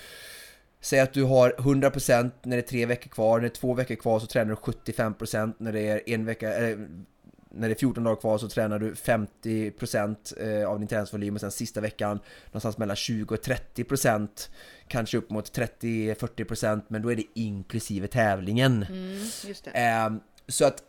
Säg 0.84 1.00
att 1.00 1.14
du 1.14 1.24
har 1.24 1.56
100% 1.58 2.32
när 2.44 2.58
det 2.58 2.64
är 2.64 2.68
tre 2.68 2.86
veckor 2.86 3.10
kvar, 3.10 3.38
när 3.38 3.42
det 3.42 3.48
är 3.48 3.50
två 3.50 3.74
veckor 3.74 3.96
kvar 3.96 4.20
så 4.20 4.28
tränar 4.28 4.50
du 4.50 4.56
75% 4.56 5.54
när 5.58 5.74
det 5.74 5.82
är 5.82 6.10
en 6.10 6.26
vecka, 6.26 6.70
eh, 6.70 6.78
när 7.50 7.68
det 7.68 7.74
är 7.74 7.80
14 7.80 8.04
dagar 8.04 8.16
kvar 8.16 8.38
så 8.38 8.50
tränar 8.50 8.80
du 8.80 8.94
50% 8.94 10.34
eh, 10.40 10.70
av 10.70 10.80
din 10.80 10.88
träningsvolym 10.88 11.36
och 11.36 11.42
sen 11.42 11.52
sista 11.52 11.82
veckan 11.82 12.20
någonstans 12.46 12.78
mellan 12.78 12.96
20 12.96 13.36
och 13.36 13.42
30% 13.42 14.50
kanske 14.88 15.18
upp 15.18 15.30
mot 15.30 15.58
30-40% 15.58 16.82
men 16.88 17.02
då 17.02 17.12
är 17.12 17.16
det 17.16 17.26
inklusive 17.34 18.08
tävlingen. 18.08 18.86
Mm. 18.90 19.20
Ehm, 19.74 20.20
så 20.48 20.66
att 20.66 20.84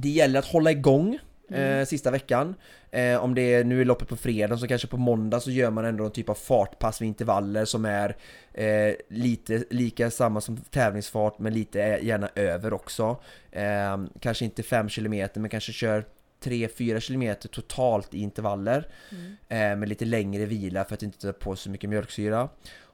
det 0.00 0.08
gäller 0.08 0.38
att 0.38 0.46
hålla 0.46 0.70
igång 0.70 1.18
eh, 1.50 1.84
sista 1.84 2.10
veckan. 2.10 2.54
Eh, 2.90 3.16
om 3.24 3.34
det 3.34 3.54
är, 3.54 3.64
nu 3.64 3.80
är 3.80 3.84
loppet 3.84 4.08
på 4.08 4.16
fredag 4.16 4.56
så 4.58 4.66
kanske 4.68 4.88
på 4.88 4.96
måndag 4.96 5.40
så 5.40 5.50
gör 5.50 5.70
man 5.70 5.84
ändå 5.84 6.02
någon 6.02 6.12
typ 6.12 6.28
av 6.28 6.34
fartpass 6.34 7.00
med 7.00 7.06
intervaller 7.06 7.64
som 7.64 7.84
är 7.84 8.16
eh, 8.54 8.94
lite 9.08 9.64
lika 9.70 10.10
samma 10.10 10.40
som 10.40 10.56
tävlingsfart 10.56 11.38
men 11.38 11.54
lite 11.54 11.82
eh, 11.82 12.04
gärna 12.04 12.28
över 12.34 12.72
också. 12.72 13.16
Ehm, 13.52 14.08
kanske 14.20 14.44
inte 14.44 14.62
5 14.62 14.88
km 14.88 15.28
men 15.34 15.48
kanske 15.48 15.72
kör 15.72 16.04
3-4 16.44 17.00
kilometer 17.00 17.48
totalt 17.48 18.14
i 18.14 18.18
intervaller 18.20 18.86
Mm. 19.10 19.36
eh, 19.48 19.78
med 19.78 19.88
lite 19.88 20.04
längre 20.04 20.46
vila 20.46 20.84
för 20.84 20.94
att 20.94 21.02
inte 21.02 21.18
ta 21.18 21.32
på 21.32 21.56
så 21.56 21.70
mycket 21.70 21.90
mjölksyra. 21.90 22.48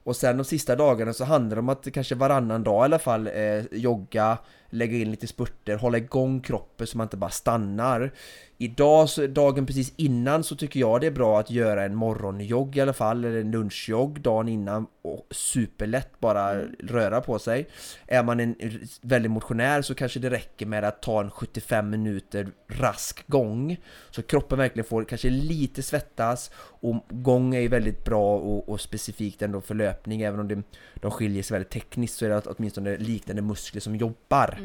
Och 0.05 0.15
sen 0.15 0.37
de 0.37 0.43
sista 0.43 0.75
dagarna 0.75 1.13
så 1.13 1.23
handlar 1.23 1.55
det 1.55 1.59
om 1.59 1.69
att 1.69 1.93
kanske 1.93 2.15
varannan 2.15 2.63
dag 2.63 2.83
i 2.83 2.85
alla 2.85 2.99
fall 2.99 3.27
eh, 3.27 3.63
jogga, 3.71 4.37
lägga 4.69 4.97
in 4.97 5.11
lite 5.11 5.27
spurter, 5.27 5.75
hålla 5.75 5.97
igång 5.97 6.41
kroppen 6.41 6.87
så 6.87 6.97
man 6.97 7.05
inte 7.05 7.17
bara 7.17 7.29
stannar. 7.29 8.11
Idag, 8.57 9.09
så, 9.09 9.27
dagen 9.27 9.65
precis 9.65 9.93
innan, 9.95 10.43
så 10.43 10.55
tycker 10.55 10.79
jag 10.79 11.01
det 11.01 11.07
är 11.07 11.11
bra 11.11 11.39
att 11.39 11.51
göra 11.51 11.83
en 11.83 11.95
morgonjogg 11.95 12.77
i 12.77 12.81
alla 12.81 12.93
fall, 12.93 13.25
eller 13.25 13.41
en 13.41 13.51
lunchjogg 13.51 14.21
dagen 14.21 14.47
innan 14.47 14.87
och 15.01 15.27
superlätt 15.31 16.19
bara 16.19 16.61
röra 16.79 17.21
på 17.21 17.39
sig. 17.39 17.67
Är 18.07 18.23
man 18.23 18.39
en 18.39 18.55
väldigt 19.01 19.31
motionär 19.31 19.81
så 19.81 19.95
kanske 19.95 20.19
det 20.19 20.29
räcker 20.29 20.65
med 20.65 20.83
att 20.83 21.01
ta 21.01 21.21
en 21.21 21.31
75 21.31 21.89
minuter 21.89 22.47
rask 22.67 23.27
gång. 23.27 23.77
Så 24.11 24.21
kroppen 24.21 24.57
verkligen 24.57 24.85
får 24.85 25.03
kanske 25.03 25.29
lite 25.29 25.83
svettas 25.83 26.51
och 26.57 27.05
gång 27.09 27.55
är 27.55 27.59
ju 27.59 27.67
väldigt 27.67 28.05
bra 28.05 28.37
och, 28.37 28.69
och 28.69 28.81
specifikt 28.81 29.41
ändå 29.41 29.61
för 29.61 29.75
löpning 29.75 29.94
även 30.07 30.39
om 30.39 30.47
det, 30.47 30.61
de 30.95 31.11
skiljer 31.11 31.43
sig 31.43 31.55
väldigt 31.55 31.71
tekniskt 31.71 32.17
så 32.17 32.25
är 32.25 32.29
det 32.29 32.41
åtminstone 32.45 32.97
liknande 32.97 33.41
muskler 33.41 33.81
som 33.81 33.95
jobbar. 33.95 34.59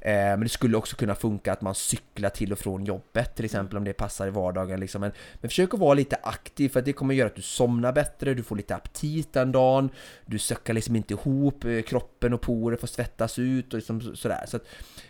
Eh, 0.00 0.12
men 0.14 0.40
det 0.40 0.48
skulle 0.48 0.76
också 0.76 0.96
kunna 0.96 1.14
funka 1.14 1.52
att 1.52 1.60
man 1.60 1.74
cyklar 1.74 2.30
till 2.30 2.52
och 2.52 2.58
från 2.58 2.84
jobbet 2.84 3.34
till 3.36 3.44
exempel 3.44 3.76
om 3.78 3.84
det 3.84 3.92
passar 3.92 4.26
i 4.26 4.30
vardagen 4.30 4.80
liksom. 4.80 5.00
men, 5.00 5.12
men 5.34 5.48
försök 5.50 5.74
att 5.74 5.80
vara 5.80 5.94
lite 5.94 6.16
aktiv 6.22 6.68
för 6.68 6.82
det 6.82 6.92
kommer 6.92 7.14
göra 7.14 7.26
att 7.28 7.36
du 7.36 7.42
somnar 7.42 7.92
bättre, 7.92 8.34
du 8.34 8.42
får 8.42 8.56
lite 8.56 8.74
aptit 8.74 9.32
den 9.32 9.52
dagen 9.52 9.90
Du 10.26 10.38
söckar 10.38 10.74
liksom 10.74 10.96
inte 10.96 11.14
ihop, 11.14 11.64
eh, 11.64 11.82
kroppen 11.82 12.32
och 12.34 12.40
porer 12.40 12.76
får 12.76 12.86
svettas 12.86 13.38
ut 13.38 13.72
och 13.72 13.78
liksom 13.78 14.00
så- 14.00 14.16
sådär 14.16 14.44
så 14.48 14.56
att 14.56 14.64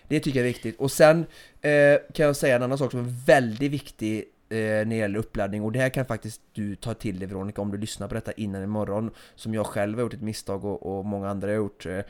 Det 0.09 0.21
tycker 0.21 0.39
jag 0.39 0.49
är 0.49 0.53
viktigt 0.53 0.81
och 0.81 0.93
sen 0.93 1.27
eh, 1.61 1.99
kan 2.15 2.27
jag 2.27 2.37
säga 2.37 2.57
en 2.57 2.63
annan 2.63 2.79
sak 2.79 2.91
som 2.91 3.01
är 3.01 3.27
väldigt 3.27 3.73
viktig 3.73 4.25
eh, 4.53 4.59
när 4.59 4.85
det 4.85 4.95
gäller 4.95 5.19
uppladdning 5.19 5.63
och 5.63 5.73
det 5.73 5.79
här 5.79 5.89
kan 5.89 6.05
faktiskt 6.05 6.41
du 6.53 6.77
ta 6.77 6.95
till 6.95 7.19
dig 7.19 7.29
Veronica 7.29 7.63
om 7.63 7.71
du 7.71 7.79
lyssnar 7.79 8.09
på 8.09 8.15
detta 8.15 8.33
innan 8.33 8.63
imorgon 8.63 9.11
som 9.35 9.55
jag 9.55 9.67
själv 9.67 9.99
har 9.99 10.03
gjort 10.03 10.15
ett 10.15 10.23
misstag 10.23 10.65
och, 10.65 10.99
och 10.99 11.05
många 11.05 11.29
andra 11.29 11.49
har 11.49 11.55
gjort 11.55 11.87
eh, 11.87 12.01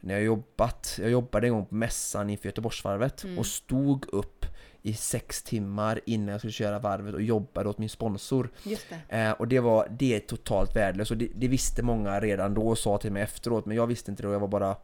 när 0.00 0.14
jag 0.14 0.22
jobbat, 0.22 0.98
jag 1.00 1.10
jobbade 1.10 1.46
en 1.46 1.52
gång 1.52 1.66
på 1.66 1.74
mässan 1.74 2.30
inför 2.30 2.48
Göteborgsvarvet 2.48 3.24
Mm. 3.24 3.38
och 3.38 3.46
stod 3.46 4.14
upp 4.14 4.46
i 4.82 4.94
sex 4.94 5.42
timmar 5.42 6.00
innan 6.06 6.28
jag 6.28 6.40
skulle 6.40 6.52
köra 6.52 6.78
varvet 6.78 7.14
och 7.14 7.22
jobbade 7.22 7.68
åt 7.68 7.78
min 7.78 7.88
sponsor. 7.88 8.50
Det. 8.64 9.16
Eh, 9.16 9.30
och 9.30 9.48
det 9.48 9.60
var, 9.60 9.88
det 9.98 10.14
är 10.14 10.20
totalt 10.20 10.76
värdelöst 10.76 11.10
och 11.10 11.16
det, 11.16 11.28
det 11.34 11.48
visste 11.48 11.82
många 11.82 12.20
redan 12.20 12.54
då 12.54 12.68
och 12.68 12.78
sa 12.78 12.98
till 12.98 13.12
mig 13.12 13.22
efteråt 13.22 13.66
men 13.66 13.76
jag 13.76 13.86
visste 13.86 14.10
inte 14.10 14.22
det 14.22 14.28
och 14.28 14.34
jag 14.34 14.40
var 14.40 14.48
bara 14.48 14.76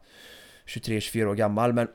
23-24 0.65 1.25
år 1.25 1.35
gammal 1.35 1.73
men 1.73 1.87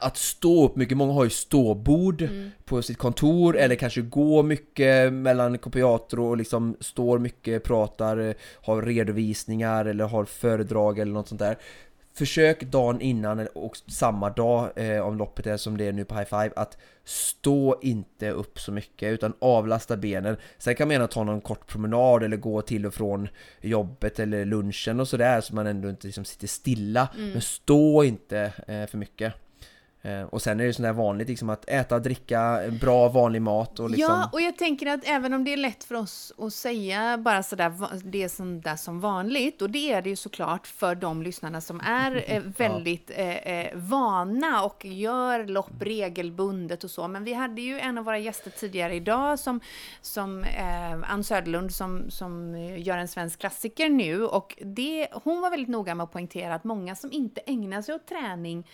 att 0.00 0.16
stå 0.16 0.64
upp 0.64 0.76
mycket, 0.76 0.96
många 0.96 1.12
har 1.12 1.24
ju 1.24 1.30
ståbord 1.30 2.22
Mm. 2.22 2.50
på 2.64 2.82
sitt 2.82 2.98
kontor 2.98 3.56
eller 3.56 3.74
kanske 3.74 4.00
gå 4.00 4.42
mycket 4.42 5.12
mellan 5.12 5.58
kopiator 5.58 6.20
och 6.20 6.36
liksom 6.36 6.76
står 6.80 7.18
mycket, 7.18 7.64
pratar, 7.64 8.16
eh, 8.18 8.34
har 8.62 8.82
redovisningar 8.82 9.84
eller 9.84 10.04
har 10.04 10.24
föredrag 10.24 10.98
eller 10.98 11.12
något 11.12 11.28
sånt 11.28 11.38
där. 11.38 11.56
Försök 12.14 12.62
dagen 12.62 13.00
innan 13.00 13.46
och 13.54 13.76
samma 13.76 14.30
dag 14.30 14.70
eh, 14.76 15.00
om 15.00 15.16
loppet 15.18 15.46
är 15.46 15.56
som 15.56 15.76
det 15.78 15.84
är 15.86 15.92
nu 15.92 16.04
på 16.04 16.14
High 16.14 16.28
Five 16.28 16.50
att 16.56 16.78
stå 17.04 17.78
inte 17.82 18.30
upp 18.30 18.60
så 18.60 18.72
mycket 18.72 19.12
utan 19.12 19.32
avlasta 19.38 19.96
benen. 19.96 20.36
Sen 20.58 20.74
kan 20.74 20.88
man 20.88 20.92
gärna 20.92 21.06
ta 21.06 21.24
någon 21.24 21.40
kort 21.40 21.66
promenad 21.66 22.22
eller 22.22 22.36
gå 22.36 22.62
till 22.62 22.86
och 22.86 22.94
från 22.94 23.28
jobbet 23.60 24.18
eller 24.18 24.44
lunchen 24.44 25.00
och 25.00 25.08
sådär 25.08 25.40
så 25.40 25.54
man 25.54 25.66
ändå 25.66 25.90
inte 25.90 26.06
liksom 26.06 26.24
sitter 26.24 26.46
stilla. 26.46 27.08
Men 27.16 27.40
stå 27.42 28.04
inte 28.04 28.52
eh, 28.66 28.86
för 28.86 28.96
mycket. 28.98 29.34
Eh, 30.02 30.22
och 30.22 30.42
sen 30.42 30.60
är 30.60 30.64
det 30.64 30.72
sånt 30.72 30.84
där 30.84 30.92
vanligt 30.92 31.28
liksom 31.28 31.50
att 31.50 31.68
äta, 31.68 31.98
dricka, 31.98 32.60
bra 32.80 33.08
vanlig 33.08 33.42
mat 33.42 33.80
och 33.80 33.90
liksom... 33.90 34.14
Ja, 34.14 34.30
och 34.32 34.40
jag 34.40 34.56
tänker 34.56 34.86
att 34.86 35.00
även 35.04 35.34
om 35.34 35.44
det 35.44 35.52
är 35.52 35.56
lätt 35.56 35.84
för 35.84 35.94
oss 35.94 36.32
att 36.38 36.52
säga 36.52 37.18
bara 37.18 37.42
sådär, 37.42 37.72
det 38.04 38.22
är 38.22 38.28
som, 38.28 38.60
där 38.60 38.76
som 38.76 39.00
vanligt, 39.00 39.62
och 39.62 39.70
det 39.70 39.92
är 39.92 40.02
det 40.02 40.10
ju 40.10 40.16
såklart 40.16 40.66
för 40.66 40.94
de 40.94 41.22
lyssnarna 41.22 41.60
som 41.60 41.80
är 41.80 42.24
eh, 42.26 42.42
väldigt 42.56 43.10
eh, 43.14 43.36
eh, 43.36 43.76
vana 43.76 44.64
och 44.64 44.84
gör 44.84 45.46
lopp 45.46 45.72
regelbundet 45.80 46.84
och 46.84 46.90
så. 46.90 47.08
Men 47.08 47.24
vi 47.24 47.32
hade 47.32 47.60
ju 47.60 47.80
en 47.80 47.98
av 47.98 48.04
våra 48.04 48.18
gäster 48.18 48.50
tidigare 48.50 48.94
idag 48.94 49.38
som, 49.38 49.60
som 50.00 50.44
eh, 50.44 51.12
Ann 51.12 51.24
Söderlund 51.24 51.74
som, 51.74 52.10
som 52.10 52.58
gör 52.78 52.98
en 52.98 53.08
svensk 53.08 53.38
klassiker 53.40 53.88
nu. 53.88 54.24
Och 54.24 54.58
det, 54.64 55.08
hon 55.12 55.40
var 55.40 55.50
väldigt 55.50 55.68
noga 55.68 55.94
med 55.94 56.04
att 56.04 56.12
poängtera 56.12 56.54
att 56.54 56.64
många 56.64 56.94
som 56.94 57.12
inte 57.12 57.40
ägnar 57.40 57.82
sig 57.82 57.94
åt 57.94 58.06
träning 58.06 58.66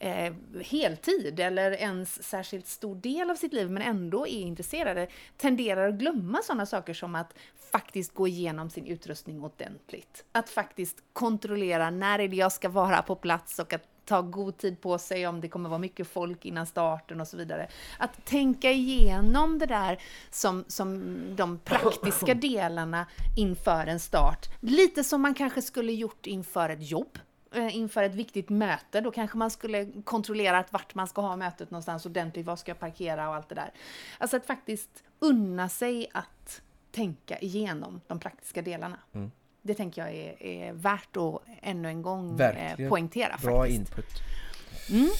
eh, 0.00 0.32
heltid 0.70 1.40
eller 1.40 1.70
ens 1.72 2.22
särskilt 2.22 2.66
stor 2.66 2.94
del 2.94 3.30
av 3.30 3.34
sitt 3.34 3.52
liv 3.52 3.70
men 3.70 3.82
ändå 3.82 4.26
är 4.26 4.40
intresserade 4.40 5.08
tenderar 5.36 5.88
att 5.88 5.94
glömma 5.94 6.42
sådana 6.42 6.66
saker 6.66 6.94
som 6.94 7.14
att 7.14 7.34
faktiskt 7.72 8.14
gå 8.14 8.28
igenom 8.28 8.70
sin 8.70 8.86
utrustning 8.86 9.44
ordentligt. 9.44 10.24
Att 10.32 10.50
faktiskt 10.50 10.96
kontrollera 11.12 11.90
när 11.90 12.18
är 12.18 12.28
det 12.28 12.36
jag 12.36 12.52
ska 12.52 12.68
vara 12.68 13.02
på 13.02 13.16
plats 13.16 13.58
och 13.58 13.72
att 13.72 13.86
ta 14.04 14.22
god 14.22 14.58
tid 14.58 14.80
på 14.80 14.98
sig 14.98 15.26
om 15.26 15.40
det 15.40 15.48
kommer 15.48 15.68
vara 15.68 15.78
mycket 15.78 16.08
folk 16.08 16.44
innan 16.44 16.66
starten 16.66 17.20
och 17.20 17.28
så 17.28 17.36
vidare. 17.36 17.68
Att 17.98 18.24
tänka 18.24 18.70
igenom 18.70 19.58
det 19.58 19.66
där 19.66 20.02
som, 20.30 20.64
som 20.68 21.18
de 21.36 21.58
praktiska 21.58 22.34
delarna 22.40 23.06
inför 23.36 23.86
en 23.86 24.00
start. 24.00 24.46
Lite 24.60 25.04
som 25.04 25.22
man 25.22 25.34
kanske 25.34 25.62
skulle 25.62 25.92
gjort 25.92 26.26
inför 26.26 26.68
ett 26.68 26.90
jobb 26.90 27.18
inför 27.54 28.02
ett 28.02 28.14
viktigt 28.14 28.48
möte, 28.48 29.00
då 29.00 29.10
kanske 29.10 29.38
man 29.38 29.50
skulle 29.50 29.86
kontrollera 30.04 30.58
att 30.58 30.72
vart 30.72 30.94
man 30.94 31.06
ska 31.06 31.20
ha 31.20 31.36
mötet 31.36 31.70
någonstans 31.70 32.06
ordentligt, 32.06 32.46
var 32.46 32.56
ska 32.56 32.70
jag 32.70 32.78
parkera 32.78 33.28
och 33.28 33.34
allt 33.34 33.48
det 33.48 33.54
där. 33.54 33.70
Alltså 34.18 34.36
att 34.36 34.46
faktiskt 34.46 35.02
unna 35.18 35.68
sig 35.68 36.06
att 36.12 36.62
tänka 36.92 37.38
igenom 37.38 38.00
de 38.06 38.20
praktiska 38.20 38.62
delarna. 38.62 38.96
Mm. 39.12 39.30
Det 39.62 39.74
tänker 39.74 40.02
jag 40.06 40.14
är, 40.14 40.42
är 40.42 40.72
värt 40.72 41.16
att 41.16 41.42
ännu 41.62 41.88
en 41.88 42.02
gång 42.02 42.30
eh, 42.30 42.36
Verkligen. 42.36 42.90
poängtera. 42.90 43.36
Bra 43.42 43.58
faktiskt. 43.60 43.78
input. 43.80 44.22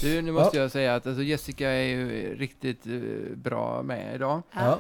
Du, 0.03 0.23
nu 0.23 0.33
måste 0.33 0.57
jag 0.57 0.71
säga 0.71 0.95
att 0.95 1.07
alltså, 1.07 1.23
Jessica 1.23 1.69
är 1.71 1.83
ju 1.85 2.35
riktigt 2.37 2.87
eh, 2.87 2.93
bra 3.37 3.83
med 3.83 4.15
idag. 4.15 4.43
Ja. 4.53 4.79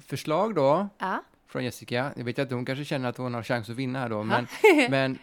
Förslag 0.00 0.54
då 0.54 0.88
Ja. 0.98 1.22
från 1.46 1.64
Jessica. 1.64 2.12
Jag 2.16 2.24
vet 2.24 2.38
att 2.38 2.50
hon 2.50 2.64
kanske 2.64 2.84
känner 2.84 3.08
att 3.08 3.16
hon 3.16 3.34
har 3.34 3.42
chans 3.42 3.70
att 3.70 3.76
vinna 3.76 3.98
här 3.98 4.08
då, 4.08 4.22
men, 4.22 4.46
men 4.90 5.18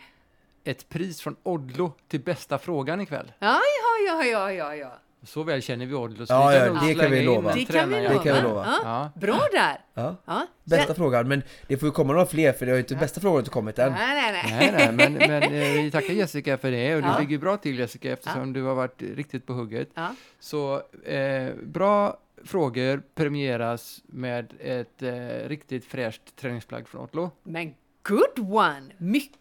ett 0.63 0.89
pris 0.89 1.21
från 1.21 1.35
Odlo 1.43 1.93
till 2.07 2.21
bästa 2.21 2.57
frågan 2.57 3.01
ikväll. 3.01 3.31
Ja, 3.39 3.59
ja, 4.07 4.07
ja, 4.07 4.25
ja, 4.25 4.51
ja, 4.51 4.75
ja. 4.75 4.91
Så 5.23 5.43
väl 5.43 5.61
känner 5.61 5.85
vi 5.85 5.93
Odlo. 5.93 6.25
Så 6.25 6.33
Ja, 6.33 6.47
vi 6.49 6.57
kan 6.57 6.75
ja, 6.75 6.81
det 6.87 6.95
kan 6.95 7.11
vi 7.11 7.23
lova. 7.23 7.53
Det 7.53 7.65
kan 7.65 7.89
vi 7.89 7.95
tränare. 7.95 8.13
Det 8.13 8.23
kan 8.23 8.35
vi 8.35 8.41
lova. 8.41 8.47
lova. 8.47 8.77
Ja. 8.83 9.11
Bra 9.15 9.39
där! 9.51 9.79
Ja. 9.93 10.15
Ja. 10.25 10.47
Bästa 10.63 10.93
frågan, 10.93 11.27
men 11.27 11.43
det 11.67 11.77
får 11.77 11.87
ju 11.87 11.93
komma 11.93 12.13
några 12.13 12.25
fler 12.25 12.53
för 12.53 12.65
det 12.65 12.71
har 12.71 12.77
ju 12.77 12.81
inte 12.81 12.95
bästa 12.95 13.21
frågan 13.21 13.39
inte 13.39 13.51
kommit 13.51 13.79
än. 13.79 13.91
Nej, 13.91 14.15
nej, 14.15 14.31
nej. 14.31 14.71
Nej, 14.71 14.93
nej, 14.97 15.09
men, 15.09 15.13
men 15.13 15.43
eh, 15.43 15.83
vi 15.83 15.91
tackar 15.93 16.13
Jessica 16.13 16.57
för 16.57 16.71
det 16.71 16.95
och 16.95 17.01
du 17.01 17.19
ligger 17.19 17.37
bra 17.37 17.57
till 17.57 17.79
Jessica 17.79 18.11
eftersom 18.11 18.53
du 18.53 18.63
har 18.63 18.75
varit 18.75 19.01
riktigt 19.01 19.45
på 19.45 19.53
hugget. 19.53 19.89
Ja. 19.93 20.15
Så 20.39 20.81
eh, 21.05 21.53
bra 21.63 22.17
frågor 22.45 23.01
premieras 23.15 24.01
med 24.05 24.53
ett 24.59 25.01
eh, 25.01 25.47
riktigt 25.47 25.85
fräscht 25.85 26.35
träningsplagg 26.35 26.87
från 26.87 27.01
Otlo. 27.01 27.31
Men 27.43 27.73
good 28.03 28.53
one! 28.53 28.81
Mycket, 28.97 29.39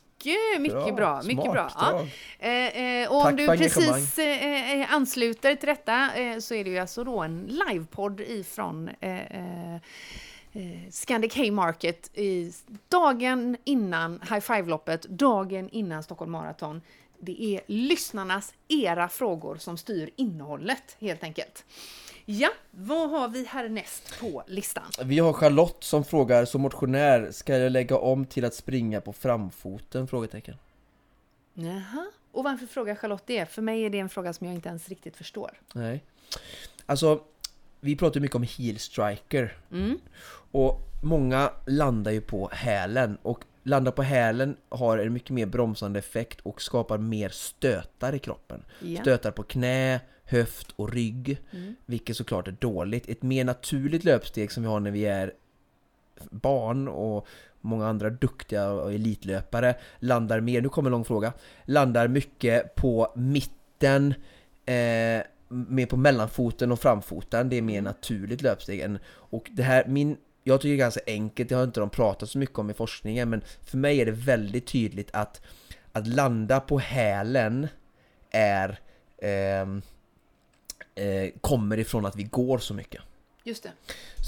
mycket 0.59 0.96
bra. 0.96 1.22
mycket 1.22 1.44
Smart 1.44 1.52
bra. 1.52 1.70
Ja. 1.78 2.06
Eh, 2.38 3.02
eh, 3.02 3.11
och 3.11 3.16
om 3.16 3.22
Tack 3.22 3.37
du 3.37 3.46
för 3.46 3.56
precis 3.56 4.18
eh, 4.18 4.80
eh, 4.80 4.94
ansluter 4.94 5.54
till 5.54 5.68
detta 5.68 6.14
eh, 6.14 6.38
så 6.38 6.54
är 6.54 6.64
det 6.64 6.70
ju 6.70 6.78
alltså 6.78 7.04
då 7.04 7.20
en 7.20 7.61
livepodd 7.68 8.20
ifrån 8.20 8.88
eh, 8.88 9.76
Scandic 10.90 11.37
Haymarket 11.37 12.11
i 12.14 12.52
dagen 12.88 13.56
innan 13.64 14.20
High 14.30 14.40
Five-loppet, 14.40 15.02
dagen 15.02 15.68
innan 15.68 16.02
Stockholm 16.02 16.33
Marathon. 16.33 16.83
Det 17.18 17.42
är 17.44 17.61
lyssnarnas, 17.66 18.54
era 18.68 19.09
frågor 19.09 19.56
som 19.56 19.76
styr 19.76 20.11
innehållet 20.16 20.96
helt 21.00 21.22
enkelt. 21.22 21.64
Ja, 22.33 22.51
vad 22.71 23.11
har 23.11 23.29
vi 23.29 23.45
härnäst 23.45 24.21
på 24.21 24.43
listan? 24.47 24.85
Vi 25.05 25.19
har 25.19 25.33
Charlotte 25.33 25.85
som 25.85 26.05
frågar, 26.05 26.45
som 26.45 26.61
motionär, 26.61 27.31
ska 27.31 27.59
jag 27.59 27.73
lägga 27.73 27.97
om 27.99 28.27
till 28.27 28.45
att 28.45 28.55
springa 28.55 29.01
på 29.01 29.12
framfoten? 29.12 30.09
Frågetecken. 30.09 30.57
Jaha. 31.55 32.07
Och 32.33 32.45
varför 32.45 32.66
frågar 32.66 32.95
Charlotte 32.95 33.27
det? 33.27 33.47
För 33.47 33.62
mig 33.62 33.83
är 33.83 33.90
det 33.90 33.99
en 33.99 34.09
fråga 34.09 34.33
som 34.33 34.47
jag 34.47 34.55
inte 34.55 34.69
ens 34.69 34.88
riktigt 34.88 35.16
förstår. 35.16 35.61
Nej. 35.75 36.05
Alltså, 36.87 37.21
vi 37.81 37.97
pratar 37.97 38.21
mycket 38.21 38.37
om 38.37 38.43
heel 38.43 38.79
striker. 38.79 39.57
Mm. 39.73 39.99
Och 40.53 40.81
många 41.03 41.53
landar 41.66 42.11
ju 42.11 42.21
på 42.21 42.49
hälen 42.53 43.19
och 43.23 43.45
landa 43.62 43.93
på 43.93 44.03
hälen 44.03 44.57
har 44.69 44.99
en 44.99 45.12
mycket 45.12 45.31
mer 45.31 45.47
bromsande 45.47 45.99
effekt 45.99 46.40
och 46.40 46.62
skapar 46.62 46.99
mer 46.99 47.29
stötar 47.29 48.14
i 48.14 48.19
kroppen. 48.19 48.64
Ja. 48.81 49.01
Stötar 49.01 49.31
på 49.31 49.43
knä, 49.43 50.01
höft 50.31 50.73
och 50.77 50.93
rygg, 50.93 51.38
Mm. 51.53 51.75
vilket 51.87 52.16
såklart 52.16 52.49
är 52.49 52.57
dåligt. 52.61 53.09
Ett 53.09 53.23
mer 53.23 53.45
naturligt 53.45 54.05
löpsteg 54.05 54.53
som 54.53 54.62
vi 54.62 54.69
har 54.69 54.81
när 54.81 54.90
vi 54.90 55.07
är 55.07 55.33
barn 56.31 56.88
och 56.88 57.27
många 57.61 57.88
andra 57.88 58.11
duktiga 58.11 58.71
och 58.71 58.93
elitlöpare 58.93 59.75
landar 59.99 60.40
mer, 60.40 60.61
nu 60.61 60.69
kommer 60.69 60.88
en 60.88 60.93
lång 60.93 61.05
fråga, 61.05 61.33
landar 61.64 62.09
mycket 62.09 62.75
på 62.75 63.12
mitten 63.16 64.14
eh, 64.66 65.23
mer 65.49 65.87
på 65.87 65.97
mellanfoten 65.97 66.73
och 66.73 66.81
framfoten, 66.81 67.49
det 67.49 67.57
är 67.57 67.62
mer 67.62 67.83
naturligt 67.83 68.43
löpsteg 68.43 68.81
än, 68.81 68.99
och 69.07 69.51
det 69.53 69.62
här, 69.62 69.87
min 69.87 70.16
jag 70.45 70.61
tycker 70.61 70.69
det 70.69 70.77
är 70.77 70.79
ganska 70.79 71.01
enkelt, 71.07 71.49
det 71.49 71.55
har 71.55 71.64
inte 71.64 71.81
de 71.81 71.90
pratat 71.90 72.31
så 72.31 72.38
mycket 72.38 72.59
om 72.59 72.71
i 72.71 72.75
forskningen, 72.75 73.31
men 73.31 73.40
för 73.62 73.79
mig 73.79 74.01
är 74.01 74.07
det 74.07 74.12
väldigt 74.12 74.66
tydligt 74.66 75.11
att 75.12 75.40
att 75.93 76.07
landa 76.07 76.61
på 76.61 76.79
hälen 76.79 77.69
är 78.31 78.79
ehm, 79.23 79.83
eh, 81.01 81.31
kommer 81.40 81.79
ifrån 81.79 82.07
att 82.07 82.17
vi 82.17 82.23
går 82.23 82.59
så 82.59 82.75
mycket. 82.75 83.03
Just 83.45 83.63
det. 83.63 83.73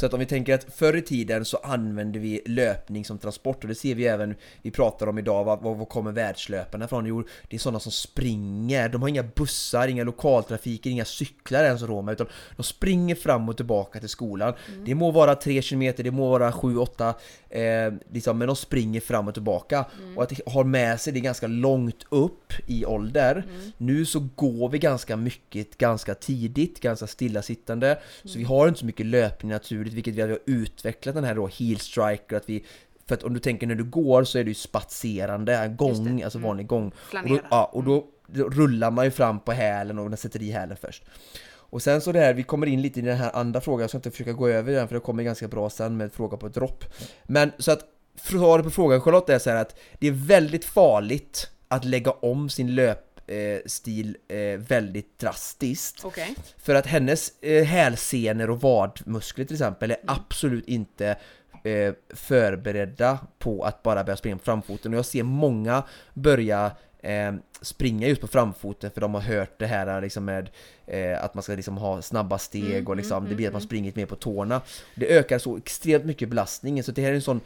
Så 0.01 0.07
att 0.07 0.15
om 0.15 0.21
vi 0.21 0.27
tänker 0.27 0.55
att 0.55 0.75
förr 0.75 0.97
i 0.97 1.03
tiden 1.03 1.45
så 1.45 1.57
använde 1.57 2.19
vi 2.19 2.41
löpning 2.47 3.05
som 3.05 3.19
transport 3.19 3.65
och 3.65 3.69
det 3.69 3.75
ser 3.75 3.95
vi 3.95 4.07
även, 4.07 4.35
vi 4.63 4.71
pratar 4.71 5.07
om 5.07 5.19
idag, 5.19 5.45
var, 5.45 5.75
var 5.75 5.85
kommer 5.85 6.13
världslöparna 6.13 6.85
ifrån? 6.85 7.07
Jo, 7.07 7.25
det 7.49 7.57
är 7.57 7.61
sådana 7.61 7.81
som 7.81 7.93
springer, 7.93 8.89
de 8.89 9.03
har 9.03 9.09
inga 9.09 9.23
bussar, 9.23 9.89
inga 9.89 10.05
lokaltrafiker, 10.05 10.91
inga 10.91 11.05
cyklar 11.05 11.65
ens 11.65 11.83
Roma, 11.83 12.13
utan 12.13 12.27
de 12.57 12.63
springer 12.63 13.15
fram 13.15 13.49
och 13.49 13.57
tillbaka 13.57 14.01
till 14.01 14.09
skolan. 14.09 14.55
Mm. 14.69 14.85
Det 14.85 14.95
må 14.95 15.11
vara 15.11 15.35
3 15.35 15.63
km, 15.63 15.93
det 15.97 16.11
må 16.11 16.31
vara 16.31 16.51
7-8, 16.51 17.15
eh, 17.51 17.93
liksom, 18.13 18.39
men 18.39 18.47
de 18.47 18.57
springer 18.57 19.01
fram 19.01 19.29
och 19.29 19.35
tillbaka. 19.35 19.85
Mm. 20.03 20.19
Och 20.19 20.23
att 20.23 20.33
ha 20.47 20.65
med 20.65 21.01
sig 21.01 21.13
det 21.13 21.21
ganska 21.21 21.47
långt 21.47 22.05
upp 22.09 22.53
i 22.67 22.85
ålder. 22.87 23.47
Mm. 23.49 23.73
Nu 23.77 24.07
så 24.07 24.29
går 24.35 24.69
vi 24.69 24.79
ganska 24.79 25.17
mycket 25.17 25.79
ganska 25.79 26.15
tidigt, 26.15 26.81
ganska 26.81 27.07
stillasittande, 27.07 27.99
så 28.25 28.29
Mm. 28.29 28.39
vi 28.39 28.45
har 28.45 28.69
inte 28.69 28.81
så 28.81 28.87
mycket 28.87 29.07
löpning 29.13 29.53
naturligt, 29.53 29.95
vilket 29.95 30.15
vi 30.15 30.21
har 30.21 30.39
utvecklat 30.47 31.15
den 31.15 31.25
här 31.25 31.35
då 31.35 31.47
heel 31.47 31.81
striker, 31.81 32.37
att 32.37 32.49
vi 32.49 32.65
för 33.07 33.15
att 33.15 33.23
om 33.23 33.35
du 33.35 33.41
tänker 33.41 33.67
när 33.67 33.75
du 33.75 33.85
går 33.85 34.25
så 34.25 34.39
är 34.39 34.45
det 34.45 34.51
ju 34.51 34.55
spatserande, 34.55 35.75
gång, 35.79 36.17
det. 36.17 36.25
alltså 36.25 36.39
Mm. 36.39 36.49
vanlig 36.49 36.67
gång. 36.67 36.87
Och 36.87 36.93
då, 36.93 37.11
Flanera. 37.11 37.43
ja, 37.51 37.71
och 37.73 37.85
då, 37.85 38.07
då 38.27 38.49
rullar 38.49 38.91
man 38.91 39.05
ju 39.05 39.11
fram 39.11 39.41
på 39.41 39.53
hälen 39.53 39.99
och 39.99 40.11
den 40.11 40.17
sätter 40.17 40.43
i 40.43 40.51
hälen 40.51 40.77
först. 40.81 41.05
Och 41.73 41.83
sen 41.83 42.01
så 42.01 42.13
det 42.13 42.19
här, 42.19 42.35
vi 42.35 42.43
kommer 42.43 42.67
in 42.67 42.83
lite 42.83 43.01
i 43.01 43.03
den 43.03 43.17
här 43.17 43.31
andra 43.37 43.61
frågan, 43.61 43.81
jag 43.81 43.91
ska 43.91 43.99
inte 43.99 44.11
försöka 44.11 44.33
gå 44.33 44.49
över 44.49 44.73
den 44.73 44.89
för 44.89 44.95
det 44.95 45.01
kommer 45.01 45.23
ganska 45.23 45.49
bra 45.49 45.71
sen 45.71 45.97
med 45.97 46.13
fråga 46.13 46.37
på 46.37 46.49
dropp. 46.49 46.85
Men 47.25 47.53
så 47.59 47.73
att 47.73 47.85
svaret 48.23 48.65
på 48.65 48.71
frågan 48.71 49.01
Charlotte 49.01 49.29
är 49.29 49.39
så 49.39 49.51
här 49.51 49.57
att 49.57 49.79
det 49.99 50.07
är 50.07 50.13
väldigt 50.13 50.65
farligt 50.65 51.51
att 51.69 51.85
lägga 51.85 52.11
om 52.11 52.49
sin 52.49 52.75
löpstil 52.75 53.12
eh, 54.29 54.59
väldigt 54.59 55.19
drastiskt. 55.19 56.05
Okej. 56.05 56.35
För 56.57 56.75
att 56.75 56.87
hennes 56.87 57.33
eh, 57.41 57.65
hälsenor 57.65 58.51
och 58.51 58.61
vadmuskler 58.61 59.45
till 59.45 59.55
exempel 59.55 59.91
är 59.91 59.99
absolut 60.07 60.69
inte 60.69 61.17
eh, 61.65 61.95
förberedda 62.15 63.19
på 63.39 63.65
att 63.65 63.83
bara 63.83 64.05
börja 64.05 64.17
springa 64.17 64.37
på 64.37 64.45
framfoten 64.45 64.93
och 64.93 64.99
jag 64.99 65.07
ser 65.07 65.23
många 65.23 65.83
börja 66.15 66.73
eh, 67.03 67.33
springa 67.61 68.09
just 68.09 68.21
på 68.21 68.27
framfoten 68.27 68.91
för 68.91 69.01
de 69.01 69.15
har 69.15 69.21
hört 69.21 69.59
det 69.59 69.67
här 69.67 70.01
liksom 70.01 70.25
med 70.25 70.51
eh, 70.87 71.25
att 71.25 71.35
man 71.35 71.43
ska 71.43 71.55
liksom 71.55 71.77
ha 71.77 72.03
snabba 72.03 72.39
steg 72.39 72.65
Mm, 72.65 72.87
och 72.87 72.97
liksom, 72.97 73.17
mm, 73.17 73.29
det 73.29 73.35
blir 73.35 73.47
att 73.47 73.53
man 73.53 73.61
mm. 73.61 73.69
springer 73.69 73.93
mer 73.95 74.07
på 74.07 74.17
tårna. 74.17 74.61
Det 74.95 75.17
ökar 75.17 75.39
så 75.39 75.57
extremt 75.57 76.05
mycket 76.05 76.29
belastningen 76.29 76.85
så 76.85 76.93
det 76.93 77.03
här 77.03 77.11
är 77.11 77.15
en 77.15 77.23
sån 77.23 77.41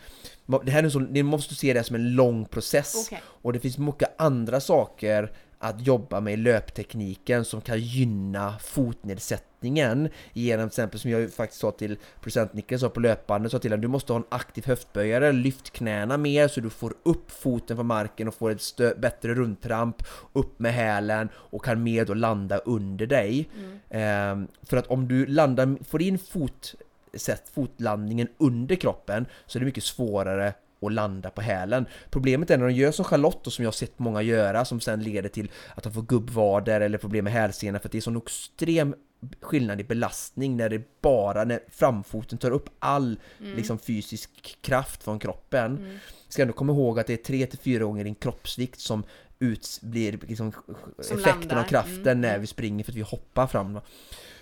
det 0.65 0.71
här 0.71 0.79
är 0.79 0.85
en 0.85 0.91
sån, 0.91 1.05
ni 1.05 1.23
måste 1.23 1.55
se 1.55 1.73
det 1.73 1.85
som 1.85 1.97
en 1.97 2.15
lång 2.15 2.45
process 2.45 3.07
Okej. 3.07 3.23
och 3.27 3.53
det 3.53 3.61
finns 3.61 3.79
mycket 3.79 4.21
andra 4.21 4.61
saker 4.61 5.33
att 5.59 5.87
jobba 5.87 6.21
med 6.21 6.39
löptekniken 6.39 7.45
som 7.45 7.61
kan 7.61 7.81
gynna 7.81 8.59
fotnedsättningen 8.59 10.09
genom 10.33 10.69
till 10.69 10.73
exempel 10.73 11.01
som 11.01 11.11
jag 11.11 11.33
faktiskt 11.33 11.61
sa 11.61 11.71
till 11.71 11.97
procent 12.21 12.53
Niklas 12.53 12.83
på 12.83 13.01
löpbandet 13.01 13.53
sa 13.53 13.59
till 13.59 13.71
honom 13.71 13.81
du 13.81 13.89
måste 13.89 14.13
ha 14.13 14.21
en 14.21 14.27
aktiv 14.29 14.67
höftböjare, 14.67 15.33
lyft 15.33 15.71
knäna 15.71 16.17
mer 16.17 16.49
så 16.49 16.61
du 16.61 16.71
får 16.71 16.95
upp 17.03 17.31
foten 17.31 17.77
på 17.77 17.83
marken 17.83 18.29
och 18.29 18.35
får 18.35 18.51
ett 18.51 18.97
bättre 18.97 19.35
rundtramp 19.35 20.03
upp 20.33 20.59
med 20.59 20.73
hälen 20.73 21.29
och 21.35 21.65
kan 21.65 21.83
mer 21.83 22.05
då 22.05 22.15
landa 22.15 22.59
under 22.59 23.07
dig. 23.07 23.49
Mm. 23.59 23.79
Ehm, 23.91 24.49
för 24.63 24.77
att 24.77 24.87
om 24.87 25.09
du 25.09 25.27
landar, 25.27 25.85
får 25.85 26.03
in 26.03 26.19
fot, 26.19 26.75
sätt 27.15 27.51
fotlandningen 27.55 28.29
under 28.39 28.77
kroppen 28.77 29.27
så 29.47 29.59
är 29.59 29.61
det 29.61 29.67
mycket 29.67 29.85
svårare 29.85 30.55
att 30.81 30.93
landa 30.93 31.31
på 31.31 31.41
hälen. 31.41 31.87
Problemet 32.11 32.51
är 32.51 32.59
när 32.59 32.67
de 32.67 32.73
gör 32.75 32.93
som 32.93 33.05
Charlotte 33.05 33.47
och 33.47 33.53
som 33.53 33.63
jag 33.63 33.67
har 33.67 33.73
sett 33.73 33.99
många 33.99 34.23
göra 34.23 34.65
som 34.65 34.81
sen 34.81 35.03
leder 35.03 35.29
till 35.29 35.51
att 35.75 35.85
de 35.85 35.93
får 35.93 36.03
gubbvader 36.03 36.81
eller 36.81 36.99
problem 36.99 37.25
med 37.25 37.33
hälsenor 37.33 37.79
för 37.79 37.89
att 37.89 37.93
det 37.93 37.99
är 37.99 38.03
sån 38.03 38.17
extrem 38.17 38.95
skillnad 39.41 39.81
i 39.81 39.85
belastning 39.85 40.57
när 40.57 40.69
det 40.69 41.01
bara, 41.03 41.45
när 41.45 41.61
framfoten 41.71 42.39
tar 42.39 42.51
upp 42.51 42.69
all 42.79 43.19
Mm. 43.41 43.57
liksom 43.57 43.79
fysisk 43.79 44.57
kraft 44.63 45.03
från 45.03 45.19
kroppen. 45.19 45.99
Ska 46.29 46.43
ändå 46.43 46.55
komma 46.55 46.73
ihåg 46.73 46.99
att 47.01 47.07
det 47.07 47.31
är 47.31 47.35
3-4 47.35 47.79
gånger 47.79 48.05
din 48.05 48.15
kroppsvikt 48.15 48.81
som 48.81 49.05
ut, 49.39 49.79
blir 49.83 50.19
liksom 50.29 50.53
Som 50.99 51.19
effekten 51.19 51.41
landar. 51.41 51.59
av 51.65 51.69
kraften 51.69 52.03
Mm, 52.03 52.21
när 52.21 52.29
mm. 52.29 52.41
vi 52.41 52.47
springer 52.47 52.85
för 52.85 52.93
att 52.93 52.97
vi 52.97 53.03
hoppar 53.03 53.47
fram. 53.47 53.79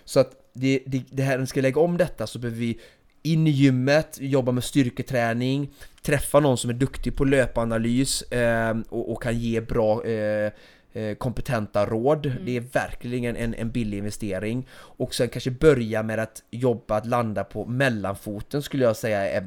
Så 0.05 0.20
att 0.20 0.51
det, 0.53 0.82
det, 0.87 1.05
det 1.11 1.22
här, 1.22 1.32
när 1.32 1.41
vi 1.41 1.47
ska 1.47 1.61
lägga 1.61 1.80
om 1.80 1.97
detta 1.97 2.26
så 2.26 2.39
behöver 2.39 2.59
vi 2.61 2.80
in 3.25 3.47
i 3.47 3.51
gymmet, 3.51 4.18
jobba 4.20 4.53
med 4.53 4.64
styrketräning, 4.64 5.70
träffa 6.03 6.41
någon 6.41 6.59
som 6.59 6.70
är 6.70 6.75
duktig 6.75 7.16
på 7.16 7.25
löpanalys 7.25 8.22
eh, 8.22 8.77
och, 8.89 9.12
och 9.12 9.22
kan 9.22 9.39
ge 9.39 9.61
bra 9.61 10.05
eh, 10.05 10.53
eh, 10.93 11.14
kompetenta 11.14 11.87
råd. 11.87 12.27
Mm. 12.27 12.45
Det 12.45 12.57
är 12.57 12.61
verkligen 12.61 13.37
en, 13.37 13.55
en 13.55 13.70
billig 13.70 13.99
investering. 13.99 14.68
Och 14.72 15.14
sen 15.14 15.29
kanske 15.29 15.51
börja 15.51 16.03
med 16.03 16.18
att 16.18 16.43
jobba 16.51 16.97
att 16.97 17.07
landa 17.07 17.45
på 17.45 17.66
mellanfoten 17.66 18.62
skulle 18.62 18.85
jag 18.85 18.97
säga 18.97 19.31
är, 19.31 19.47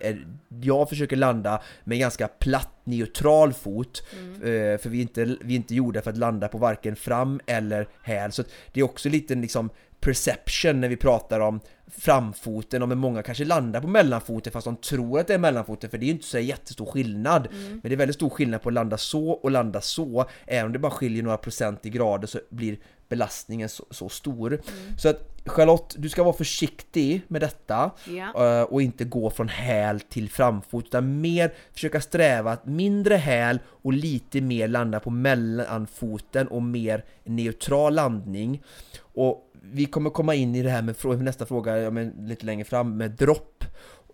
är 0.00 0.26
jag 0.60 0.88
försöker 0.88 1.16
landa 1.16 1.62
med 1.84 1.98
ganska 1.98 2.28
platt 2.28 2.72
neutral 2.84 3.52
fot 3.52 4.02
Mm. 4.12 4.34
eh, 4.34 4.78
för 4.78 4.88
vi 4.88 4.98
är, 4.98 5.02
inte, 5.02 5.24
vi 5.24 5.54
är 5.54 5.56
inte 5.56 5.74
gjorda 5.74 6.02
för 6.02 6.10
att 6.10 6.16
landa 6.16 6.48
på 6.48 6.58
varken 6.58 6.96
fram 6.96 7.40
eller 7.46 7.88
häl 8.02 8.32
så 8.32 8.42
det 8.72 8.80
är 8.80 8.84
också 8.84 9.08
lite 9.08 9.34
liksom 9.34 9.70
perception 10.00 10.80
när 10.80 10.88
vi 10.88 10.96
pratar 10.96 11.40
om 11.40 11.60
framfoten 11.90 12.82
och 12.82 12.88
många 12.96 13.22
kanske 13.22 13.44
landar 13.44 13.80
på 13.80 13.86
mellanfoten 13.86 14.52
fast 14.52 14.64
de 14.64 14.76
tror 14.76 15.20
att 15.20 15.26
det 15.26 15.34
är 15.34 15.38
mellanfoten 15.38 15.90
för 15.90 15.98
det 15.98 16.04
är 16.04 16.06
ju 16.06 16.12
inte 16.12 16.26
så 16.26 16.38
jättestor 16.38 16.86
skillnad 16.86 17.48
Mm. 17.52 17.68
men 17.72 17.80
det 17.82 17.92
är 17.92 17.96
väldigt 17.96 18.16
stor 18.16 18.30
skillnad 18.30 18.62
på 18.62 18.68
att 18.68 18.72
landa 18.74 18.96
så 18.96 19.30
och 19.30 19.50
landa 19.50 19.80
så 19.80 20.24
även 20.46 20.66
om 20.66 20.72
det 20.72 20.78
bara 20.78 20.92
skiljer 20.92 21.22
några 21.22 21.36
procent 21.36 21.86
i 21.86 21.90
grader 21.90 22.26
så 22.26 22.40
blir 22.50 22.78
belastningen 23.08 23.68
så, 23.68 23.84
så 23.90 24.08
stor 24.08 24.52
Mm. 24.52 24.98
så 24.98 25.08
att 25.08 25.34
Charlotte, 25.46 25.94
du 25.98 26.08
ska 26.08 26.22
vara 26.22 26.32
försiktig 26.36 27.22
med 27.28 27.40
detta 27.42 27.90
eh, 28.34 28.62
och 28.62 28.82
inte 28.82 29.04
gå 29.04 29.30
från 29.30 29.48
häl 29.48 30.00
till 30.00 30.30
framfot 30.30 30.84
utan 30.86 31.20
mer 31.20 31.54
försöka 31.72 32.00
sträva 32.00 32.52
att 32.52 32.66
mindre 32.66 33.14
häl 33.16 33.58
och 33.66 33.92
lite 33.92 34.40
mer 34.40 34.68
landa 34.68 35.00
på 35.00 35.10
mellanfoten 35.10 36.48
och 36.48 36.62
mer 36.62 37.04
neutral 37.24 37.94
landning. 37.94 38.62
Och 39.00 39.47
vi 39.72 39.86
kommer 39.86 40.10
komma 40.10 40.34
in 40.34 40.54
i 40.54 40.62
det 40.62 40.70
här 40.70 40.82
med 40.82 41.22
nästa 41.22 41.46
fråga 41.46 41.78
ja, 41.78 41.90
men 41.90 42.08
lite 42.08 42.46
längre 42.46 42.64
fram 42.64 42.96
med 42.96 43.10
dropp 43.10 43.64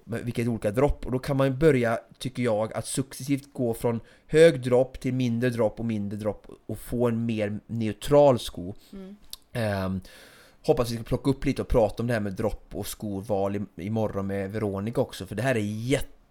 vilka 0.05 0.43
är 0.43 0.49
olika 0.49 0.71
dropp 0.71 1.07
och 1.07 1.13
då 1.13 1.19
kan 1.19 1.37
man 1.37 1.59
börja, 1.59 1.99
tycker 2.19 2.43
jag, 2.43 2.73
att 2.73 2.87
successivt 2.87 3.53
gå 3.53 3.75
från 3.75 4.01
hög 4.27 4.63
dropp 4.63 5.01
till 5.01 5.15
mindre 5.15 5.51
dropp 5.51 5.81
och 5.81 5.87
mindre 5.87 6.19
dropp 6.19 6.47
och 6.67 6.79
få 6.79 7.09
en 7.09 7.27
mer 7.27 7.61
neutral 7.67 8.39
sko. 8.39 8.75
Mm. 8.93 9.17
Ehm, 9.53 10.01
hoppas 10.67 10.91
vi 10.91 10.95
ska 10.95 11.05
plocka 11.05 11.31
upp 11.31 11.45
lite 11.45 11.63
och 11.63 11.69
prata 11.69 12.03
om 12.03 12.07
det 12.07 12.13
här 12.13 12.21
med 12.21 12.33
dropp 12.33 12.69
och 12.73 12.87
skoval 12.87 13.67
imorgon 13.77 14.27
med 14.27 14.53
Veronica 14.53 15.01
också 15.01 15.27
för 15.27 15.35
det 15.35 15.43
här 15.43 15.55
är 15.55 15.61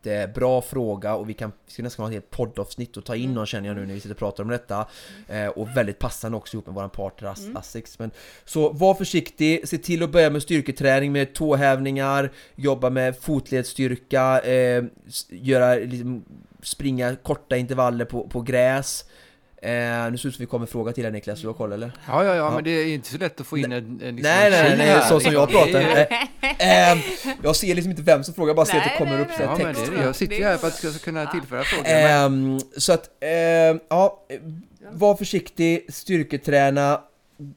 jättebra 0.06 0.62
fråga 0.62 1.16
och 1.16 1.30
vi 1.30 1.34
kan 1.34 1.52
vi 1.66 1.72
ska 1.74 1.84
nästan 1.84 2.04
ha 2.04 2.10
ett 2.10 2.14
helt 2.14 2.30
poddavsnitt 2.30 2.98
och 2.98 3.06
ta 3.06 3.16
in 3.16 3.34
någon 3.34 3.46
känner 3.46 3.68
jag 3.68 3.76
nu 3.76 3.86
när 3.86 3.94
vi 3.94 4.00
sitter 4.00 4.16
och 4.16 4.20
pratar 4.20 4.44
om 4.44 4.50
detta. 4.50 4.88
Eh, 5.28 5.48
och 5.48 5.78
väldigt 5.78 6.00
passande 6.00 6.38
också 6.38 6.58
ihop 6.58 6.66
med 6.66 6.76
våran 6.76 6.90
partner 6.90 7.30
As- 7.30 7.44
Mm. 7.44 7.58
Asics. 7.58 8.00
Men 8.00 8.12
så 8.46 8.70
var 8.70 8.94
försiktig, 8.94 9.68
se 9.68 9.78
till 9.78 10.04
att 10.04 10.10
börja 10.12 10.30
med 10.30 10.42
styrketräning 10.44 11.12
med 11.12 11.34
tåhävningar 11.34 12.32
jobba 12.56 12.90
med 12.90 13.18
fotledsstyrka 13.18 14.40
eh, 14.40 14.84
göra 15.30 15.76
liksom, 15.76 16.24
springa 16.62 17.16
korta 17.16 17.58
intervaller 17.58 18.06
på, 18.06 18.28
på 18.28 18.42
gräs 18.42 19.06
Eh, 19.64 20.12
nu 20.12 20.18
ser 20.18 20.24
det 20.24 20.28
ut 20.30 20.36
som 20.36 20.44
vi 20.44 20.46
kommer 20.46 20.66
fråga 20.66 20.92
till 20.94 21.04
dig 21.04 21.12
Niklas, 21.12 21.42
du 21.42 21.48
har 21.48 21.54
koll 21.54 21.72
eller? 21.74 21.92
Ja, 22.08 22.24
ja, 22.24 22.30
ja, 22.30 22.36
Ja. 22.36 22.52
men 22.56 22.64
det 22.64 22.72
är 22.72 22.86
inte 22.94 23.10
så 23.10 23.18
lätt 23.18 23.42
att 23.42 23.48
få 23.48 23.58
in 23.58 23.72
en, 23.72 23.74
en 23.74 23.98
liksom 24.16 24.22
Nej, 24.22 24.52
nej, 24.52 24.78
nej, 24.78 25.02
så 25.10 25.20
som 25.20 25.34
jag 25.34 25.50
pratar. 25.50 25.82
Eh, 26.60 26.92
eh, 26.92 26.98
jag 27.44 27.56
ser 27.56 27.76
liksom 27.76 27.92
inte 27.92 28.02
vem 28.04 28.24
som 28.24 28.34
frågar, 28.34 28.50
jag 28.50 28.56
bara 28.56 28.66
ser 28.66 28.78
att 28.78 28.84
det 28.84 28.98
kommer 28.98 29.12
nej, 29.12 29.22
upp 29.22 29.28
nej. 29.28 29.38
så 29.38 29.44
Ja, 29.44 29.56
här 29.56 29.64
men 29.64 29.76
text. 29.76 29.92
det. 29.96 30.04
Jag 30.04 30.16
sitter 30.16 30.36
ju 30.36 30.44
här 30.44 30.58
för 30.58 30.68
att 30.68 30.84
jag 30.84 30.94
ska 30.94 31.04
kunna 31.06 31.26
tillföra 31.26 31.64
frågor. 31.64 31.86
Ehm, 31.88 32.60
så 32.78 32.94
att, 32.94 33.10
ehm, 33.22 33.80
ja, 33.90 34.20
var 34.92 35.16
försiktig, 35.16 35.86
styrketräna, 35.94 37.02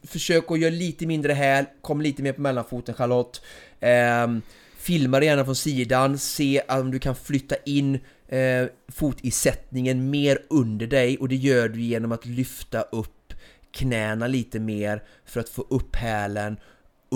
försök 0.07 0.51
att 0.51 0.61
göra 0.61 0.71
lite 0.71 1.07
mindre 1.07 1.33
häl, 1.33 1.65
kom 1.83 2.01
lite 2.01 2.23
mer 2.23 2.33
på 2.33 2.41
mellanfoten 2.41 2.95
Charlotte. 2.95 3.41
Ehm, 3.81 4.43
filma 4.79 5.21
det 5.21 5.27
gärna 5.27 5.45
från 5.45 5.57
sidan, 5.57 6.19
se 6.19 6.63
om 6.69 6.91
du 6.91 6.99
kan 6.99 7.15
flytta 7.17 7.57
in 7.65 7.99
eh, 8.29 8.67
fotisättningen 8.89 10.11
mer 10.11 10.39
under 10.51 10.87
dig 10.87 11.19
och 11.19 11.29
det 11.29 11.37
gör 11.37 11.69
du 11.69 11.81
genom 11.81 12.13
att 12.13 12.27
lyfta 12.27 12.83
upp 12.83 13.33
knäna 13.71 14.27
lite 14.27 14.61
mer 14.61 15.03
för 15.25 15.41
att 15.41 15.49
få 15.49 15.63
upp 15.63 15.97
hälen 15.97 16.57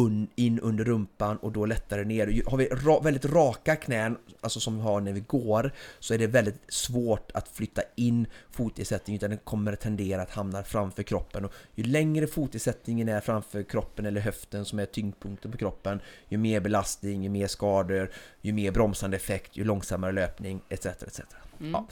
un, 0.00 0.28
in 0.34 0.60
under 0.60 0.84
rumpan 0.84 1.36
och 1.36 1.52
då 1.52 1.66
lättare 1.66 2.04
ner. 2.04 2.42
Har 2.50 2.56
vi 2.58 2.66
ra, 2.66 3.00
väldigt 3.00 3.24
raka 3.24 3.76
knän, 3.76 4.18
alltså 4.40 4.60
som 4.60 4.76
vi 4.76 4.82
har 4.82 5.00
när 5.00 5.12
vi 5.12 5.20
går, 5.20 5.72
så 5.98 6.14
är 6.14 6.18
det 6.18 6.26
väldigt 6.26 6.60
svårt 6.68 7.30
att 7.34 7.48
flytta 7.48 7.82
in 7.96 8.26
fotisättningen 8.50 9.18
utan 9.18 9.30
den 9.30 9.38
kommer 9.38 9.72
att 9.72 9.80
tendera 9.80 10.22
att 10.22 10.30
hamna 10.30 10.62
framför 10.62 11.02
kroppen. 11.02 11.44
Och 11.44 11.52
ju 11.74 11.84
längre 11.84 12.26
fotersättningen 12.26 13.08
är 13.08 13.20
framför 13.20 13.62
kroppen 13.62 14.06
eller 14.06 14.20
höften 14.20 14.64
som 14.64 14.78
är 14.78 14.86
tyngdpunkten 14.86 15.52
på 15.52 15.58
kroppen, 15.58 16.00
ju 16.28 16.38
mer 16.38 16.60
belastning, 16.60 17.22
ju 17.22 17.28
mer 17.28 17.46
skador, 17.46 18.10
ju 18.40 18.52
mer 18.52 18.72
bromsande 18.72 19.16
effekt, 19.16 19.56
ju 19.56 19.64
långsammare 19.64 20.12
löpning 20.12 20.60
etc. 20.68 20.86
etc. 20.86 21.20
Ja, 21.62 21.86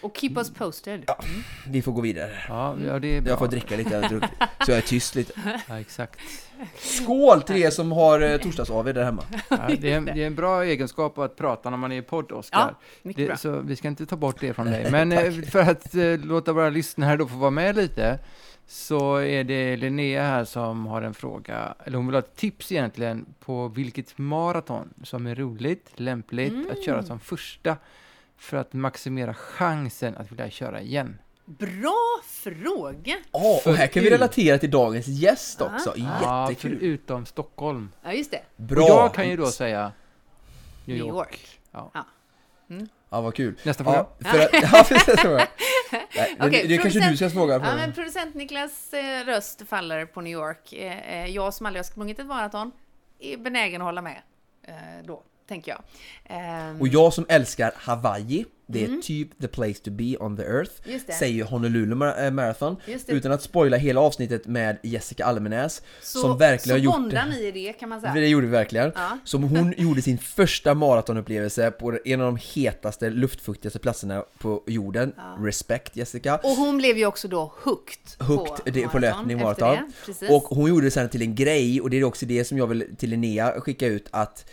Och 0.00 0.16
keep 0.16 0.32
us 0.36 0.50
posted. 0.54 1.04
Ja. 1.06 1.18
vi 1.66 1.82
får 1.82 1.92
gå 1.92 2.00
vidare. 2.00 2.32
Ja, 2.48 2.76
ja, 2.86 2.98
det 2.98 3.16
är 3.16 3.20
bra. 3.20 3.30
Jag 3.30 3.38
får 3.38 3.46
dricka 3.48 3.76
lite, 3.76 3.94
jag 3.94 4.02
har 4.02 4.08
druckit, 4.08 4.30
så 4.66 4.70
jag 4.70 4.78
är 4.78 4.82
tyst 4.82 5.14
lite. 5.14 5.32
Ja, 5.68 5.80
exakt. 5.80 6.20
Skål 6.78 7.42
till 7.42 7.56
er 7.56 7.70
som 7.70 7.92
har 7.92 8.20
eh, 8.20 8.38
torsdags-AW 8.38 8.92
där 8.92 9.04
hemma! 9.04 9.22
Ja, 9.50 9.56
det, 9.80 9.92
är, 9.92 9.96
en- 9.96 10.04
det 10.04 10.22
är 10.22 10.26
en 10.26 10.34
bra 10.34 10.64
egenskap 10.64 11.18
att 11.18 11.36
prata 11.36 11.70
när 11.70 11.76
man 11.76 11.92
är 11.92 11.96
i 11.96 12.02
podd, 12.02 12.32
Oskar. 12.32 12.74
Ja, 13.02 13.12
bra. 13.26 13.36
Så 13.36 13.60
vi 13.60 13.76
ska 13.76 13.88
inte 13.88 14.06
ta 14.06 14.16
bort 14.16 14.36
det 14.40 14.54
från 14.54 14.66
dig. 14.66 14.90
Men 14.90 15.12
eh, 15.12 15.32
för 15.42 15.58
att 15.58 15.94
eh, 15.94 16.18
låta 16.18 16.52
våra 16.52 16.70
lyssnare 16.70 17.16
då 17.16 17.26
få 17.26 17.36
vara 17.36 17.50
med 17.50 17.76
lite 17.76 18.18
så 18.66 19.16
är 19.16 19.44
det 19.44 19.76
Linnea 19.76 20.22
här 20.22 20.44
som 20.44 20.86
har 20.86 21.02
en 21.02 21.14
fråga, 21.14 21.74
eller 21.84 21.96
hon 21.96 22.06
vill 22.06 22.14
ha 22.14 22.18
ett 22.22 22.36
tips 22.36 22.72
egentligen 22.72 23.26
på 23.40 23.68
vilket 23.68 24.18
maraton 24.18 24.88
som 25.04 25.26
är 25.26 25.34
roligt, 25.34 25.90
lämpligt 25.96 26.70
att 26.70 26.84
köra 26.84 26.94
Mm. 26.94 27.06
som 27.06 27.20
första 27.20 27.76
för 28.38 28.56
att 28.56 28.72
maximera 28.72 29.34
chansen 29.34 30.16
att 30.16 30.32
vilja 30.32 30.50
köra 30.50 30.80
igen. 30.80 31.18
Bra 31.44 32.20
fråga! 32.26 33.16
Ja, 33.32 33.60
och 33.66 33.74
här 33.74 33.86
kan 33.86 34.02
vi 34.02 34.10
relatera 34.10 34.58
till 34.58 34.70
dagens 34.70 35.06
gäst 35.06 35.60
också, 35.60 35.92
Ja, 35.96 36.50
jättekul! 36.50 36.78
förutom 36.78 37.26
Stockholm. 37.26 37.92
Ja, 38.02 38.12
just 38.12 38.30
det. 38.30 38.40
Bra! 38.56 38.84
Och 38.84 38.90
jag 38.90 39.14
kan 39.14 39.28
ju 39.28 39.36
då 39.36 39.46
säga 39.46 39.92
New 40.84 40.96
New 40.96 41.06
York. 41.06 41.16
York. 41.16 41.60
Ja. 41.72 41.90
Ja. 41.94 42.04
Ja, 43.10 43.20
vad 43.20 43.34
kul! 43.34 43.54
Nästa 43.62 43.84
fråga. 43.84 44.06
Ja, 44.18 44.30
för 44.30 44.38
att, 44.38 44.50
ja, 44.72 44.84
precis 44.88 45.20
så. 45.22 45.28
Nej, 45.36 45.46
det, 46.12 46.36
Okej, 46.46 46.66
det 46.68 46.78
kanske 46.78 47.00
producent- 47.00 47.10
du 47.10 47.16
ska 47.16 47.30
fråga. 47.30 47.54
Ja, 47.54 47.60
men 47.76 47.92
producent 47.92 48.34
Niklas 48.34 48.92
eh, 48.92 49.24
röst 49.24 49.62
faller 49.68 50.06
på 50.06 50.20
New 50.20 50.32
York. 50.32 50.72
Eh, 50.72 51.12
eh, 51.22 51.26
jag 51.26 51.54
som 51.54 51.66
aldrig 51.66 51.78
har 51.78 51.84
sprungit 51.84 52.18
ett 52.18 52.26
maraton 52.26 52.72
är 53.18 53.36
benägen 53.36 53.80
att 53.80 53.86
hålla 53.86 54.02
med 54.02 54.22
eh, 54.62 54.74
då, 55.04 55.22
tänker 55.48 55.70
jag. 55.70 55.80
Ehm, 56.24 56.80
Och 56.80 56.88
jag 56.88 57.12
som 57.12 57.26
älskar 57.28 57.72
Hawaii, 57.76 58.44
det 58.70 58.84
är 58.84 59.02
typ 59.02 59.40
the 59.40 59.48
place 59.48 59.74
to 59.74 59.90
be 59.90 60.16
on 60.20 60.36
the 60.36 60.42
earth, 60.42 60.72
Mm. 60.86 61.00
Säger 61.18 61.44
Honolulu 61.44 61.92
eh, 61.92 62.30
Marathon, 62.30 62.76
utan 63.06 63.32
att 63.32 63.42
spoila 63.42 63.76
hela 63.76 64.00
avsnittet 64.00 64.46
med 64.46 64.78
Jessica 64.82 65.24
Almenäs, 65.24 65.82
så, 66.02 66.18
som 66.20 66.38
verkligen 66.38 66.82
så 66.82 66.88
har 66.90 67.02
gjort 67.02 67.28
ni 67.30 67.46
i 67.46 67.50
det 67.50 67.72
kan 67.72 67.88
man 67.88 68.00
säga. 68.00 68.14
Det 68.14 68.28
gjorde 68.28 68.46
vi 68.46 68.52
verkligen. 68.52 68.92
Ja. 68.94 69.18
Som 69.24 69.42
hon 69.42 69.74
gjorde 69.76 70.02
sin 70.02 70.18
första 70.18 70.74
maratonupplevelse 70.74 71.70
på 71.70 71.98
en 72.04 72.20
av 72.20 72.26
de 72.26 72.38
hetaste, 72.54 73.10
luftfuktigaste 73.10 73.78
platserna 73.78 74.24
på 74.38 74.62
jorden. 74.66 75.12
Respect 75.42 75.96
Jessica. 75.96 76.36
Och 76.36 76.50
hon 76.50 76.78
blev 76.78 76.98
ju 76.98 77.06
också 77.06 77.28
då 77.28 77.52
hooked, 77.64 78.28
Hooked 78.28 78.64
på, 78.64 78.70
det, 78.70 78.88
på 78.88 78.98
löpning 78.98 79.38
maraton. 79.38 79.76
det. 80.20 80.28
Och 80.28 80.42
hon 80.42 80.68
gjorde 80.68 80.86
det 80.86 80.90
sen 80.90 81.08
till 81.08 81.22
en 81.22 81.34
grej 81.34 81.80
och 81.80 81.90
det 81.90 81.96
är 81.96 82.04
också 82.04 82.26
det 82.26 82.44
som 82.44 82.58
jag 82.58 82.66
vill 82.66 82.96
till 82.98 83.10
Linnea 83.10 83.60
skicka 83.60 83.86
ut 83.86 84.08
att 84.10 84.50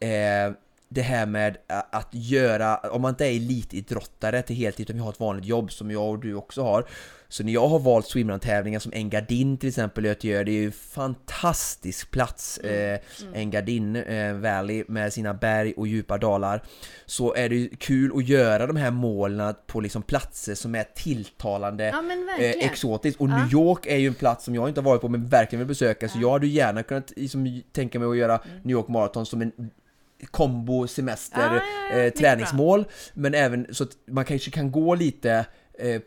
eh, 0.00 0.52
det 0.90 1.02
här 1.02 1.26
med 1.26 1.56
att 1.90 2.08
göra, 2.10 2.76
om 2.76 3.02
man 3.02 3.08
inte 3.08 3.26
är 3.26 3.36
elitidrottare 3.36 4.42
till 4.42 4.56
heltid 4.56 4.86
utan 4.86 4.96
vi 4.96 5.02
har 5.02 5.10
ett 5.10 5.20
vanligt 5.20 5.44
jobb 5.46 5.72
som 5.72 5.90
jag 5.90 6.08
och 6.08 6.18
du 6.18 6.34
också 6.34 6.62
har. 6.62 6.84
Så 7.30 7.44
när 7.44 7.52
jag 7.52 7.68
har 7.68 7.78
valt 7.78 8.06
swimrun-tävlingar 8.06 8.78
som 8.78 8.92
Engadin 8.94 9.58
till 9.58 9.68
exempel 9.68 10.04
i 10.04 10.08
Göteborg, 10.08 10.44
det 10.44 10.50
är 10.50 10.62
ju 10.62 10.70
fantastisk 10.70 12.10
plats 12.10 12.58
eh, 12.58 12.98
Engadin 13.34 13.96
eh, 13.96 14.34
Valley 14.34 14.84
med 14.88 15.12
sina 15.12 15.34
berg 15.34 15.74
och 15.76 15.86
djupa 15.86 16.18
dalar. 16.18 16.62
Så 17.06 17.34
är 17.34 17.48
det 17.48 17.56
ju 17.56 17.68
kul 17.68 18.12
att 18.16 18.28
göra 18.28 18.66
de 18.66 18.76
här 18.76 18.90
målen 18.90 19.54
på 19.66 19.80
liksom 19.80 20.02
platser 20.02 20.54
som 20.54 20.74
är 20.74 20.84
tilltalande 20.94 21.86
Ja, 21.86 22.02
eh, 22.44 22.50
exotiskt. 22.50 23.20
Och 23.20 23.28
Ja. 23.28 23.38
New 23.38 23.52
York 23.52 23.86
är 23.86 23.96
ju 23.96 24.06
en 24.06 24.14
plats 24.14 24.44
som 24.44 24.54
jag 24.54 24.68
inte 24.68 24.80
har 24.80 24.84
varit 24.84 25.00
på 25.00 25.08
men 25.08 25.26
verkligen 25.26 25.60
vill 25.60 25.68
besöka 25.68 26.08
så 26.08 26.18
jag 26.20 26.30
hade 26.30 26.46
ju 26.46 26.52
gärna 26.52 26.82
kunnat 26.82 27.12
liksom, 27.16 27.62
tänka 27.72 27.98
mig 27.98 28.08
att 28.08 28.16
göra 28.16 28.38
Mm. 28.44 28.56
New 28.62 28.70
York 28.72 28.88
Marathon 28.88 29.26
som 29.26 29.42
en 29.42 29.52
kombo 30.26 30.86
semester 30.86 31.40
Ja, 31.40 31.54
ja, 31.54 31.96
ja, 31.96 32.02
eh, 32.02 32.12
träningsmål. 32.12 32.84
Men 33.14 33.34
även 33.34 33.66
så 33.70 33.84
att 33.84 33.90
man 34.06 34.24
kanske 34.24 34.50
kan 34.50 34.72
gå 34.72 34.94
lite 34.94 35.46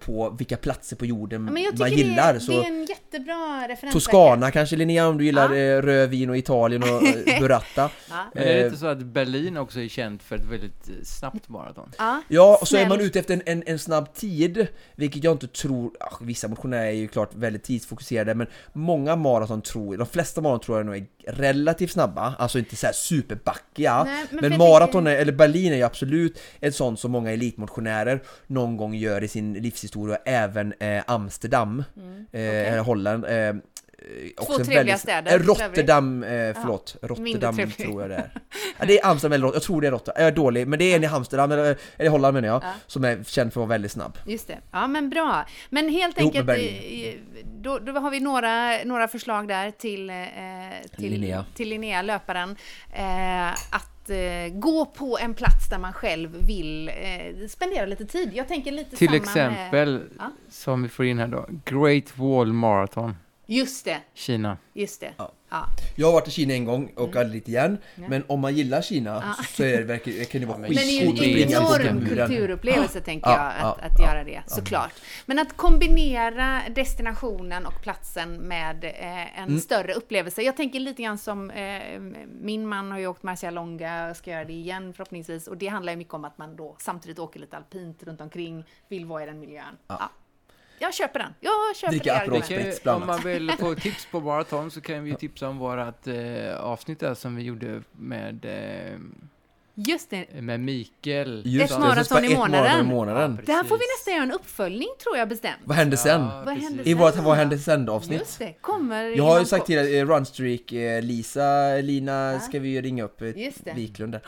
på 0.05 0.29
vilka 0.29 0.57
platser 0.57 0.95
på 0.95 1.05
jorden 1.05 1.45
Ja, 1.45 1.51
men 1.51 1.63
jag 1.63 1.79
man 1.79 1.91
gillar 1.91 2.33
det, 2.33 2.39
så 2.39 2.51
det 2.51 2.57
är 2.57 2.67
en 2.67 2.85
jättebra 2.85 3.67
referens. 3.69 3.93
Toscana 3.93 4.51
kanske 4.51 4.75
Linnea 4.75 5.07
om 5.07 5.17
du 5.17 5.25
gillar 5.25 5.53
Ja. 5.55 5.77
eh, 5.77 5.81
rödvin 5.81 6.29
och 6.29 6.37
Italien 6.37 6.83
och 6.83 7.03
eh, 7.03 7.39
burrata 7.39 7.89
Ja. 8.09 8.15
Men 8.33 8.43
är 8.43 8.47
det 8.47 8.59
Eh, 8.59 8.65
inte 8.65 8.77
så 8.77 8.87
att 8.87 8.99
Berlin 8.99 9.57
också 9.57 9.79
är 9.79 9.87
känt 9.87 10.23
för 10.23 10.35
ett 10.35 10.45
väldigt 10.45 10.89
eh, 10.89 10.95
snabbt 11.03 11.49
maraton? 11.49 11.91
Ja, 11.97 12.21
Ja, 12.27 12.57
och 12.61 12.67
så 12.67 12.77
är 12.77 12.89
man 12.89 13.01
ute 13.01 13.19
efter 13.19 13.33
en, 13.33 13.41
en, 13.45 13.63
en 13.65 13.79
snabb 13.79 14.13
tid, 14.13 14.67
vilket 14.95 15.23
jag 15.23 15.33
inte 15.33 15.47
tror, 15.47 15.91
vissa 16.21 16.47
motionärer 16.47 16.85
är 16.85 16.91
ju 16.91 17.07
klart 17.07 17.29
väldigt 17.35 17.63
tidsfokuserade, 17.63 18.33
men 18.35 18.47
många 18.73 19.15
maraton 19.15 19.61
tror, 19.61 19.97
de 19.97 20.07
flesta 20.07 20.41
maraton 20.41 20.59
tror 20.65 20.77
jag 20.77 20.85
nog 20.85 20.95
är 20.95 21.05
relativt 21.27 21.91
snabba, 21.91 22.33
alltså 22.39 22.59
inte 22.59 22.75
såhär 22.75 22.93
superbackiga, 22.93 24.03
Nej, 24.03 24.25
men 24.31 24.49
men, 24.49 24.57
maraton, 24.57 25.07
är, 25.07 25.15
eller 25.15 25.33
Berlin 25.33 25.73
är 25.73 25.77
ju 25.77 25.83
absolut 25.83 26.39
ett 26.59 26.75
sånt 26.75 26.99
som 26.99 27.11
många 27.11 27.31
elitmotionärer 27.31 28.23
någon 28.47 28.77
gång 28.77 28.93
gör 28.95 29.23
i 29.23 29.27
sin 29.27 29.60
livshistoria, 29.61 30.17
även 30.25 30.73
eh, 30.79 31.03
Amsterdam, 31.07 31.83
eh, 32.31 32.83
Holland, 32.85 33.25
eh, 33.25 33.55
också 34.37 34.51
en 34.59 34.65
trevliga 34.65 34.77
väldigt- 34.79 34.99
städer, 34.99 35.39
Eh, 35.39 35.43
Rotterdam, 35.43 36.23
eh, 36.23 36.29
förlåt. 36.61 36.95
Rotterdam 37.01 37.55
trevlig. 37.55 37.77
tror 37.77 38.01
jag 38.01 38.09
det 38.09 38.15
är. 38.15 38.31
Ja, 38.79 38.85
det 38.85 38.99
är 38.99 39.07
Amsterdam 39.07 39.33
eller 39.33 39.43
Rotterdam, 39.45 39.55
jag 39.55 39.63
tror 39.63 39.81
det 39.81 39.87
är 39.87 39.91
Rotterdam. 39.91 40.15
Jag 40.21 40.27
är 40.27 40.35
dålig, 40.35 40.67
men 40.67 40.79
det 40.79 40.85
är 40.85 40.95
en 40.95 41.03
i 41.03 41.07
Amsterdam, 41.07 41.51
eller, 41.51 41.77
eller 41.97 42.09
Holland 42.09 42.33
menar 42.33 42.47
jag, 42.47 42.63
Ja. 42.63 42.73
som 42.87 43.03
är 43.03 43.23
känd 43.23 43.53
för 43.53 43.61
att 43.61 43.67
vara 43.67 43.75
väldigt 43.75 43.91
snabb. 43.91 44.17
Just 44.25 44.47
det. 44.47 44.57
Ja, 44.71 44.87
men 44.87 45.09
bra. 45.09 45.45
Men 45.69 45.89
helt 45.89 46.17
Ihop 46.17 46.27
enkelt, 46.29 46.45
Berlin. 46.47 47.05
eh, 47.07 47.45
då, 47.61 47.79
då 47.79 47.91
har 47.91 48.11
vi 48.11 48.19
några, 48.19 48.77
några 48.85 49.07
förslag 49.07 49.47
där 49.47 49.71
till, 49.71 50.09
eh, 50.09 50.15
till, 50.97 51.11
Linnea. 51.11 51.45
till 51.55 51.69
Linnea, 51.69 52.01
löparen. 52.01 52.55
Eh, 52.93 53.51
att 53.51 53.90
eh, 54.09 54.47
gå 54.53 54.85
på 54.85 55.17
en 55.21 55.33
plats 55.33 55.69
där 55.69 55.79
man 55.79 55.93
själv 55.93 56.45
vill 56.47 56.89
eh, 56.89 57.47
spendera 57.49 57.85
lite 57.85 58.05
tid. 58.05 58.31
Jag 58.33 58.47
tänker 58.47 58.71
lite 58.71 58.95
Till 58.95 59.07
samma 59.07 59.17
exempel, 59.17 59.93
Med, 59.99 60.09
Ja. 60.19 60.31
som 60.49 60.83
vi 60.83 60.89
får 60.89 61.05
in 61.05 61.19
här 61.19 61.27
då, 61.27 61.45
Great 61.65 62.17
Wall 62.17 62.53
Marathon, 62.53 63.15
just 63.45 63.85
det, 63.85 63.97
Kina. 64.13 64.57
just 64.73 65.01
det. 65.01 65.11
Ja. 65.17 65.31
Ja. 65.51 65.65
Jag 65.95 66.07
har 66.07 66.13
varit 66.13 66.27
i 66.27 66.31
Kina 66.31 66.53
en 66.53 66.65
gång 66.65 66.91
och 66.95 67.07
Mm. 67.07 67.17
aldrig 67.17 67.41
dit 67.41 67.47
igen, 67.49 67.77
men 67.95 68.23
om 68.27 68.39
man 68.39 68.55
gillar 68.55 68.81
Kina 68.81 69.35
så- 69.37 69.43
så 69.43 69.63
är 69.63 69.77
det 69.77 69.83
verkligen, 69.83 70.25
kan 70.25 70.41
det 70.41 70.47
vara 70.47 70.57
men 70.57 70.69
Men 70.69 70.77
det 70.77 70.83
är 70.83 71.01
ju 71.01 71.11
skitcoolt 71.11 71.81
en 71.81 71.87
enorm 71.91 72.05
kulturupplevelse, 72.07 73.01
tänker 73.01 73.29
Ja, 73.29 73.35
jag, 73.37 73.47
att, 73.47 73.77
ja, 73.81 73.85
att 73.85 73.99
ja, 73.99 74.05
göra 74.05 74.23
det, 74.23 74.41
såklart. 74.47 74.91
Men 75.25 75.39
att 75.39 75.57
kombinera 75.57 76.61
destinationen 76.75 77.65
och 77.65 77.81
platsen 77.81 78.35
med 78.35 78.83
eh, 78.83 79.39
en 79.39 79.47
Mm. 79.47 79.59
större 79.59 79.93
upplevelse. 79.93 80.41
Jag 80.41 80.57
tänker 80.57 80.79
lite 80.79 81.03
grann 81.03 81.17
som, 81.17 81.49
eh, 81.51 81.99
min 82.41 82.67
man 82.67 82.91
har 82.91 82.99
ju 82.99 83.07
åkt 83.07 83.23
Marcialonga 83.23 84.09
och 84.09 84.17
ska 84.17 84.31
göra 84.31 84.45
det 84.45 84.53
igen 84.53 84.93
förhoppningsvis. 84.93 85.47
Och 85.47 85.57
det 85.57 85.67
handlar 85.67 85.93
ju 85.93 85.97
mycket 85.97 86.13
om 86.13 86.25
att 86.25 86.37
man 86.37 86.55
då 86.55 86.75
samtidigt 86.79 87.19
åker 87.19 87.39
lite 87.39 87.57
alpint 87.57 88.03
runt 88.03 88.21
omkring, 88.21 88.65
vill 88.87 89.05
vara 89.05 89.23
i 89.23 89.25
den 89.25 89.39
miljön. 89.39 89.77
Ja. 90.81 90.87
Jag 90.87 90.93
köper 90.93 91.19
den. 91.19 91.33
Jag 91.39 91.75
köper 91.75 91.91
Dricka 91.91 92.15
Aperol 92.15 92.43
Spritz 92.43 92.83
bland 92.83 93.01
om 93.01 93.07
man 93.07 93.21
vill 93.21 93.51
få 93.59 93.75
tips 93.81 94.05
på 94.05 94.19
maraton 94.19 94.71
så 94.71 94.81
kan 94.81 95.03
vi 95.03 95.15
tipsa 95.15 95.49
om 95.49 95.57
vårat 95.57 96.07
eh, 96.07 96.55
avsnitt 96.59 96.99
där 96.99 97.13
som 97.13 97.35
vi 97.35 97.43
gjorde 97.43 97.81
med, 97.91 98.45
eh, 98.45 98.97
Just 99.75 100.09
det. 100.09 100.41
med 100.41 100.59
Mikael. 100.59 101.41
Just 101.45 101.73
Ett 101.73 101.79
maraton 101.79 102.25
i 102.25 102.35
månaden. 102.35 102.79
i 102.79 102.83
månaden. 102.89 103.37
Ja, 103.39 103.43
Det 103.45 103.51
här 103.53 103.63
får 103.63 103.77
vi 103.77 103.83
nästan 103.97 104.13
göra 104.13 104.23
en 104.23 104.31
uppföljning, 104.31 104.87
tror 105.03 105.17
jag 105.17 105.29
bestämt. 105.29 105.57
Vad 105.63 105.77
hände 105.77 105.97
sen? 105.97 106.21
Ja, 106.21 106.43
Vad 106.45 106.57
hände 106.57 106.89
I 106.89 106.93
vårt 106.93 107.13
sen? 107.13 107.23
Vad 107.23 107.37
hände 107.37 107.57
sen 107.57 107.89
avsnitt? 107.89 108.19
Just 108.19 108.39
det, 108.39 108.53
kommer 108.61 109.03
Jag 109.03 109.23
har 109.23 109.39
ju 109.39 109.45
sagt 109.45 109.65
till 109.65 109.77
eh, 109.77 110.05
Runstreak, 110.05 110.71
eh, 110.71 111.01
Lisa, 111.01 111.75
Lina 111.81 112.39
ska 112.39 112.59
vi 112.59 112.69
ju 112.69 112.81
ringa 112.81 113.03
upp, 113.03 113.21
eh. 113.21 113.27
Wiklund 113.75 114.11
där. 114.11 114.21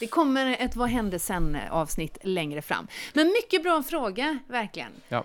Det 0.00 0.06
kommer 0.06 0.56
ett 0.60 0.76
Vad 0.76 0.88
hände 0.88 1.18
sen 1.18 1.56
avsnitt 1.70 2.18
längre 2.22 2.62
fram. 2.62 2.86
Men 3.12 3.26
mycket 3.26 3.62
bra 3.62 3.82
fråga, 3.82 4.38
verkligen. 4.48 4.92
Ja. 5.08 5.24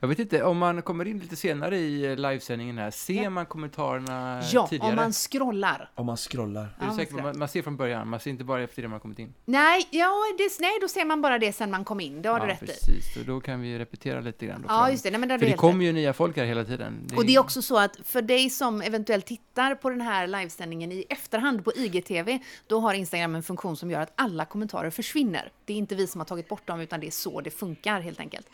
Jag 0.00 0.08
vet 0.08 0.18
inte, 0.18 0.42
om 0.42 0.58
man 0.58 0.82
kommer 0.82 1.04
in 1.08 1.18
lite 1.18 1.36
senare 1.36 1.78
i 1.78 2.16
livesändningen 2.16 2.78
här, 2.78 2.90
ser 2.90 3.30
man 3.30 3.46
kommentarerna 3.46 4.42
Ja, 4.52 4.66
tidigare? 4.66 4.90
om 4.90 4.96
man 4.96 5.12
scrollar. 5.12 5.90
Om 5.94 6.06
man 6.06 6.16
scrollar. 6.16 6.62
Är 6.62 6.68
Ja, 6.80 6.86
du 6.90 6.96
säker 6.96 7.14
man 7.14 7.38
man, 7.38 7.48
ser 7.48 7.62
från 7.62 7.76
början, 7.76 8.08
man 8.08 8.20
ser 8.20 8.30
inte 8.30 8.44
bara 8.44 8.62
efter 8.62 8.82
det 8.82 8.88
man 8.88 9.00
kommit 9.00 9.18
in. 9.18 9.34
Nej, 9.44 9.88
ja, 9.90 10.12
det, 10.38 10.50
nej, 10.60 10.78
då 10.80 10.88
ser 10.88 11.04
man 11.04 11.22
bara 11.22 11.38
det 11.38 11.52
sen 11.52 11.70
man 11.70 11.84
kom 11.84 12.00
in. 12.00 12.22
Det 12.22 12.28
har 12.28 12.38
ja, 12.38 12.44
du 12.44 12.50
rätt 12.50 12.62
i. 12.62 12.66
precis. 12.66 13.26
Då 13.26 13.40
kan 13.40 13.60
vi 13.60 13.78
repetera 13.78 14.20
lite 14.20 14.46
grann. 14.46 14.62
Då 14.62 14.66
Ja, 14.68 14.90
just 14.90 15.04
det. 15.04 15.10
Nej, 15.10 15.20
men 15.20 15.28
det 15.28 15.38
För 15.38 15.46
det 15.46 15.52
kommer 15.52 15.84
ju 15.84 15.92
nya 15.92 16.12
folk 16.12 16.36
här 16.36 16.44
hela 16.44 16.64
tiden. 16.64 17.06
Och 17.16 17.26
det 17.26 17.34
är 17.34 17.38
också 17.38 17.62
så 17.62 17.78
att 17.78 17.96
för 18.04 18.22
dig 18.22 18.50
som 18.50 18.82
eventuellt 18.82 19.26
tittar 19.26 19.74
på 19.74 19.90
den 19.90 20.00
här 20.00 20.26
livesändningen 20.26 20.92
i 20.92 21.04
efterhand 21.08 21.64
på 21.64 21.72
IGTV, 21.76 22.38
då 22.66 22.80
har 22.80 22.94
Instagram 22.94 23.34
en 23.34 23.42
funktion 23.42 23.76
som 23.76 23.90
gör 23.90 24.00
att 24.00 24.12
alla 24.14 24.44
kommentarer 24.44 24.90
försvinner. 24.90 25.52
Det 25.64 25.72
är 25.72 25.76
inte 25.76 25.94
vi 25.94 26.06
som 26.06 26.20
har 26.20 26.26
tagit 26.26 26.48
bort 26.48 26.66
dem, 26.66 26.80
utan 26.80 27.00
det 27.00 27.06
är 27.06 27.10
så 27.10 27.40
det 27.40 27.50
funkar 27.50 28.00
helt 28.00 28.20
enkelt. 28.20 28.46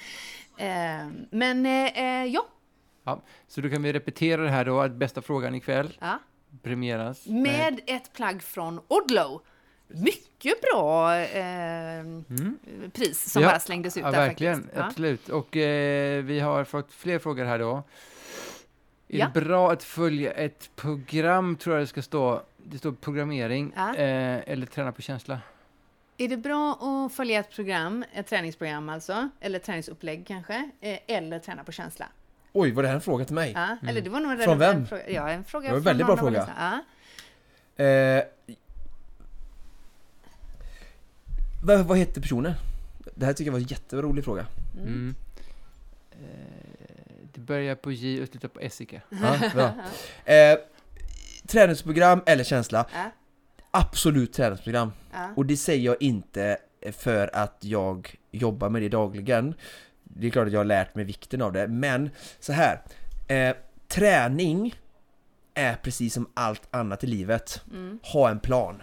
Eh, 0.56 1.08
men 1.30 1.66
eh, 1.66 1.98
eh, 1.98 2.24
ja, 2.24 2.46
Ja, 3.04 3.20
så 3.48 3.60
då 3.60 3.70
kan 3.70 3.82
vi 3.82 3.92
repetera 3.92 4.42
det 4.42 4.50
här 4.50 4.64
då, 4.64 4.80
att 4.80 4.92
bästa 4.92 5.22
frågan 5.22 5.54
ikväll. 5.54 5.98
ja. 6.00 6.18
premieras. 6.62 7.26
Med 7.26 7.80
ett 7.86 8.12
plagg 8.12 8.42
från 8.42 8.80
Odlo. 8.88 9.40
Mycket 9.88 10.54
bra 10.60 11.16
eh, 11.16 12.04
pris 12.92 13.32
som 13.32 13.42
Ja, 13.42 13.48
bara 13.48 13.60
slängdes 13.60 13.96
ut 13.96 14.02
Ja, 14.02 14.10
där 14.10 14.18
verkligen. 14.26 14.54
faktiskt. 14.54 14.76
Ja. 14.76 14.84
Absolut. 14.86 15.28
Och 15.28 15.56
eh, 15.56 16.24
vi 16.24 16.40
har 16.40 16.64
fått 16.64 16.92
fler 16.92 17.18
frågor 17.18 17.44
här 17.44 17.58
då. 17.58 17.82
Är 19.08 19.18
Ja. 19.18 19.30
det 19.34 19.40
bra 19.40 19.72
att 19.72 19.82
följa 19.82 20.32
ett 20.32 20.70
program, 20.76 21.56
tror 21.56 21.76
jag 21.76 21.82
det 21.82 21.86
ska 21.86 22.02
stå. 22.02 22.42
Det 22.56 22.78
står 22.78 22.92
programmering, 22.92 23.72
eh, 23.72 24.42
eller 24.52 24.66
träna 24.66 24.92
på 24.92 25.02
känsla. 25.02 25.40
Är 26.18 26.28
det 26.28 26.36
bra 26.36 26.72
att 26.72 27.12
följa 27.12 27.40
ett 27.40 27.50
program, 27.50 28.04
ett 28.12 28.26
träningsprogram 28.26 28.88
alltså, 28.88 29.28
eller 29.40 29.58
träningsupplägg 29.58 30.26
kanske, 30.26 30.70
eh, 30.80 30.98
eller 31.06 31.38
träna 31.38 31.64
på 31.64 31.72
känsla? 31.72 32.08
Oj, 32.52 32.70
var 32.72 32.82
det 32.82 32.88
här 32.88 32.94
en 32.94 33.00
fråga 33.00 33.24
till 33.24 33.34
mig? 33.34 33.52
Ja, 33.54 33.76
eller 33.88 34.00
det 34.00 34.10
var 34.10 34.20
nog 34.20 34.32
en 34.32 34.38
Från 34.38 34.58
vem? 34.58 34.86
Fråga. 34.86 35.10
Ja, 35.10 35.30
en 35.30 35.44
fråga 35.44 35.68
Det 35.68 35.70
var 35.72 35.76
en 35.76 35.82
från 35.82 35.84
väldigt 35.84 36.06
någon 36.06 36.16
bra 36.16 36.24
fråga. 36.24 36.82
Ja. 37.76 37.84
Eh, 37.84 38.24
vad, 41.64 41.86
vad 41.86 41.98
heter 41.98 42.20
personen? 42.20 42.54
Det 43.14 43.26
här 43.26 43.32
tycker 43.32 43.48
jag 43.48 43.52
var 43.52 43.60
en 43.60 43.66
jätterolig 43.66 44.24
fråga. 44.24 44.46
Mm. 44.78 45.14
Eh, 46.10 46.18
det 47.32 47.40
börjar 47.40 47.74
på 47.74 47.92
J 47.92 48.22
och 48.22 48.28
slutar 48.28 48.48
på 48.48 48.60
Essika. 48.60 49.00
Ja, 49.08 49.50
bra. 49.54 49.70
Eh, 50.34 50.58
träningsprogram 51.46 52.22
eller 52.26 52.44
känsla? 52.44 52.86
Absolut 53.76 54.32
träningsprogram. 54.32 54.92
Ja. 55.12 55.28
Och 55.36 55.46
det 55.46 55.56
säger 55.56 55.84
jag 55.84 56.02
inte 56.02 56.56
för 56.92 57.30
att 57.36 57.56
jag 57.60 58.16
jobbar 58.30 58.68
med 58.68 58.82
det 58.82 58.88
dagligen. 58.88 59.54
Det 60.02 60.26
är 60.26 60.30
klart 60.30 60.46
att 60.46 60.52
jag 60.52 60.60
har 60.60 60.64
lärt 60.64 60.94
mig 60.94 61.04
vikten 61.04 61.42
av 61.42 61.52
det, 61.52 61.68
men 61.68 62.10
så 62.40 62.52
här. 62.52 62.80
Eh, 63.28 63.56
träning 63.88 64.74
är 65.54 65.74
precis 65.74 66.14
som 66.14 66.28
allt 66.34 66.62
annat 66.70 67.04
i 67.04 67.06
livet. 67.06 67.62
Mm. 67.70 67.98
Ha 68.02 68.30
en 68.30 68.40
plan. 68.40 68.82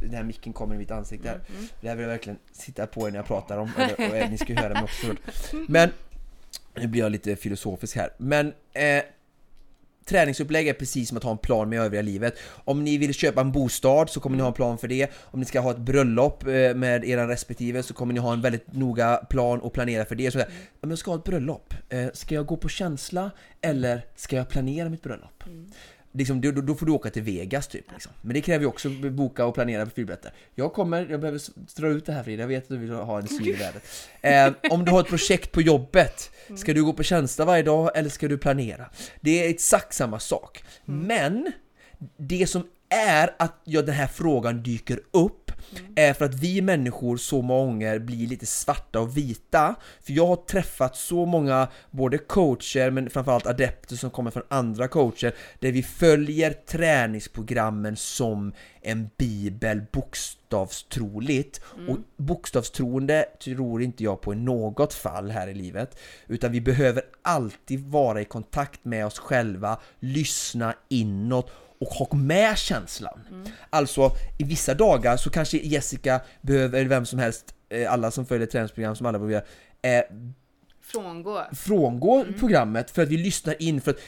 Den 0.00 0.14
här 0.14 0.22
micken 0.22 0.52
kommer 0.52 0.74
i 0.74 0.78
mitt 0.78 0.90
ansikte 0.90 1.28
här. 1.28 1.40
Mm. 1.48 1.68
Det 1.80 1.88
här 1.88 1.96
vill 1.96 2.02
jag 2.02 2.10
verkligen 2.10 2.38
sitta 2.52 2.86
på 2.86 3.08
er 3.08 3.10
när 3.10 3.18
jag 3.18 3.26
pratar 3.26 3.58
om, 3.58 3.70
eller, 3.76 4.24
och 4.24 4.30
ni 4.30 4.38
ska 4.38 4.54
höra 4.54 4.74
mig 4.74 4.82
också. 4.82 5.06
Men, 5.68 5.90
nu 6.74 6.86
blir 6.86 7.00
jag 7.00 7.12
lite 7.12 7.36
filosofisk 7.36 7.96
här, 7.96 8.10
men 8.16 8.52
eh, 8.72 9.02
Träningsupplägg 10.04 10.68
är 10.68 10.72
precis 10.72 11.08
som 11.08 11.16
att 11.16 11.24
ha 11.24 11.30
en 11.30 11.38
plan 11.38 11.68
med 11.68 11.80
övriga 11.80 12.02
livet. 12.02 12.38
Om 12.64 12.84
ni 12.84 12.98
vill 12.98 13.14
köpa 13.14 13.40
en 13.40 13.52
bostad 13.52 14.10
så 14.10 14.20
kommer 14.20 14.36
ni 14.36 14.42
ha 14.42 14.48
en 14.48 14.54
plan 14.54 14.78
för 14.78 14.88
det. 14.88 15.10
Om 15.20 15.40
ni 15.40 15.46
ska 15.46 15.60
ha 15.60 15.70
ett 15.70 15.78
bröllop 15.78 16.46
eh, 16.46 16.74
med 16.74 17.04
era 17.04 17.28
respektive 17.28 17.82
så 17.82 17.94
kommer 17.94 18.14
ni 18.14 18.20
ha 18.20 18.32
en 18.32 18.40
väldigt 18.40 18.72
noga 18.72 19.16
plan 19.16 19.60
och 19.60 19.72
planera 19.72 20.04
för 20.04 20.14
det. 20.14 20.30
Så 20.30 20.42
om 20.80 20.90
jag 20.90 20.98
ska 20.98 21.10
ha 21.10 21.18
ett 21.18 21.24
bröllop, 21.24 21.74
eh, 21.88 22.06
ska 22.14 22.34
jag 22.34 22.46
gå 22.46 22.56
på 22.56 22.68
känsla 22.68 23.30
eller 23.60 24.06
ska 24.16 24.36
jag 24.36 24.48
planera 24.48 24.88
mitt 24.88 25.02
bröllop? 25.02 25.44
Mm. 25.46 25.70
Liksom, 26.12 26.40
då, 26.40 26.50
då 26.50 26.74
får 26.74 26.86
du 26.86 26.92
åka 26.92 27.10
till 27.10 27.22
Vegas 27.22 27.68
typ. 27.68 27.92
Liksom. 27.92 28.12
Men 28.22 28.34
det 28.34 28.40
kräver 28.40 28.62
ju 28.62 28.68
också 28.68 28.90
boka 28.90 29.46
och 29.46 29.54
planera 29.54 29.86
för 29.86 29.92
flygbiljetter. 29.92 30.32
Jag 30.54 30.72
kommer, 30.72 31.06
jag 31.10 31.20
behöver 31.20 31.40
dra 31.80 31.88
ut 31.88 32.06
det 32.06 32.12
här 32.12 32.22
Frida, 32.22 32.42
jag 32.42 32.48
vet 32.48 32.62
att 32.62 32.68
du 32.68 32.76
vill 32.76 32.90
ha 32.90 33.18
en 33.18 33.28
syn 33.28 33.46
i 33.46 33.52
världen. 33.52 33.80
Eh, 34.20 34.72
om 34.72 34.84
du 34.84 34.90
har 34.90 35.00
ett 35.00 35.08
projekt 35.08 35.52
på 35.52 35.62
jobbet, 35.62 36.30
ska 36.56 36.74
du 36.74 36.84
gå 36.84 36.92
på 36.92 37.02
känsla 37.02 37.44
varje 37.44 37.62
dag 37.62 37.90
eller 37.94 38.10
ska 38.10 38.28
du 38.28 38.38
planera? 38.38 38.90
Det 39.20 39.44
är 39.44 39.50
exakt 39.50 39.94
samma 39.94 40.18
sak. 40.18 40.64
Men, 40.84 41.52
det 42.16 42.46
som 42.46 42.66
är 42.92 43.34
att 43.38 43.60
ja, 43.64 43.82
den 43.82 43.94
här 43.94 44.06
frågan 44.06 44.62
dyker 44.62 45.00
upp 45.10 45.52
är 45.94 46.12
för 46.12 46.24
att 46.24 46.34
vi 46.34 46.62
människor 46.62 47.16
så 47.16 47.42
många 47.42 47.62
gånger 47.62 47.98
blir 47.98 48.26
lite 48.26 48.46
svarta 48.46 49.00
och 49.00 49.16
vita. 49.16 49.74
För 50.00 50.12
jag 50.12 50.26
har 50.26 50.36
träffat 50.36 50.96
så 50.96 51.26
många, 51.26 51.68
både 51.90 52.18
coacher 52.18 52.90
men 52.90 53.10
framförallt 53.10 53.46
adepter 53.46 53.96
som 53.96 54.10
kommer 54.10 54.30
från 54.30 54.42
andra 54.48 54.88
coacher, 54.88 55.34
där 55.58 55.72
vi 55.72 55.82
följer 55.82 56.52
träningsprogrammen 56.52 57.96
som 57.96 58.52
en 58.80 59.10
bibel 59.16 59.82
bokstavstroligt. 59.92 61.60
Och 61.88 61.98
bokstavstroende 62.16 63.24
tror 63.44 63.82
inte 63.82 64.04
jag 64.04 64.20
på 64.20 64.32
i 64.32 64.36
något 64.36 64.94
fall 64.94 65.30
här 65.30 65.48
i 65.48 65.54
livet. 65.54 65.98
Utan 66.26 66.52
vi 66.52 66.60
behöver 66.60 67.02
alltid 67.22 67.80
vara 67.80 68.20
i 68.20 68.24
kontakt 68.24 68.84
med 68.84 69.06
oss 69.06 69.18
själva, 69.18 69.80
lyssna 70.00 70.74
inåt 70.88 71.50
och 71.82 71.88
ha 71.88 72.16
med 72.16 72.58
känslan. 72.58 73.20
Alltså, 73.70 74.10
i 74.38 74.44
vissa 74.44 74.74
dagar 74.74 75.16
så 75.16 75.30
kanske 75.30 75.56
Jessica 75.58 76.20
behöver, 76.40 76.78
eller 76.78 76.88
vem 76.88 77.06
som 77.06 77.18
helst, 77.18 77.54
eh, 77.68 77.92
alla 77.92 78.10
som 78.10 78.26
följer 78.26 78.46
träningsprogram 78.46 78.96
som 78.96 79.06
alla 79.06 79.18
behöver, 79.18 79.46
eh, 79.82 80.02
Frångå. 80.82 81.42
frångå 81.52 82.24
programmet 82.38 82.90
för 82.90 83.02
att 83.02 83.08
vi 83.08 83.16
lyssnar 83.16 83.62
in 83.62 83.80
för 83.80 83.90
att 83.90 83.98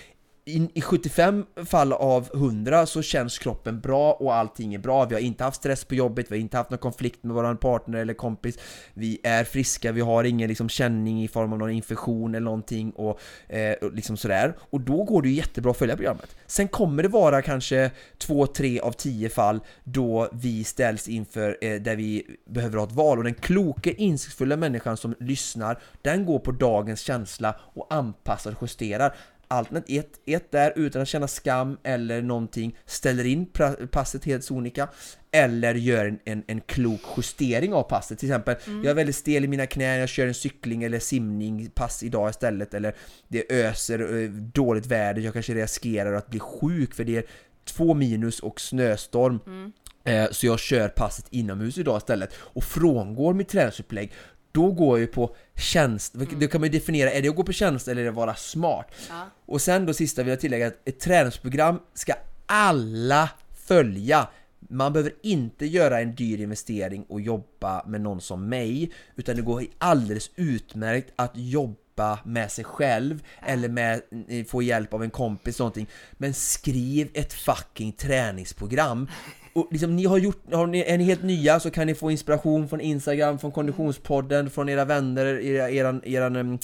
i, 0.47 0.68
i 0.74 0.80
75 0.80 1.47
fall 1.66 1.92
av 1.92 2.28
100 2.34 2.86
så 2.86 3.03
känns 3.03 3.38
kroppen 3.38 3.80
bra 3.80 4.12
och 4.12 4.34
allting 4.34 4.74
är 4.74 4.78
bra. 4.78 5.05
Vi 5.05 5.14
har 5.14 5.22
inte 5.22 5.45
haft 5.45 5.57
stress 5.57 5.84
på 5.84 5.95
jobbet, 5.95 6.26
vi 6.30 6.36
har 6.36 6.40
inte 6.40 6.57
haft 6.57 6.70
någon 6.70 6.78
konflikt 6.78 7.24
med 7.24 7.34
vår 7.34 7.55
partner 7.55 7.99
eller 7.99 8.14
kompis. 8.14 8.59
Vi 8.95 9.20
är 9.22 9.45
friska, 9.45 9.92
vi 9.92 10.01
har 10.01 10.24
ingen 10.24 10.49
liksom, 10.49 10.68
känning 10.68 11.24
i 11.24 11.28
form 11.28 11.53
av 11.53 11.59
någon 11.59 11.70
infektion 11.70 12.34
eller 12.34 12.45
någonting 12.45 12.90
och, 12.90 13.20
eh, 13.49 13.72
och 13.72 13.92
liksom 13.92 14.16
sådär. 14.16 14.55
Och 14.61 14.80
då 14.80 15.05
går 15.05 15.22
det 15.22 15.28
ju 15.28 15.34
jättebra 15.34 15.70
att 15.70 15.76
följa 15.76 15.97
programmet. 15.97 16.36
Sen 16.47 16.68
kommer 16.68 17.03
det 17.03 17.09
vara 17.09 17.42
kanske 17.42 17.90
2-3 18.18 18.80
av 18.80 18.92
10 18.92 19.28
fall 19.28 19.61
då 19.84 20.28
vi 20.32 20.64
ställs 20.64 21.09
inför 21.09 21.59
eh, 21.61 21.80
där 21.80 21.97
vi 21.97 22.26
behöver 22.47 22.78
ha 22.78 22.86
ett 22.86 22.92
val 22.92 23.18
och 23.18 23.24
den 23.24 23.34
kloka, 23.34 23.90
insiktsfulla 23.90 24.57
människan 24.57 24.97
som 24.97 25.14
lyssnar, 25.20 25.78
den 26.03 26.26
går 26.26 26.38
på 26.38 26.53
dagens 26.53 27.01
känsla 27.01 27.55
och 27.74 27.86
anpassar 27.95 28.51
och 28.51 28.62
justerar. 28.62 29.14
Alternativ 29.49 30.01
1, 30.01 30.09
ett 30.26 30.51
där 30.51 30.72
utan 30.76 31.03
att 31.03 31.09
känna 31.09 31.28
skam 31.28 31.78
eller 31.82 32.22
någonting, 32.22 32.76
ställer 32.86 33.24
in 33.26 33.47
passet 33.90 34.24
helt 34.24 34.45
sonika 34.45 34.88
eller 35.30 35.74
gör 35.74 36.07
en, 36.07 36.18
en, 36.24 36.42
en 36.47 36.61
klok 36.61 37.01
justering 37.16 37.74
av 37.74 37.82
passet. 37.82 38.18
Till 38.18 38.28
exempel, 38.28 38.57
jag 38.66 38.86
är 38.86 38.95
väldigt 38.95 39.16
stel 39.16 39.45
i 39.45 39.49
mina 39.49 39.66
knän, 39.66 39.99
jag 40.01 40.09
kör 40.09 40.26
en 40.26 40.34
cykling 40.34 40.82
eller 40.82 40.99
simning 40.99 41.70
pass 41.74 42.03
idag 42.03 42.30
istället 42.30 42.74
eller 42.74 42.95
det 43.28 43.53
öser 43.53 44.22
eh, 44.22 44.30
dåligt 44.30 44.86
väder, 44.86 45.22
jag 45.22 45.32
kanske 45.32 45.55
riskerar 45.55 46.12
att 46.12 46.30
bli 46.30 46.40
sjuk 46.40 46.95
för 46.95 47.05
det 47.05 47.16
är 47.16 47.24
två 47.64 47.95
minus 47.95 48.40
och 48.40 48.61
snöstorm. 48.61 49.72
Eh, 50.05 50.30
Så 50.30 50.47
jag 50.47 50.59
kör 50.59 50.88
passet 50.88 51.26
inomhus 51.30 51.78
idag 51.78 51.99
istället 51.99 52.34
och 52.36 52.64
frångår 52.64 53.34
mitt 53.34 53.49
träningsupplägg 53.49 54.12
då 54.55 54.72
går 54.72 54.98
jag 54.98 55.00
ju 55.00 55.07
på 55.07 55.36
tjänst, 55.57 56.14
då 56.14 56.48
kan 56.48 56.61
man 56.61 56.70
ju 56.70 56.78
definiera, 56.78 57.11
är 57.11 57.22
det 57.22 57.28
att 57.28 57.36
gå 57.36 57.44
på 57.44 57.52
tjänst 57.52 57.88
eller 57.88 58.00
är 58.00 58.05
det 58.05 58.11
att 58.11 58.16
vara 58.16 58.34
smart? 58.34 58.86
Ja. 59.09 59.26
Och 59.46 59.61
sen 59.61 59.86
då 59.86 59.94
sista 59.94 60.22
vill 60.22 60.30
jag 60.30 60.40
tillägga 60.40 60.66
att 60.66 60.88
ett 60.88 61.00
träningsprogram 61.00 61.78
ska 61.94 62.12
alla 62.46 63.30
följa. 63.66 64.28
Man 64.68 64.92
behöver 64.92 65.12
inte 65.22 65.66
göra 65.66 66.00
en 66.00 66.14
dyr 66.14 66.40
investering 66.40 67.05
och 67.09 67.20
jobba 67.20 67.84
med 67.86 68.00
någon 68.00 68.20
som 68.20 68.48
mig, 68.48 68.92
utan 69.16 69.36
det 69.36 69.42
går 69.42 69.64
alldeles 69.78 70.30
utmärkt 70.36 71.12
att 71.16 71.32
jobba 71.34 71.78
med 72.24 72.51
sig 72.51 72.64
själv 72.64 73.22
eller 73.47 73.68
med, 73.68 74.01
få 74.49 74.62
hjälp 74.62 74.95
av 74.95 75.03
en 75.03 75.11
kompis 75.11 75.59
någonting. 75.59 75.86
Men 76.12 76.34
skriv 76.34 77.11
ett 77.14 77.32
fucking 77.32 77.92
träningsprogram. 77.92 79.09
Och 79.53 79.68
liksom, 79.70 79.97
ni 79.97 80.05
har 80.05 80.18
gjort, 80.18 80.53
har 80.53 80.66
ni, 80.66 80.80
är 80.80 80.99
ni 80.99 81.05
helt 81.05 81.22
nya 81.22 81.61
så 81.61 81.70
kan 81.70 81.86
ni 81.86 81.95
få 81.95 82.11
inspiration 82.11 82.68
från 82.68 82.80
Instagram, 82.80 83.38
från 83.38 83.53
Konditionspodden, 83.53 84.51
från 84.51 84.68
era 84.68 84.84
vänner, 84.84 85.26
era, 85.26 85.70
eran, 85.70 86.03
eran 86.05 86.36
um, 86.36 86.59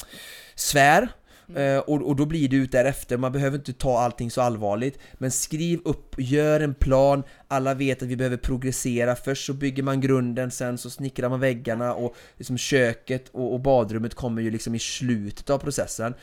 sfär. 0.54 1.08
Eh, 1.56 1.78
och, 1.78 2.08
och 2.08 2.16
då 2.16 2.26
blir 2.26 2.48
det 2.48 2.56
ut 2.56 2.72
därefter, 2.72 3.16
man 3.16 3.32
behöver 3.32 3.58
inte 3.58 3.72
ta 3.72 3.98
allting 3.98 4.30
så 4.30 4.40
allvarligt. 4.40 4.98
Men 5.14 5.30
skriv 5.30 5.80
upp, 5.84 6.14
gör 6.18 6.60
en 6.60 6.74
plan. 6.74 7.22
Alla 7.48 7.74
vet 7.74 8.02
att 8.02 8.08
vi 8.08 8.16
behöver 8.16 8.36
progressera. 8.36 9.16
Först 9.16 9.46
så 9.46 9.52
bygger 9.52 9.82
man 9.82 10.00
grunden, 10.00 10.50
sen 10.50 10.78
så 10.78 10.90
snickrar 10.90 11.28
man 11.28 11.40
väggarna 11.40 11.94
och 11.94 12.16
liksom 12.36 12.58
köket 12.58 13.28
och, 13.28 13.52
och 13.52 13.60
badrummet 13.60 14.14
kommer 14.14 14.42
ju 14.42 14.50
liksom 14.50 14.74
i 14.74 14.78
slutet 14.78 15.50
av 15.50 15.58
processen. 15.58 16.14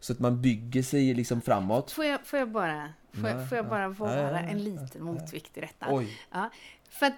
Så 0.00 0.12
att 0.12 0.18
man 0.18 0.42
bygger 0.42 0.82
sig 0.82 1.14
liksom 1.14 1.40
framåt. 1.42 1.90
Får 1.90 2.04
jag, 2.04 2.26
får 2.26 2.38
jag 2.38 2.50
bara, 2.50 2.92
får 3.12 3.28
jag, 3.28 3.40
Ja, 3.40 3.46
får 3.46 3.56
jag 3.56 3.68
bara 3.68 3.88
vara 3.88 4.40
en 4.40 4.64
liten 4.64 5.04
motvikt 5.04 5.56
i 5.56 5.60
detta? 5.60 5.86
Oj, 5.90 6.18
Ja, 6.32 6.50
för 6.90 7.06
att, 7.06 7.14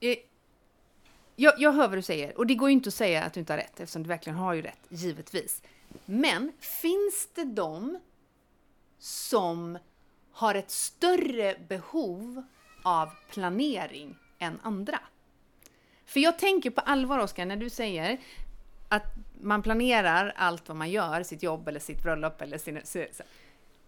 eh, 0.00 0.16
jag, 1.36 1.54
jag 1.58 1.72
hör 1.72 1.88
vad 1.88 1.98
du 1.98 2.02
säger, 2.02 2.38
och 2.38 2.46
det 2.46 2.54
går 2.54 2.68
ju 2.68 2.72
inte 2.72 2.88
att 2.88 2.94
säga 2.94 3.22
att 3.22 3.32
du 3.32 3.40
inte 3.40 3.52
har 3.52 3.58
rätt, 3.58 3.80
eftersom 3.80 4.02
du 4.02 4.08
verkligen 4.08 4.38
har 4.38 4.54
ju 4.54 4.62
rätt, 4.62 4.78
givetvis. 4.88 5.62
Men 6.04 6.52
finns 6.60 7.28
det 7.34 7.44
de 7.44 7.98
som 8.98 9.78
har 10.32 10.54
ett 10.54 10.70
större 10.70 11.56
behov 11.68 12.42
av 12.82 13.10
planering 13.30 14.16
än 14.38 14.60
andra? 14.62 15.00
För 16.06 16.20
jag 16.20 16.38
tänker 16.38 16.70
på 16.70 16.80
allvar, 16.80 17.18
Oskar, 17.18 17.46
när 17.46 17.56
du 17.56 17.70
säger 17.70 18.18
att 18.88 19.14
man 19.40 19.62
planerar 19.62 20.32
allt 20.36 20.68
vad 20.68 20.76
man 20.76 20.90
gör, 20.90 21.22
sitt 21.22 21.42
jobb 21.42 21.68
eller 21.68 21.80
sitt 21.80 22.02
bröllop 22.02 22.42
eller 22.42 22.58
sin... 22.58 22.80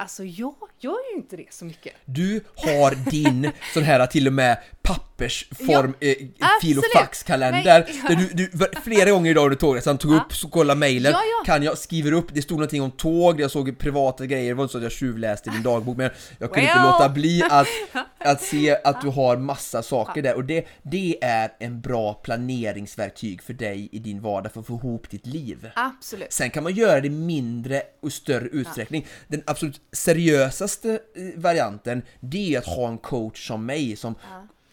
Så, 0.08 0.16
så, 0.16 0.22
Alltså 0.22 0.24
jag 0.24 0.54
gör 0.78 0.96
ju 1.12 1.16
inte 1.16 1.36
det 1.36 1.46
så 1.50 1.64
mycket. 1.64 1.94
Du 2.04 2.40
har 2.56 3.10
din 3.10 3.50
sån 3.74 3.82
här 3.82 4.06
till 4.06 4.26
och 4.26 4.32
med 4.32 4.58
pappersform, 4.82 5.94
Ja, 6.00 6.08
eh, 6.08 6.16
fil 6.62 6.78
och 6.78 6.84
faxkalender 6.94 7.64
där 7.64 7.86
du, 8.08 8.48
du 8.48 8.70
flera 8.84 9.10
gånger 9.10 9.30
idag 9.30 9.44
under 9.44 9.56
tågresan 9.56 9.98
tog 9.98 10.14
upp, 10.14 10.32
så 10.32 10.48
kolla 10.48 10.74
mejlen, 10.74 11.12
Ja, 11.12 11.18
ja. 11.18 11.44
kan 11.44 11.62
jag, 11.62 11.78
skriver 11.78 12.12
upp, 12.12 12.26
det 12.32 12.42
stod 12.42 12.58
någonting 12.58 12.82
om 12.82 12.90
tåg, 12.90 13.40
jag 13.40 13.50
såg 13.50 13.78
privata 13.78 14.26
grejer, 14.26 14.48
det 14.48 14.54
var 14.54 14.64
inte 14.64 14.72
så 14.72 14.78
att 14.78 14.82
jag 14.82 14.92
tjuvläste 14.92 15.50
din 15.50 15.62
dagbok 15.62 15.96
men 15.96 16.10
jag 16.38 16.50
kunde 16.50 16.68
inte 16.68 16.74
Well. 16.74 16.86
låta 16.86 17.08
bli 17.08 17.42
att, 17.50 17.66
att 18.18 18.42
se 18.42 18.76
att 18.84 19.00
du 19.00 19.08
har 19.08 19.36
massa 19.36 19.82
saker 19.82 20.22
där 20.22 20.34
och 20.34 20.44
det, 20.44 20.66
det 20.82 21.24
är 21.24 21.52
en 21.58 21.80
bra 21.80 22.14
planeringsverktyg 22.14 23.42
för 23.42 23.52
dig 23.52 23.88
i 23.92 23.98
din 23.98 24.20
vardag 24.22 24.52
för 24.52 24.60
att 24.60 24.66
få 24.66 24.74
ihop 24.74 25.10
ditt 25.10 25.26
liv. 25.26 25.70
Absolut. 25.74 26.32
Sen 26.32 26.50
kan 26.50 26.62
man 26.62 26.74
göra 26.74 27.00
det 27.00 27.10
mindre 27.10 27.82
och 28.02 28.12
större 28.12 28.48
utsträckning. 28.48 29.06
Den 29.28 29.42
absolut 29.46 29.80
seriösaste 29.92 31.00
eh, 31.14 31.40
varianten, 31.40 32.02
det 32.20 32.54
är 32.54 32.58
att 32.58 32.66
ha 32.66 32.88
en 32.88 32.98
coach 32.98 33.46
som 33.46 33.66
mig 33.66 33.96
som 33.96 34.14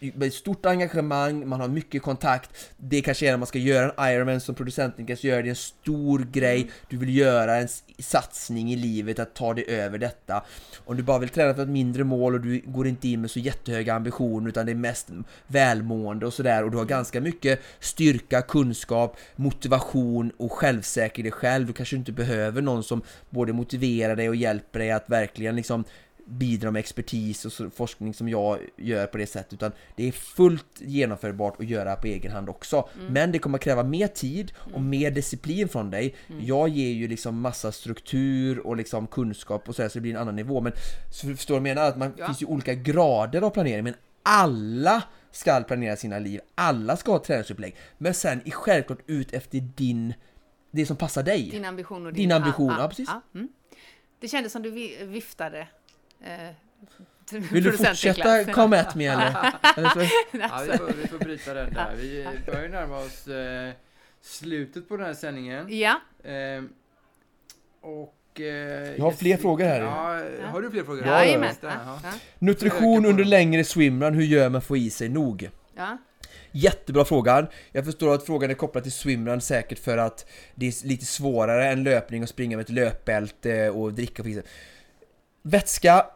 med 0.00 0.32
stort 0.32 0.66
engagemang, 0.66 1.48
man 1.48 1.60
har 1.60 1.68
mycket 1.68 2.02
kontakt. 2.02 2.50
Det 2.76 3.00
kanske 3.00 3.26
är 3.26 3.30
när 3.30 3.38
man 3.38 3.46
ska 3.46 3.58
göra 3.58 3.92
en 3.96 4.14
Ironman 4.14 4.40
som 4.40 4.54
producenten 4.54 5.06
kanske 5.06 5.28
gör 5.28 5.42
det 5.42 5.48
är 5.48 5.50
en 5.50 5.56
stor 5.56 6.26
grej. 6.32 6.70
Du 6.88 6.96
vill 6.96 7.16
göra 7.16 7.56
en 7.56 7.68
satsning 7.98 8.72
i 8.72 8.76
livet 8.76 9.18
att 9.18 9.34
ta 9.34 9.54
dig 9.54 9.64
över 9.68 9.98
detta. 9.98 10.44
Om 10.84 10.96
du 10.96 11.02
bara 11.02 11.18
vill 11.18 11.28
träna 11.28 11.54
för 11.54 11.62
ett 11.62 11.68
mindre 11.68 12.04
mål 12.04 12.34
och 12.34 12.40
du 12.40 12.62
går 12.66 12.86
inte 12.86 13.08
in 13.08 13.20
med 13.20 13.30
så 13.30 13.38
jättehöga 13.38 13.94
ambitioner 13.94 14.48
utan 14.48 14.66
det 14.66 14.72
är 14.72 14.76
mest 14.76 15.08
välmående 15.46 16.26
och 16.26 16.32
sådär 16.34 16.64
och 16.64 16.70
du 16.70 16.76
har 16.76 16.84
ganska 16.84 17.20
mycket 17.20 17.60
styrka, 17.80 18.42
kunskap, 18.42 19.16
motivation 19.36 20.32
och 20.36 20.52
självsäker 20.52 21.20
i 21.20 21.22
dig 21.22 21.32
själv. 21.32 21.66
Du 21.66 21.72
kanske 21.72 21.96
inte 21.96 22.12
behöver 22.12 22.62
någon 22.62 22.82
som 22.82 23.02
både 23.30 23.52
motiverar 23.52 24.16
dig 24.16 24.28
och 24.28 24.36
hjälper 24.36 24.78
dig 24.78 24.90
att 24.90 25.10
verkligen 25.10 25.56
liksom 25.56 25.84
bidra 26.28 26.70
med 26.70 26.80
expertis 26.80 27.44
och 27.44 27.72
forskning 27.74 28.14
som 28.14 28.28
jag 28.28 28.58
gör 28.76 29.06
på 29.06 29.18
det 29.18 29.26
sättet 29.26 29.52
utan 29.52 29.72
det 29.96 30.08
är 30.08 30.12
fullt 30.12 30.66
genomförbart 30.80 31.60
att 31.60 31.66
göra 31.66 31.96
på 31.96 32.06
egen 32.06 32.32
hand 32.32 32.48
också. 32.48 32.88
Men 33.10 33.32
det 33.32 33.38
kommer 33.38 33.58
kräva 33.58 33.82
mer 33.82 34.06
tid 34.08 34.52
och 34.74 34.80
mer 34.80 35.10
disciplin 35.10 35.68
från 35.68 35.90
dig. 35.90 36.14
Jag 36.40 36.68
ger 36.68 36.90
ju 36.92 37.08
liksom 37.08 37.40
massa 37.40 37.72
struktur 37.72 38.58
och 38.66 38.76
liksom 38.76 39.06
kunskap 39.06 39.68
och 39.68 39.74
så, 39.76 39.82
här, 39.82 39.88
så 39.88 39.98
det 39.98 40.00
blir 40.02 40.12
en 40.14 40.20
annan 40.20 40.36
nivå. 40.36 40.60
Men 40.60 40.72
så 41.12 41.26
förstår 41.26 41.54
du 41.54 41.60
vad 41.60 41.68
jag 41.68 41.74
menar? 41.76 41.88
Att 41.88 41.98
man 41.98 42.12
Ja. 42.16 42.26
finns 42.26 42.42
ju 42.42 42.46
olika 42.46 42.74
grader 42.74 43.42
av 43.42 43.50
planering 43.50 43.84
men 43.84 43.94
alla 44.22 45.02
ska 45.30 45.60
planera 45.60 45.96
sina 45.96 46.18
liv, 46.18 46.40
alla 46.54 46.96
ska 46.96 47.12
ha 47.12 47.18
träningsupplägg. 47.18 47.76
Men 47.98 48.14
sen 48.14 48.40
är 48.44 48.50
självklart 48.50 48.98
ut 49.06 49.32
efter 49.32 49.60
din, 49.60 50.14
det 50.70 50.86
som 50.86 50.96
passar 50.96 51.22
dig. 51.22 51.50
Din 51.50 51.64
ambition 51.64 52.06
och 52.06 52.12
Din 52.12 52.32
ambition, 52.32 52.74
ja, 52.78 52.88
precis. 52.88 53.08
mm. 53.34 53.48
Det 54.20 54.28
kändes 54.28 54.52
som 54.52 54.62
du 54.62 54.70
vi- 54.70 54.96
viftade. 55.04 55.68
Eh, 56.24 56.54
Vill 57.52 57.64
du 57.64 57.72
fortsätta 57.72 58.44
come 58.44 58.80
at 58.80 58.94
me 58.94 59.06
eller? 59.06 59.30
Ja, 60.32 60.62
vi, 60.66 60.78
får, 60.78 60.92
vi 60.92 61.06
får 61.08 61.18
bryta 61.18 61.54
den 61.54 61.74
där. 61.74 61.94
Vi 61.96 62.26
börjar 62.46 62.68
närma 62.68 62.98
oss 62.98 63.28
eh, 63.28 63.70
slutet 64.20 64.88
på 64.88 64.96
den 64.96 65.06
här 65.06 65.14
sändningen. 65.14 65.66
Ja, 65.78 66.00
Eh, 66.24 66.62
och... 67.80 68.40
Eh, 68.40 68.46
Jag 68.96 69.04
har 69.04 69.12
fler 69.12 69.36
frågor 69.36 69.64
här. 69.64 69.80
Ja, 69.80 70.48
har 70.50 70.62
du 70.62 70.70
fler 70.70 70.84
frågor? 70.84 71.06
Ja, 71.06 71.24
ja, 71.24 71.52
ja. 71.62 71.98
Nutrition 72.38 73.06
under 73.06 73.24
längre 73.24 73.64
swimrun, 73.64 74.14
hur 74.14 74.24
gör 74.24 74.48
man 74.48 74.52
för 74.52 74.58
att 74.58 74.64
få 74.68 74.76
i 74.76 74.90
sig 74.90 75.08
nog? 75.08 75.50
ja. 75.76 75.98
Jättebra 76.52 77.04
fråga. 77.04 77.46
Jag 77.72 77.84
förstår 77.84 78.14
att 78.14 78.26
frågan 78.26 78.50
är 78.50 78.54
kopplad 78.54 78.82
till 78.84 78.92
swimrun 78.92 79.40
säkert 79.40 79.78
för 79.78 79.98
att 79.98 80.26
det 80.54 80.66
är 80.66 80.86
lite 80.86 81.04
svårare 81.04 81.68
än 81.68 81.82
löpning 81.82 82.22
att 82.22 82.28
springa 82.28 82.56
med 82.56 82.64
ett 82.64 82.70
löpbälte 82.70 83.70
och 83.70 83.92
dricka 83.94 84.22
för 84.22 84.42
Vätska 85.42 86.06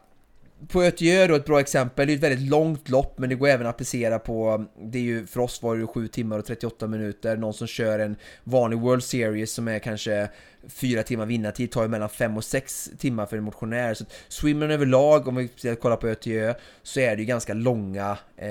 på 0.68 0.82
Ötjö 0.82 1.26
då 1.26 1.34
ett 1.34 1.44
bra 1.44 1.60
exempel, 1.60 2.06
det 2.06 2.12
är 2.12 2.14
ett 2.14 2.22
väldigt 2.22 2.50
långt 2.50 2.88
lopp 2.88 3.18
men 3.18 3.28
det 3.28 3.34
går 3.34 3.48
även 3.48 3.66
att 3.66 3.74
applicera 3.74 4.18
på, 4.18 4.64
det 4.80 4.98
är 4.98 5.02
ju 5.02 5.26
för 5.26 5.40
oss 5.40 5.62
var 5.62 5.74
det 5.74 5.80
ju 5.80 5.86
7 5.86 6.08
timmar 6.08 6.38
och 6.38 6.46
38 6.46 6.86
minuter, 6.86 7.36
någon 7.36 7.54
som 7.54 7.66
kör 7.66 7.98
en 7.98 8.16
vanlig 8.44 8.78
World 8.78 9.04
Series 9.04 9.52
som 9.52 9.68
är 9.68 9.78
kanske 9.78 10.28
4 10.68 11.02
timmar 11.02 11.26
vinnartid 11.26 11.70
tar 11.70 11.82
ju 11.82 11.88
mellan 11.88 12.08
5 12.08 12.36
och 12.36 12.44
6 12.44 12.90
timmar 12.98 13.26
för 13.26 13.36
en 13.36 13.44
motionär. 13.44 13.94
Så 13.94 14.04
swimmern 14.28 14.70
överlag, 14.70 15.28
om 15.28 15.36
vi 15.36 15.76
kollar 15.76 15.96
på 15.96 16.08
Ötjö, 16.08 16.54
så 16.82 17.00
är 17.00 17.16
det 17.16 17.22
ju 17.22 17.26
ganska 17.26 17.54
långa 17.54 18.18
eh, 18.36 18.48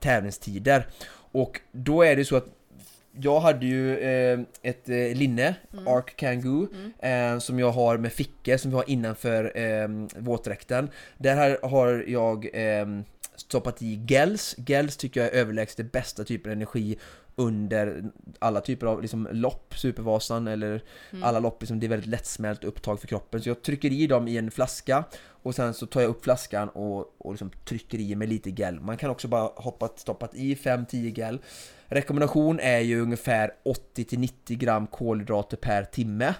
tävlingstider. 0.00 0.86
Och 1.32 1.60
då 1.72 2.02
är 2.02 2.16
det 2.16 2.24
så 2.24 2.36
att 2.36 2.46
jag 3.20 3.40
hade 3.40 3.66
ju 3.66 3.98
eh, 3.98 4.40
ett 4.62 4.88
eh, 4.88 4.96
linne, 4.96 5.54
Arc 5.86 6.04
Kangoo, 6.16 6.68
eh, 6.98 7.38
som 7.38 7.58
jag 7.58 7.70
har 7.72 7.98
med 7.98 8.12
fickor 8.12 8.56
som 8.56 8.70
vi 8.70 8.76
har 8.76 8.90
innanför 8.90 9.58
eh, 9.58 9.88
våtdräkten. 10.16 10.90
Där 11.18 11.36
här 11.36 11.58
har 11.62 12.04
jag 12.08 12.48
eh, 12.52 12.86
stoppat 13.36 13.82
i 13.82 14.04
gels. 14.08 14.54
Gels 14.66 14.96
tycker 14.96 15.20
jag 15.20 15.30
är 15.34 15.40
överlägset 15.40 15.76
det 15.76 15.84
bästa 15.92 16.24
typen 16.24 16.52
av 16.52 16.56
energi 16.56 16.98
under 17.36 18.04
alla 18.38 18.60
typer 18.60 18.86
av 18.86 19.02
liksom, 19.02 19.28
lopp, 19.32 19.74
Supervasan 19.76 20.48
eller 20.48 20.82
alla 21.22 21.38
lopp, 21.38 21.62
liksom, 21.62 21.80
det 21.80 21.86
är 21.86 21.88
väldigt 21.88 22.08
lättsmält 22.08 22.64
upptag 22.64 23.00
för 23.00 23.06
kroppen. 23.06 23.42
Så 23.42 23.48
jag 23.48 23.62
trycker 23.62 23.92
i 23.92 24.06
dem 24.06 24.28
i 24.28 24.36
en 24.36 24.50
flaska 24.50 25.04
och 25.42 25.54
sen 25.54 25.74
så 25.74 25.86
tar 25.86 26.00
jag 26.00 26.10
upp 26.10 26.24
flaskan 26.24 26.68
och, 26.68 27.14
och 27.18 27.32
liksom 27.32 27.50
trycker 27.64 27.98
i 27.98 28.14
med 28.14 28.28
lite 28.28 28.50
gel. 28.50 28.80
Man 28.80 28.96
kan 28.96 29.10
också 29.10 29.28
bara 29.28 29.50
hoppat, 29.56 29.98
stoppat 29.98 30.34
i 30.34 30.54
5-10 30.54 31.18
gel. 31.18 31.38
Rekommendation 31.86 32.60
är 32.60 32.78
ju 32.78 33.00
ungefär 33.00 33.50
80-90 33.96 34.30
gram 34.46 34.86
kolhydrater 34.86 35.56
per 35.56 35.84
timme. 35.84 36.34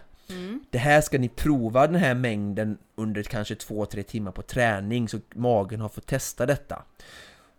Det 0.70 0.78
här 0.78 1.01
ska 1.01 1.18
ni 1.18 1.28
prova 1.28 1.86
den 1.86 1.97
här 1.97 2.14
mängden 2.14 2.78
under 2.95 3.22
kanske 3.22 3.55
2-3 3.55 4.03
timmar 4.03 4.32
på 4.32 4.43
träning 4.43 5.09
så 5.09 5.18
magen 5.34 5.80
har 5.80 5.88
fått 5.88 6.07
testa 6.07 6.47
detta. 6.47 6.82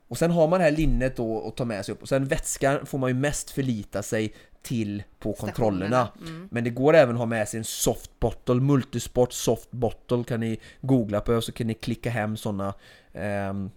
Och 0.08 0.18
sen 0.18 0.32
har 0.32 0.48
man 0.48 0.60
det 0.60 0.64
här 0.64 0.72
linnet 0.72 1.16
då 1.16 1.48
att 1.48 1.56
ta 1.56 1.66
med 1.66 1.86
sig 1.86 1.94
upp 1.94 2.02
och 2.02 2.10
sen 2.10 2.26
vätskan 2.26 2.86
får 2.86 2.98
man 2.98 3.10
ju 3.10 3.14
mest 3.14 3.50
förlita 3.50 4.04
sig 4.04 4.34
till 4.62 5.04
på 5.20 5.34
kontrollerna. 5.34 6.10
Mm. 6.22 6.48
Men 6.52 6.64
det 6.64 6.70
går 6.70 6.94
även 6.96 7.16
att 7.16 7.20
ha 7.20 7.26
med 7.26 7.50
sig 7.50 7.58
en 7.58 7.64
soft 7.64 8.20
bottle, 8.20 8.56
multisport 8.56 9.34
soft 9.34 9.72
bottle 9.72 10.24
kan 10.24 10.40
ni 10.40 10.60
googla 10.82 11.22
på 11.22 11.42
så 11.42 11.52
kan 11.52 11.68
ni 11.68 11.74
klicka 11.74 12.10
hem 12.10 12.38
sådana 12.38 12.74
ehm, 13.14 13.72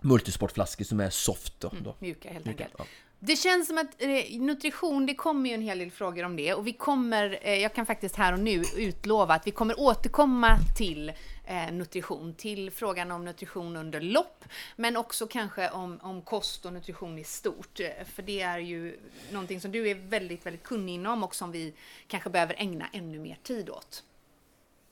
multisportflaskor 0.00 0.84
som 0.84 1.00
är 1.00 1.10
soft 1.10 1.60
då. 1.60 1.72
då. 1.84 1.94
Mjuka 1.98 2.30
helt 2.32 2.44
Mjuka, 2.46 2.64
enkelt. 2.64 2.74
ja. 2.78 2.84
Det 3.20 3.36
känns 3.36 3.68
som 3.68 3.78
att 3.78 4.02
eh, 4.02 4.40
nutrition, 4.40 5.06
det 5.06 5.14
kommer 5.14 5.50
ju 5.50 5.54
en 5.54 5.62
hel 5.62 5.78
del 5.78 5.90
frågor 5.90 6.24
om 6.24 6.36
det 6.36 6.54
och 6.54 6.66
vi 6.66 6.72
kommer, 6.72 7.38
eh, 7.42 7.54
jag 7.54 7.74
kan 7.74 7.86
faktiskt 7.86 8.16
här 8.16 8.32
och 8.32 8.38
nu 8.38 8.62
utlova 8.76 9.34
att 9.34 9.46
vi 9.46 9.50
kommer 9.50 9.80
återkomma 9.80 10.58
till 10.76 11.12
eh, 11.46 11.72
nutrition, 11.72 12.34
till 12.34 12.70
frågan 12.70 13.10
om 13.10 13.24
nutrition 13.24 13.76
under 13.76 14.00
lopp, 14.00 14.44
men 14.76 14.96
också 14.96 15.26
kanske 15.26 15.70
om, 15.70 15.98
om 16.02 16.22
kost 16.22 16.64
och 16.64 16.72
nutrition 16.72 17.18
i 17.18 17.24
stort. 17.24 17.80
För 18.14 18.22
det 18.22 18.40
är 18.40 18.58
ju 18.58 18.98
någonting 19.32 19.60
som 19.60 19.72
du 19.72 19.88
är 19.88 19.94
väldigt, 19.94 20.46
väldigt 20.46 20.62
kunnig 20.62 20.94
inom 20.94 21.24
och 21.24 21.34
som 21.34 21.52
vi 21.52 21.74
kanske 22.06 22.30
behöver 22.30 22.54
ägna 22.58 22.86
ännu 22.92 23.18
mer 23.18 23.38
tid 23.42 23.70
åt. 23.70 24.04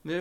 Nu 0.03 0.20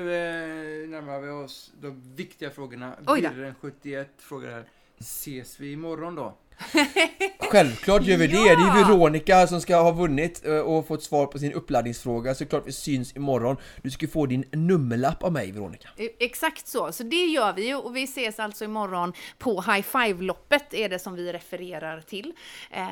närmar 0.87 1.19
vi 1.19 1.29
oss 1.29 1.73
de 1.81 2.15
viktiga 2.15 2.49
frågorna. 2.49 2.95
Oj 3.07 3.21
då. 3.21 3.29
Birren 3.29 3.55
71 3.61 4.09
frågar 4.17 4.51
här. 4.51 4.65
Ses 4.99 5.59
vi 5.59 5.71
imorgon 5.71 6.15
då? 6.15 6.37
Självklart 7.39 8.03
gör 8.03 8.17
vi 8.17 8.27
det! 8.27 8.33
Ja! 8.33 8.43
Det 8.43 8.79
är 8.79 8.85
Veronica 8.85 9.47
som 9.47 9.61
ska 9.61 9.75
ha 9.77 9.91
vunnit 9.91 10.45
eh, 10.45 10.57
och 10.57 10.87
fått 10.87 11.03
svar 11.03 11.25
på 11.25 11.39
sin 11.39 11.53
uppladdningsfråga 11.53 12.35
så 12.35 12.45
klart 12.45 12.63
vi 12.67 12.71
syns 12.71 13.15
imorgon. 13.15 13.57
Du 13.81 13.91
ska 13.91 14.07
få 14.07 14.25
din 14.25 14.45
nummerlapp 14.51 15.23
av 15.23 15.31
mig 15.33 15.51
Veronica. 15.51 15.89
Eh, 15.97 16.07
Exakt 16.19 16.67
så, 16.67 16.91
så 16.91 17.03
det 17.03 17.25
gör 17.25 17.53
vi 17.53 17.67
ju 17.67 17.75
och 17.75 17.95
vi 17.95 18.03
ses 18.03 18.39
alltså 18.39 18.65
imorgon 18.65 19.13
på 19.37 19.61
High 19.61 19.81
Five-loppet 19.81 20.73
är 20.73 20.89
det 20.89 20.99
som 20.99 21.15
vi 21.15 21.33
refererar 21.33 22.01
till. 22.01 22.33
Eh, 22.71 22.85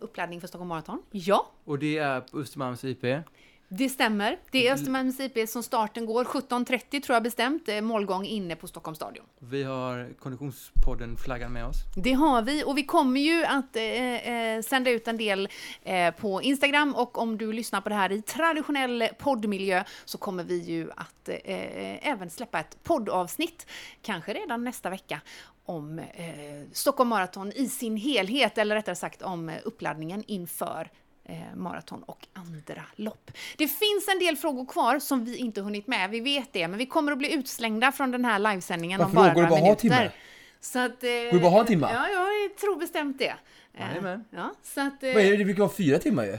uppladdning 0.00 0.40
för 0.40 0.48
Stockholm 0.48 0.68
Marathon. 0.68 1.02
Ja, 1.10 1.50
Och 1.64 1.78
det 1.78 1.98
är 1.98 2.20
på 2.20 2.38
Östermalms 2.38 2.84
IP. 2.84 3.04
Det 3.72 3.88
stämmer. 3.88 4.38
Det 4.50 4.68
är 4.68 4.74
Östermalms 4.74 5.20
IP 5.20 5.48
som 5.48 5.62
starten 5.62 6.06
går. 6.06 6.24
17.30 6.24 7.02
tror 7.02 7.14
jag 7.14 7.22
bestämt. 7.22 7.68
Eh, 7.68 7.80
målgång 7.80 8.26
inne 8.26 8.56
på 8.56 8.66
Stockholms 8.66 8.98
stadion. 8.98 9.24
Vi 9.38 9.62
har 9.62 10.08
Konditionspodden-flaggan 10.18 11.52
med 11.52 11.66
oss. 11.66 11.76
Det 11.96 12.12
har 12.12 12.42
vi 12.42 12.64
och 12.64 12.78
vi 12.78 12.82
kommer 12.82 13.20
ju 13.20 13.44
att 13.44 13.76
eh, 13.76 13.84
eh, 13.84 14.62
sända 14.62 14.90
ut 14.90 15.08
en 15.08 15.16
del 15.16 15.48
eh, 15.82 16.14
på 16.14 16.42
Instagram 16.42 16.94
och 16.94 17.18
om 17.18 17.38
du 17.38 17.52
lyssnar 17.52 17.80
på 17.80 17.88
det 17.88 17.94
här 17.94 18.12
i 18.12 18.22
traditionell 18.22 19.08
poddmiljö 19.18 19.84
så 20.04 20.18
kommer 20.18 20.44
vi 20.44 20.58
ju 20.58 20.90
att 20.96 21.28
eh, 21.28 22.08
även 22.08 22.30
släppa 22.30 22.60
ett 22.60 22.78
poddavsnitt, 22.82 23.66
kanske 24.02 24.34
redan 24.34 24.64
nästa 24.64 24.90
vecka, 24.90 25.20
om 25.64 25.98
eh, 25.98 26.04
Stockholm 26.72 27.10
Marathon 27.10 27.52
i 27.52 27.68
sin 27.68 27.96
helhet, 27.96 28.58
eller 28.58 28.74
rättare 28.74 28.96
sagt 28.96 29.22
om 29.22 29.48
eh, 29.48 29.56
uppladdningen 29.64 30.24
inför 30.26 30.90
eh, 31.30 31.56
maraton 31.56 32.02
och 32.02 32.26
andra 32.32 32.82
lopp. 32.96 33.30
Det 33.56 33.68
finns 33.68 34.08
en 34.12 34.18
del 34.18 34.36
frågor 34.36 34.66
kvar 34.66 34.98
som 34.98 35.24
vi 35.24 35.36
inte 35.36 35.60
hunnit 35.60 35.86
med, 35.86 36.10
vi 36.10 36.20
vet 36.20 36.52
det, 36.52 36.68
men 36.68 36.78
vi 36.78 36.86
kommer 36.86 37.12
att 37.12 37.18
bli 37.18 37.34
utslängda 37.34 37.92
från 37.92 38.10
den 38.10 38.24
här 38.24 38.38
livesändningen 38.38 39.00
om 39.00 39.12
Varför 39.14 39.34
bara 39.34 39.48
då? 39.48 39.48
Några 39.48 39.62
minuter. 39.62 39.80
timmar? 39.80 40.10
Så 40.60 40.78
att, 40.78 41.04
eh, 41.04 41.10
Går 41.10 41.32
det 41.32 41.38
bara 41.38 41.50
ha 41.50 41.60
en 41.60 41.66
timme? 41.66 41.88
Ja, 41.92 42.08
jag 42.08 42.56
tror 42.56 42.76
bestämt 42.80 43.18
det. 43.18 43.34
Eh, 43.74 43.86
Jajamän. 43.88 44.24
Ja, 44.30 44.54
så 44.62 44.80
att, 44.80 45.02
eh, 45.02 45.14
Vad 45.14 45.22
är 45.22 45.30
det? 45.30 45.36
Det 45.36 45.44
brukar 45.44 45.62
vara 45.62 45.72
fyra 45.72 45.98
timmar 45.98 46.24
ju. 46.24 46.38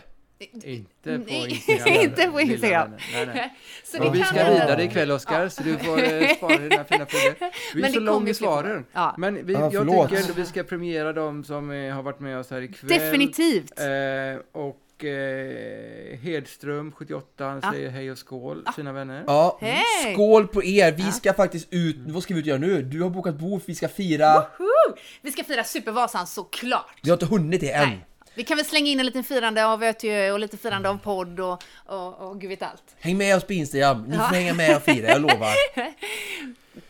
Inte 0.64 1.20
på 1.20 1.34
Instagram. 1.34 1.88
inte 2.02 2.28
på 2.28 2.42
Instagram. 2.42 2.92
Nej, 3.14 3.26
nej. 3.26 3.56
Så 3.84 4.12
vi 4.12 4.20
kan 4.20 4.28
ska 4.28 4.50
vidare 4.52 4.84
ikväll 4.84 5.12
Oskar, 5.12 5.50
så 5.50 5.64
du 5.64 5.78
får 5.78 6.04
eh, 6.04 6.28
spara 6.38 6.58
dina 6.58 6.84
fina 6.84 7.06
frågor. 7.06 7.36
Vi 7.74 7.80
är 7.80 7.82
Men 7.82 7.94
så 7.94 8.00
det 8.00 8.06
lång 8.06 8.16
kommer 8.16 8.30
i 8.30 8.34
svaren. 8.34 8.86
Ja. 8.94 9.16
Men 9.18 9.46
vi, 9.46 9.54
Ja, 9.54 9.60
jag 9.60 9.72
tycker 9.72 10.22
ändå 10.22 10.34
vi 10.36 10.46
ska 10.46 10.64
premiera 10.64 11.14
de 11.14 11.44
som 11.44 11.72
eh, 11.72 11.94
har 11.94 12.04
varit 12.04 12.20
med 12.20 12.38
oss 12.40 12.50
här 12.52 12.62
ikväll. 12.62 13.00
Definitivt. 13.00 13.80
Eh, 13.80 14.62
och 14.62 14.81
eh, 15.04 16.20
Hedström, 16.20 16.92
78, 16.92 17.46
han 17.46 17.60
Ja. 17.64 17.72
säger 17.72 17.90
hej 17.90 18.12
och 18.12 18.18
skål, 18.18 18.66
sina 18.76 18.94
vänner. 18.94 19.24
Ja, 19.28 19.58
Hej! 19.62 20.14
skål 20.14 20.48
på 20.48 20.64
er! 20.64 20.92
Vi 20.92 21.04
Ja. 21.04 21.12
ska 21.12 21.34
faktiskt 21.34 21.68
ut, 21.72 21.96
vad 22.08 22.24
ska 22.24 22.34
vi 22.34 22.40
ut 22.40 22.44
och 22.44 22.48
göra 22.48 22.60
nu? 22.60 22.82
Du 22.82 23.02
har 23.02 23.10
bokat 23.10 23.36
bord, 23.36 23.62
vi 23.66 23.76
ska 23.76 23.88
fira... 23.88 24.34
Woho! 24.34 24.96
Vi 25.22 25.32
ska 25.32 25.44
fira 25.44 25.64
Supervasan 25.64 26.28
såklart. 26.28 27.00
Vi 27.04 27.10
har 27.10 27.16
inte 27.16 27.26
hunnit 27.26 27.62
det 27.62 27.72
än. 27.72 27.90
Nej. 27.90 28.06
Vi 28.36 28.44
kan 28.44 28.58
väl 28.58 28.66
slänga 28.66 28.88
in 28.88 29.00
en 29.00 29.06
liten 29.06 29.24
firande 29.24 29.66
av 29.66 29.84
Ötjö 29.84 30.32
och 30.32 30.40
lite 30.40 30.58
firande 30.58 30.90
av 30.90 30.98
podd 30.98 31.40
och, 31.40 31.64
och, 31.86 32.22
och 32.30 32.42
gud 32.42 32.50
vet 32.50 32.62
allt. 32.64 32.84
Häng 33.00 33.18
med 33.18 33.36
oss 33.38 33.44
på 33.44 33.54
Instagram, 33.54 34.04
ni 34.04 34.16
Ja. 34.16 34.22
får 34.28 34.36
hänga 34.36 34.54
med 34.54 34.76
och 34.76 34.82
fira, 34.84 35.08
jag 35.08 35.22
lovar. 35.22 35.54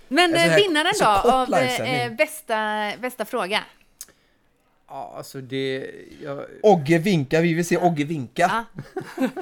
Men 0.07 0.23
En 0.23 0.39
sån 0.39 0.45
eh, 0.45 0.51
här- 0.51 0.57
vinnaren 0.59 0.93
då 0.99 1.31
av 1.31 1.53
eh, 1.53 2.01
eh, 2.05 2.11
bästa, 2.11 2.91
bästa 3.01 3.25
fråga? 3.25 3.63
Ja, 4.93 5.13
alltså 5.17 5.41
det... 5.41 5.91
Jag, 6.23 6.45
Ogge 6.63 6.97
vinkar, 6.97 7.41
vi 7.41 7.53
vill 7.53 7.65
se 7.65 7.77
Ogge 7.77 8.03
vinka. 8.03 8.41
Ja. 8.41 8.65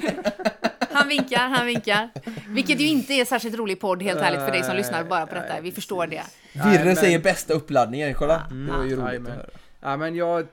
Han 0.92 1.08
vinkar, 1.08 1.48
han 1.48 1.66
vinkar. 1.66 2.10
Vilket 2.48 2.80
ju 2.80 2.86
inte 2.86 3.12
är 3.14 3.24
särskilt 3.24 3.56
rolig 3.56 3.80
podd 3.80 4.02
helt 4.02 4.20
ärligt 4.20 4.40
för 4.40 4.50
dig 4.50 4.62
som 4.62 4.76
lyssnar 4.76 5.04
bara 5.04 5.26
på 5.26 5.34
detta. 5.34 5.60
Vi 5.60 5.72
förstår 5.72 6.06
det. 6.06 6.22
Virre 6.52 6.84
men- 6.84 6.96
säger 6.96 7.18
bästa 7.18 7.54
uppladdningen, 7.54 8.14
kolla. 8.14 8.46
Ja. 8.50 8.54
Det 8.56 8.72
var 8.72 8.84
ju 8.84 8.96
roligt 8.96 9.20
att 9.28 9.34
höra. 9.36 9.46
ja, 9.80 9.96
men 9.96 10.14
jag 10.14 10.46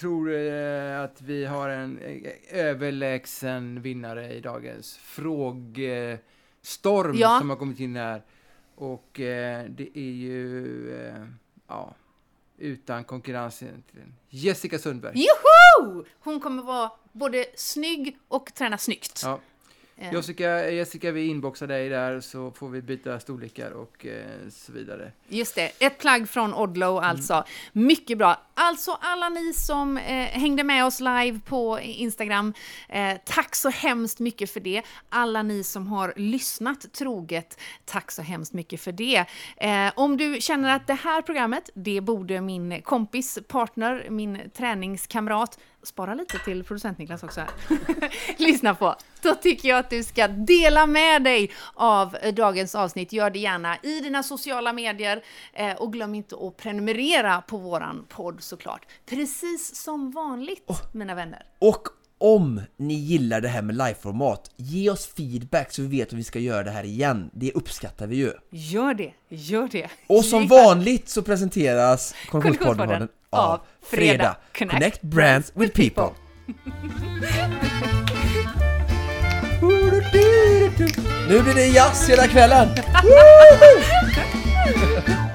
tror 0.00 0.32
eh, 0.34 1.00
att 1.00 1.22
vi 1.22 1.44
har 1.44 1.68
en 1.68 1.98
eh, 1.98 2.32
överlägsen 2.58 3.82
vinnare 3.82 4.32
i 4.34 4.40
dagens 4.40 4.96
frågestorm 4.96 7.16
Ja. 7.18 7.36
som 7.40 7.50
har 7.50 7.56
kommit 7.56 7.80
in 7.80 7.96
här. 7.96 8.22
Och 8.74 9.20
eh, 9.20 9.64
det 9.68 9.98
är 9.98 10.12
ju, 10.12 10.66
ja, 11.68 11.94
utan 12.58 13.04
konkurrens 13.04 13.62
egentligen. 13.62 14.14
Jessica 14.28 14.78
Sundberg. 14.78 15.12
Joho! 15.16 16.04
Hon 16.20 16.40
kommer 16.40 16.62
vara 16.62 16.90
både 17.12 17.46
snygg 17.56 18.18
och 18.28 18.54
träna 18.54 18.78
snyggt. 18.78 19.20
Ja. 19.24 19.40
Jessica, 20.12 20.70
Jessica, 20.70 21.10
vi 21.10 21.26
inboxar 21.26 21.66
dig 21.66 21.88
där 21.88 22.20
så 22.20 22.50
får 22.50 22.68
vi 22.68 22.82
byta 22.82 23.20
storlekar 23.20 23.70
och 23.70 24.06
eh, 24.06 24.48
så 24.50 24.72
vidare. 24.72 25.12
Just 25.28 25.54
det, 25.54 25.72
ett 25.78 25.98
plagg 25.98 26.28
från 26.28 26.54
Odlo 26.54 26.98
alltså. 26.98 27.44
Mycket 27.72 28.18
bra. 28.18 28.40
Alltså 28.54 28.98
alla 29.00 29.28
ni 29.28 29.52
som 29.52 29.96
eh, 29.96 30.02
hängde 30.26 30.64
med 30.64 30.84
oss 30.84 31.00
live 31.00 31.40
på 31.46 31.80
Instagram, 31.80 32.54
eh, 32.88 33.16
tack 33.24 33.54
så 33.54 33.68
hemskt 33.68 34.18
mycket 34.18 34.50
för 34.50 34.60
det. 34.60 34.82
Alla 35.08 35.42
ni 35.42 35.64
som 35.64 35.86
har 35.86 36.12
lyssnat 36.16 36.92
troget, 36.92 37.60
tack 37.84 38.10
så 38.10 38.22
hemskt 38.22 38.52
mycket 38.52 38.80
för 38.80 38.92
det. 38.92 39.24
Eh, 39.56 39.92
om 39.96 40.16
du 40.16 40.40
känner 40.40 40.76
att 40.76 40.86
det 40.86 40.94
här 40.94 41.22
programmet, 41.22 41.70
det 41.74 42.00
borde 42.00 42.40
min 42.40 42.82
kompis, 42.82 43.38
partner, 43.48 44.06
min 44.10 44.50
träningskamrat, 44.56 45.58
spara 45.82 46.14
lite 46.14 46.38
till 46.38 46.64
producent 46.64 46.98
Niklas 46.98 47.22
också 47.22 47.40
här, 47.40 47.50
lyssna 48.36 48.74
på. 48.74 48.96
Då 49.22 49.34
tycker 49.34 49.68
jag 49.68 49.78
att 49.78 49.90
du 49.90 50.04
ska 50.04 50.28
dela 50.28 50.86
med 50.86 51.24
dig 51.24 51.50
av 51.74 52.16
eh, 52.16 52.34
dagens 52.34 52.74
avsnitt. 52.74 53.12
Gör 53.12 53.30
det 53.30 53.38
gärna 53.38 53.76
i 53.82 54.00
dina 54.00 54.22
sociala 54.22 54.72
medier 54.72 55.24
eh, 55.52 55.72
och 55.72 55.92
glöm 55.92 56.14
inte 56.14 56.36
att 56.36 56.56
prenumerera 56.56 57.40
på 57.40 57.56
våran 57.56 58.06
podd 58.08 58.42
såklart. 58.42 58.86
Precis 59.06 59.76
som 59.76 60.10
vanligt, 60.10 60.68
mina 60.92 61.14
vänner. 61.14 61.42
Och 61.58 61.88
om 62.20 62.60
ni 62.76 62.94
gillar 62.94 63.40
det 63.40 63.48
här 63.48 63.62
med 63.62 63.76
liveformat, 63.76 64.50
ge 64.56 64.90
oss 64.90 65.06
feedback 65.06 65.72
så 65.72 65.82
vi 65.82 65.88
vet 65.88 66.12
hur 66.12 66.16
vi 66.16 66.24
ska 66.24 66.38
göra 66.38 66.62
det 66.62 66.70
här 66.70 66.84
igen. 66.84 67.30
Det 67.32 67.52
uppskattar 67.52 68.06
vi 68.06 68.16
ju. 68.16 68.32
Gör 68.50 68.94
det, 68.94 69.12
gör 69.28 69.68
det. 69.68 69.88
Och 70.06 70.24
som 70.24 70.46
vanligt 70.46 71.08
så 71.08 71.22
presenteras 71.22 72.14
Konditionspodden 72.30 73.08
av 73.32 73.60
Freda. 73.90 74.36
Connect 74.52 75.02
brands 75.02 75.52
with 75.54 75.74
people. 75.74 76.10
Nu 81.28 81.42
blir 81.42 81.54
det 81.54 81.66
jazz 81.66 82.08
hela 82.08 82.26
kvällen! 82.26 82.68